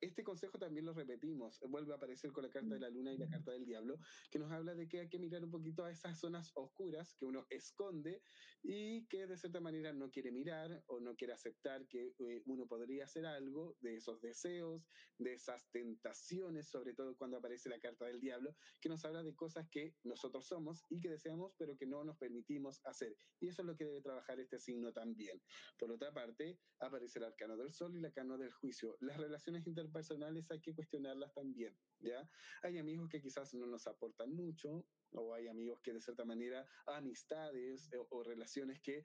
este 0.00 0.24
consejo 0.24 0.58
también 0.58 0.86
lo 0.86 0.94
repetimos, 0.94 1.60
vuelve 1.68 1.92
a 1.92 1.96
aparecer 1.96 2.32
con 2.32 2.44
la 2.44 2.50
carta 2.50 2.74
de 2.74 2.80
la 2.80 2.90
luna 2.90 3.12
y 3.12 3.18
la 3.18 3.28
carta 3.28 3.52
del 3.52 3.64
diablo, 3.64 3.98
que 4.30 4.38
nos 4.38 4.50
habla 4.50 4.74
de 4.74 4.88
que 4.88 5.00
hay 5.00 5.08
que 5.08 5.18
mirar 5.18 5.44
un 5.44 5.50
poquito 5.50 5.84
a 5.84 5.90
esas 5.90 6.18
zonas 6.18 6.50
oscuras 6.54 7.14
que 7.18 7.26
uno 7.26 7.46
esconde 7.50 8.22
y 8.62 9.06
que 9.06 9.26
de 9.26 9.36
cierta 9.36 9.60
manera 9.60 9.92
no 9.92 10.10
quiere 10.10 10.32
mirar 10.32 10.82
o 10.86 11.00
no 11.00 11.14
quiere 11.14 11.34
aceptar 11.34 11.86
que 11.88 12.14
eh, 12.18 12.42
uno 12.46 12.66
podría 12.66 13.04
hacer 13.04 13.26
algo 13.26 13.76
de 13.80 13.96
esos 13.96 14.20
deseos, 14.20 14.88
de 15.18 15.34
esas 15.34 15.62
tentaciones, 15.70 16.68
sobre 16.68 16.94
todo 16.94 17.16
cuando 17.16 17.36
aparece 17.38 17.68
la 17.68 17.78
carta 17.78 18.06
del 18.06 18.20
diablo, 18.20 18.54
que 18.80 18.88
nos 18.88 19.04
habla 19.04 19.22
de 19.22 19.34
cosas 19.34 19.68
que 19.70 19.94
nosotros 20.04 20.46
somos 20.46 20.84
y 20.88 21.00
que 21.00 21.10
deseamos, 21.10 21.54
pero 21.58 21.76
que 21.76 21.86
no 21.86 22.04
nos 22.04 22.16
permitimos 22.18 22.80
hacer. 22.84 23.16
Y 23.40 23.48
eso 23.48 23.62
es 23.62 23.66
lo 23.66 23.76
que 23.76 23.84
debe 23.84 24.00
trabajar 24.00 24.40
este 24.40 24.58
signo 24.58 24.92
también. 24.92 25.40
Por 25.78 25.90
otra 25.92 26.12
parte, 26.12 26.58
aparece 26.80 27.18
el 27.18 27.26
arcano 27.26 27.56
del 27.56 27.72
sol 27.72 27.94
y 27.94 27.98
el 27.98 28.06
arcano 28.06 28.38
del 28.38 28.52
juicio. 28.52 28.96
Las 29.00 29.16
relaciones 29.18 29.65
interpersonales 29.66 30.50
hay 30.50 30.60
que 30.60 30.74
cuestionarlas 30.74 31.32
también, 31.34 31.76
¿ya? 32.00 32.28
Hay 32.62 32.78
amigos 32.78 33.08
que 33.08 33.20
quizás 33.20 33.54
no 33.54 33.66
nos 33.66 33.86
aportan 33.86 34.32
mucho, 34.34 34.86
o 35.12 35.34
hay 35.34 35.48
amigos 35.48 35.80
que 35.82 35.92
de 35.92 36.00
cierta 36.00 36.24
manera, 36.24 36.66
amistades 36.86 37.90
o, 37.94 38.06
o 38.10 38.22
relaciones 38.22 38.80
que 38.80 39.04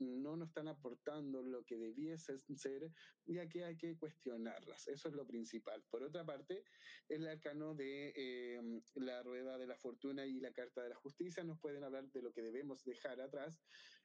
no 0.00 0.36
nos 0.36 0.48
están 0.48 0.68
aportando 0.68 1.42
lo 1.42 1.64
que 1.64 1.78
debiesen 1.78 2.42
ser, 2.56 2.90
ya 3.26 3.48
que 3.48 3.64
hay 3.64 3.76
que 3.76 3.96
cuestionarlas. 3.96 4.88
Eso 4.88 5.08
es 5.08 5.14
lo 5.14 5.26
principal. 5.26 5.82
Por 5.90 6.02
otra 6.02 6.24
parte, 6.24 6.64
el 7.08 7.26
arcano 7.26 7.74
de 7.74 8.12
eh, 8.16 8.60
la 8.96 9.22
rueda 9.22 9.58
de 9.58 9.66
la 9.66 9.76
fortuna 9.76 10.26
y 10.26 10.40
la 10.40 10.52
carta 10.52 10.82
de 10.82 10.90
la 10.90 10.96
justicia 10.96 11.44
nos 11.44 11.58
pueden 11.58 11.84
hablar 11.84 12.08
de 12.10 12.22
lo 12.22 12.32
que 12.32 12.42
debemos 12.42 12.84
dejar 12.84 13.20
atrás. 13.20 13.62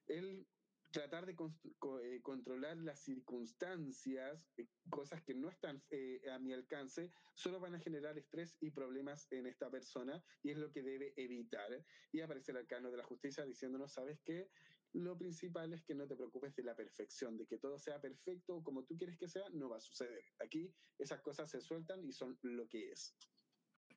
El 0.08 0.46
tratar 0.94 1.26
de 1.26 1.34
eh, 1.34 2.22
controlar 2.22 2.78
las 2.78 3.02
circunstancias, 3.02 4.48
eh, 4.58 4.68
cosas 4.90 5.22
que 5.24 5.34
no 5.34 5.50
están 5.50 5.84
eh, 5.90 6.22
a 6.32 6.38
mi 6.40 6.54
alcance, 6.54 7.12
solo 7.34 7.60
van 7.60 7.76
a 7.76 7.80
generar 7.80 8.18
estrés 8.18 8.56
y 8.62 8.70
problemas 8.70 9.28
en 9.32 9.48
esta 9.48 9.70
persona 9.70 10.24
y 10.44 10.52
es 10.52 10.58
lo 10.58 10.72
que 10.72 10.84
debe 10.84 11.14
evitar. 11.18 11.84
Y 12.12 12.22
aparece 12.22 12.52
el 12.52 12.60
arcano 12.60 12.92
de 12.92 12.98
la 12.98 13.04
justicia 13.04 13.44
diciéndonos, 13.44 13.92
¿sabes 13.92 14.20
qué? 14.24 14.50
Lo 14.94 15.18
principal 15.18 15.74
es 15.74 15.84
que 15.84 15.96
no 15.96 16.08
te 16.08 16.16
preocupes 16.16 16.56
de 16.56 16.64
la 16.64 16.76
perfección, 16.76 17.36
de 17.38 17.48
que 17.48 17.58
todo 17.58 17.80
sea 17.80 18.00
perfecto 18.00 18.62
como 18.64 18.86
tú 18.86 18.96
quieres 18.96 19.18
que 19.18 19.28
sea, 19.28 19.50
no 19.50 19.70
va 19.70 19.78
a 19.78 19.82
suceder. 19.82 20.24
Aquí 20.40 20.72
esas 21.00 21.22
cosas 21.22 21.50
se 21.50 21.60
sueltan 21.60 22.06
y 22.06 22.14
son 22.14 22.38
lo 22.44 22.68
que 22.68 22.92
es. 22.92 23.18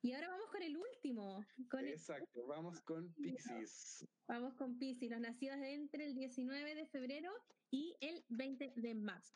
Y 0.01 0.13
ahora 0.13 0.29
vamos 0.29 0.49
con 0.51 0.61
el 0.61 0.77
último. 0.77 1.45
Con 1.69 1.85
Exacto, 1.85 2.45
vamos 2.47 2.79
con 2.81 3.13
Pisces. 3.15 4.07
Vamos 4.27 4.53
con 4.55 4.77
Pisces, 4.77 5.09
los 5.09 5.19
nacidos 5.19 5.57
entre 5.61 6.05
el 6.05 6.13
19 6.13 6.75
de 6.75 6.85
febrero 6.87 7.31
y 7.71 7.95
el 8.01 8.23
20 8.29 8.73
de 8.75 8.93
marzo. 8.93 9.33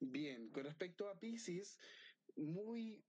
Bien, 0.00 0.48
con 0.50 0.64
respecto 0.64 1.08
a 1.08 1.18
Pisces, 1.18 1.78
muy 2.36 3.04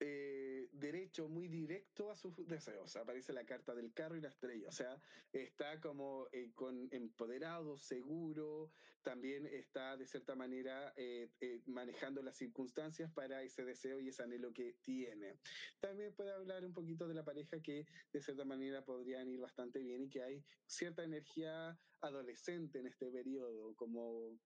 eh, 0.00 0.68
derecho 0.72 1.28
muy 1.28 1.48
directo 1.48 2.10
a 2.10 2.16
sus 2.16 2.34
deseos. 2.46 2.94
Aparece 2.96 3.32
la 3.32 3.44
carta 3.44 3.74
del 3.74 3.92
carro 3.92 4.16
y 4.16 4.20
la 4.20 4.28
estrella. 4.28 4.68
O 4.68 4.72
sea, 4.72 5.00
está 5.32 5.80
como 5.80 6.28
eh, 6.32 6.52
con 6.54 6.88
empoderado, 6.92 7.78
seguro, 7.78 8.70
también 9.02 9.46
está 9.46 9.96
de 9.96 10.06
cierta 10.06 10.34
manera 10.34 10.92
eh, 10.96 11.30
manejando 11.66 12.22
las 12.22 12.36
circunstancias 12.36 13.10
para 13.12 13.42
ese 13.42 13.64
deseo 13.64 14.00
y 14.00 14.08
ese 14.08 14.22
anhelo 14.22 14.52
que 14.52 14.74
tiene. 14.82 15.38
También 15.80 16.14
puede 16.14 16.32
hablar 16.32 16.64
un 16.64 16.72
poquito 16.72 17.08
de 17.08 17.14
la 17.14 17.24
pareja 17.24 17.60
que 17.60 17.86
de 18.12 18.20
cierta 18.20 18.44
manera 18.44 18.84
podrían 18.84 19.28
ir 19.28 19.40
bastante 19.40 19.80
bien 19.80 20.02
y 20.02 20.10
que 20.10 20.22
hay 20.22 20.44
cierta 20.66 21.04
energía 21.04 21.78
adolescente 22.02 22.78
en 22.78 22.86
este 22.86 23.10
periodo, 23.10 23.74
como 23.76 24.38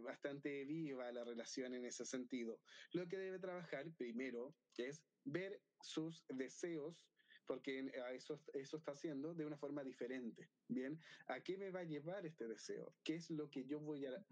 bastante 0.00 0.64
viva 0.64 1.10
la 1.12 1.24
relación 1.24 1.74
en 1.74 1.84
ese 1.84 2.04
sentido. 2.04 2.58
Lo 2.92 3.06
que 3.08 3.18
debe 3.18 3.38
trabajar 3.38 3.86
primero 3.96 4.54
es 4.76 5.02
ver 5.24 5.60
sus 5.80 6.24
deseos, 6.28 7.06
porque 7.46 7.90
eso, 8.14 8.40
eso 8.54 8.76
está 8.76 8.92
haciendo 8.92 9.34
de 9.34 9.46
una 9.46 9.56
forma 9.56 9.82
diferente. 9.82 10.50
Bien, 10.68 10.98
¿a 11.26 11.40
qué 11.40 11.56
me 11.56 11.70
va 11.70 11.80
a 11.80 11.84
llevar 11.84 12.24
este 12.26 12.46
deseo? 12.46 12.94
¿Qué 13.04 13.14
es 13.16 13.30
lo 13.30 13.50
que 13.50 13.64
yo 13.64 13.80
voy 13.80 14.06
a, 14.06 14.24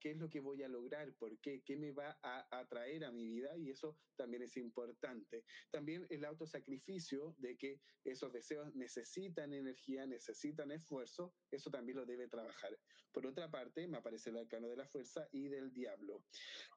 qué 0.00 0.12
es 0.12 0.16
lo 0.18 0.28
que 0.28 0.40
voy 0.40 0.62
a 0.62 0.68
lograr? 0.68 1.12
¿Por 1.14 1.38
qué? 1.40 1.62
¿Qué 1.64 1.76
me 1.76 1.92
va 1.92 2.18
a 2.22 2.46
atraer 2.50 3.04
a 3.04 3.12
mi 3.12 3.26
vida? 3.26 3.56
Y 3.56 3.70
eso 3.70 3.98
también 4.16 4.42
es 4.42 4.56
importante. 4.56 5.44
También 5.70 6.06
el 6.10 6.24
autosacrificio 6.24 7.34
de 7.38 7.56
que 7.56 7.80
esos 8.04 8.32
deseos 8.32 8.74
necesitan 8.74 9.52
energía, 9.52 10.06
necesitan 10.06 10.70
esfuerzo, 10.70 11.34
eso 11.50 11.70
también 11.70 11.98
lo 11.98 12.06
debe 12.06 12.28
trabajar. 12.28 12.78
Por 13.12 13.26
otra 13.26 13.50
parte, 13.50 13.86
me 13.86 13.98
aparece 13.98 14.30
el 14.30 14.38
arcano 14.38 14.68
de 14.68 14.76
la 14.76 14.86
fuerza 14.86 15.28
y 15.32 15.48
del 15.48 15.72
diablo. 15.72 16.24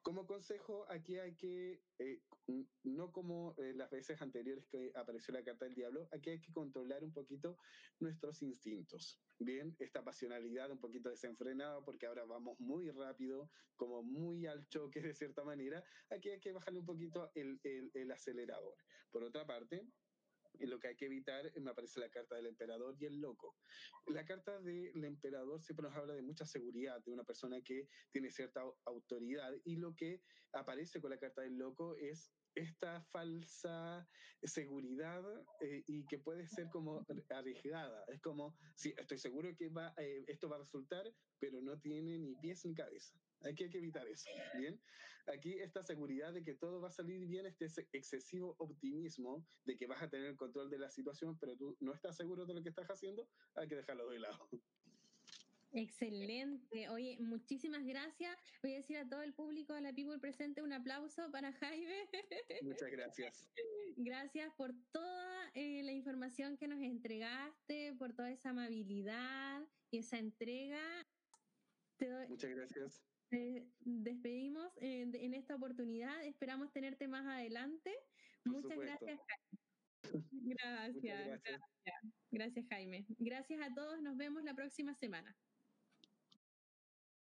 Como 0.01 0.27
consejo, 0.27 0.85
aquí 0.89 1.17
hay 1.17 1.35
que, 1.35 1.81
eh, 1.97 2.21
no 2.83 3.11
como 3.11 3.55
eh, 3.57 3.73
las 3.73 3.89
veces 3.89 4.21
anteriores 4.21 4.65
que 4.67 4.91
apareció 4.95 5.33
la 5.33 5.43
carta 5.43 5.65
del 5.65 5.75
diablo, 5.75 5.84
aquí 6.11 6.31
hay 6.31 6.39
que 6.39 6.51
controlar 6.51 7.03
un 7.03 7.11
poquito 7.11 7.57
nuestros 7.99 8.41
instintos. 8.41 9.21
Bien, 9.39 9.75
esta 9.79 10.03
pasionalidad 10.03 10.71
un 10.71 10.79
poquito 10.79 11.09
desenfrenada 11.09 11.83
porque 11.83 12.05
ahora 12.05 12.25
vamos 12.25 12.59
muy 12.59 12.89
rápido, 12.91 13.49
como 13.75 14.03
muy 14.03 14.45
al 14.45 14.67
choque 14.67 15.01
de 15.01 15.13
cierta 15.13 15.43
manera, 15.43 15.83
aquí 16.09 16.29
hay 16.29 16.39
que 16.39 16.53
bajarle 16.53 16.79
un 16.79 16.85
poquito 16.85 17.31
el, 17.35 17.59
el, 17.63 17.91
el 17.93 18.11
acelerador. 18.11 18.75
Por 19.11 19.23
otra 19.23 19.45
parte, 19.45 19.87
lo 20.59 20.79
que 20.79 20.87
hay 20.87 20.95
que 20.95 21.05
evitar, 21.05 21.51
me 21.59 21.71
aparece 21.71 21.99
la 21.99 22.09
carta 22.09 22.35
del 22.35 22.45
emperador 22.45 22.95
y 22.97 23.05
el 23.05 23.19
loco. 23.19 23.57
La 24.07 24.25
carta 24.25 24.61
del 24.61 25.03
emperador 25.03 25.61
siempre 25.61 25.87
nos 25.87 25.95
habla 25.97 26.13
de 26.13 26.21
mucha 26.21 26.45
seguridad, 26.45 27.03
de 27.03 27.11
una 27.11 27.23
persona 27.23 27.61
que 27.61 27.89
tiene 28.11 28.31
cierta 28.31 28.63
autoridad, 28.85 29.51
y 29.65 29.75
lo 29.75 29.93
que 29.95 30.21
aparece 30.53 31.01
con 31.01 31.11
la 31.11 31.17
carta 31.17 31.41
del 31.41 31.57
loco 31.57 31.97
es 31.97 32.31
esta 32.55 33.01
falsa 33.11 34.07
seguridad 34.43 35.23
eh, 35.61 35.83
y 35.87 36.05
que 36.05 36.19
puede 36.19 36.47
ser 36.47 36.69
como 36.69 37.05
arriesgada. 37.29 38.03
Es 38.07 38.21
como, 38.21 38.57
sí, 38.75 38.93
estoy 38.97 39.17
seguro 39.17 39.55
que 39.57 39.69
va, 39.69 39.93
eh, 39.97 40.23
esto 40.27 40.49
va 40.49 40.57
a 40.57 40.59
resultar, 40.59 41.03
pero 41.39 41.61
no 41.61 41.79
tiene 41.79 42.17
ni 42.17 42.35
pies 42.35 42.65
ni 42.65 42.73
cabeza. 42.73 43.15
Hay 43.41 43.53
que, 43.53 43.65
hay 43.65 43.69
que 43.69 43.77
evitar 43.77 44.07
eso, 44.07 44.29
¿bien? 44.57 44.79
Aquí 45.27 45.59
esta 45.59 45.83
seguridad 45.83 46.33
de 46.33 46.43
que 46.43 46.55
todo 46.55 46.79
va 46.81 46.89
a 46.89 46.91
salir 46.91 47.25
bien, 47.27 47.45
este 47.45 47.87
excesivo 47.93 48.55
optimismo 48.59 49.45
de 49.65 49.75
que 49.75 49.87
vas 49.87 50.01
a 50.01 50.09
tener 50.09 50.27
el 50.27 50.37
control 50.37 50.69
de 50.69 50.79
la 50.79 50.89
situación, 50.89 51.37
pero 51.39 51.57
tú 51.57 51.75
no 51.79 51.93
estás 51.93 52.15
seguro 52.15 52.45
de 52.45 52.53
lo 52.53 52.63
que 52.63 52.69
estás 52.69 52.87
haciendo, 52.87 53.27
hay 53.55 53.67
que 53.67 53.75
dejarlo 53.75 54.09
de 54.09 54.19
lado. 54.19 54.49
Excelente. 55.75 56.87
Oye, 56.87 57.17
muchísimas 57.19 57.85
gracias. 57.85 58.37
Voy 58.63 58.73
a 58.73 58.77
decir 58.77 58.97
a 58.97 59.09
todo 59.09 59.21
el 59.21 59.33
público, 59.33 59.73
a 59.73 59.81
la 59.81 59.91
people 59.91 60.17
presente, 60.19 60.61
un 60.61 60.71
aplauso 60.71 61.29
para 61.31 61.51
Jaime. 61.51 62.09
Muchas 62.61 62.89
gracias. 62.91 63.51
Gracias 63.97 64.53
por 64.55 64.73
toda 64.93 65.51
eh, 65.53 65.83
la 65.83 65.91
información 65.91 66.55
que 66.57 66.69
nos 66.69 66.81
entregaste, 66.81 67.93
por 67.99 68.13
toda 68.13 68.31
esa 68.31 68.51
amabilidad 68.51 69.67
y 69.91 69.97
esa 69.97 70.17
entrega. 70.17 70.81
Muchas 72.29 72.51
gracias. 72.51 73.03
despedimos 73.81 74.71
eh, 74.77 75.11
en 75.13 75.33
esta 75.33 75.55
oportunidad. 75.55 76.23
Esperamos 76.25 76.71
tenerte 76.71 77.09
más 77.09 77.25
adelante. 77.25 77.93
Muchas 78.45 78.77
gracias, 78.77 79.19
Jaime. 79.19 80.25
Gracias, 80.31 81.27
gracias. 81.27 81.61
Gracias, 82.31 82.65
Jaime. 82.69 83.05
Gracias 83.19 83.59
a 83.61 83.73
todos. 83.73 84.01
Nos 84.01 84.15
vemos 84.15 84.41
la 84.43 84.53
próxima 84.53 84.95
semana. 84.95 85.35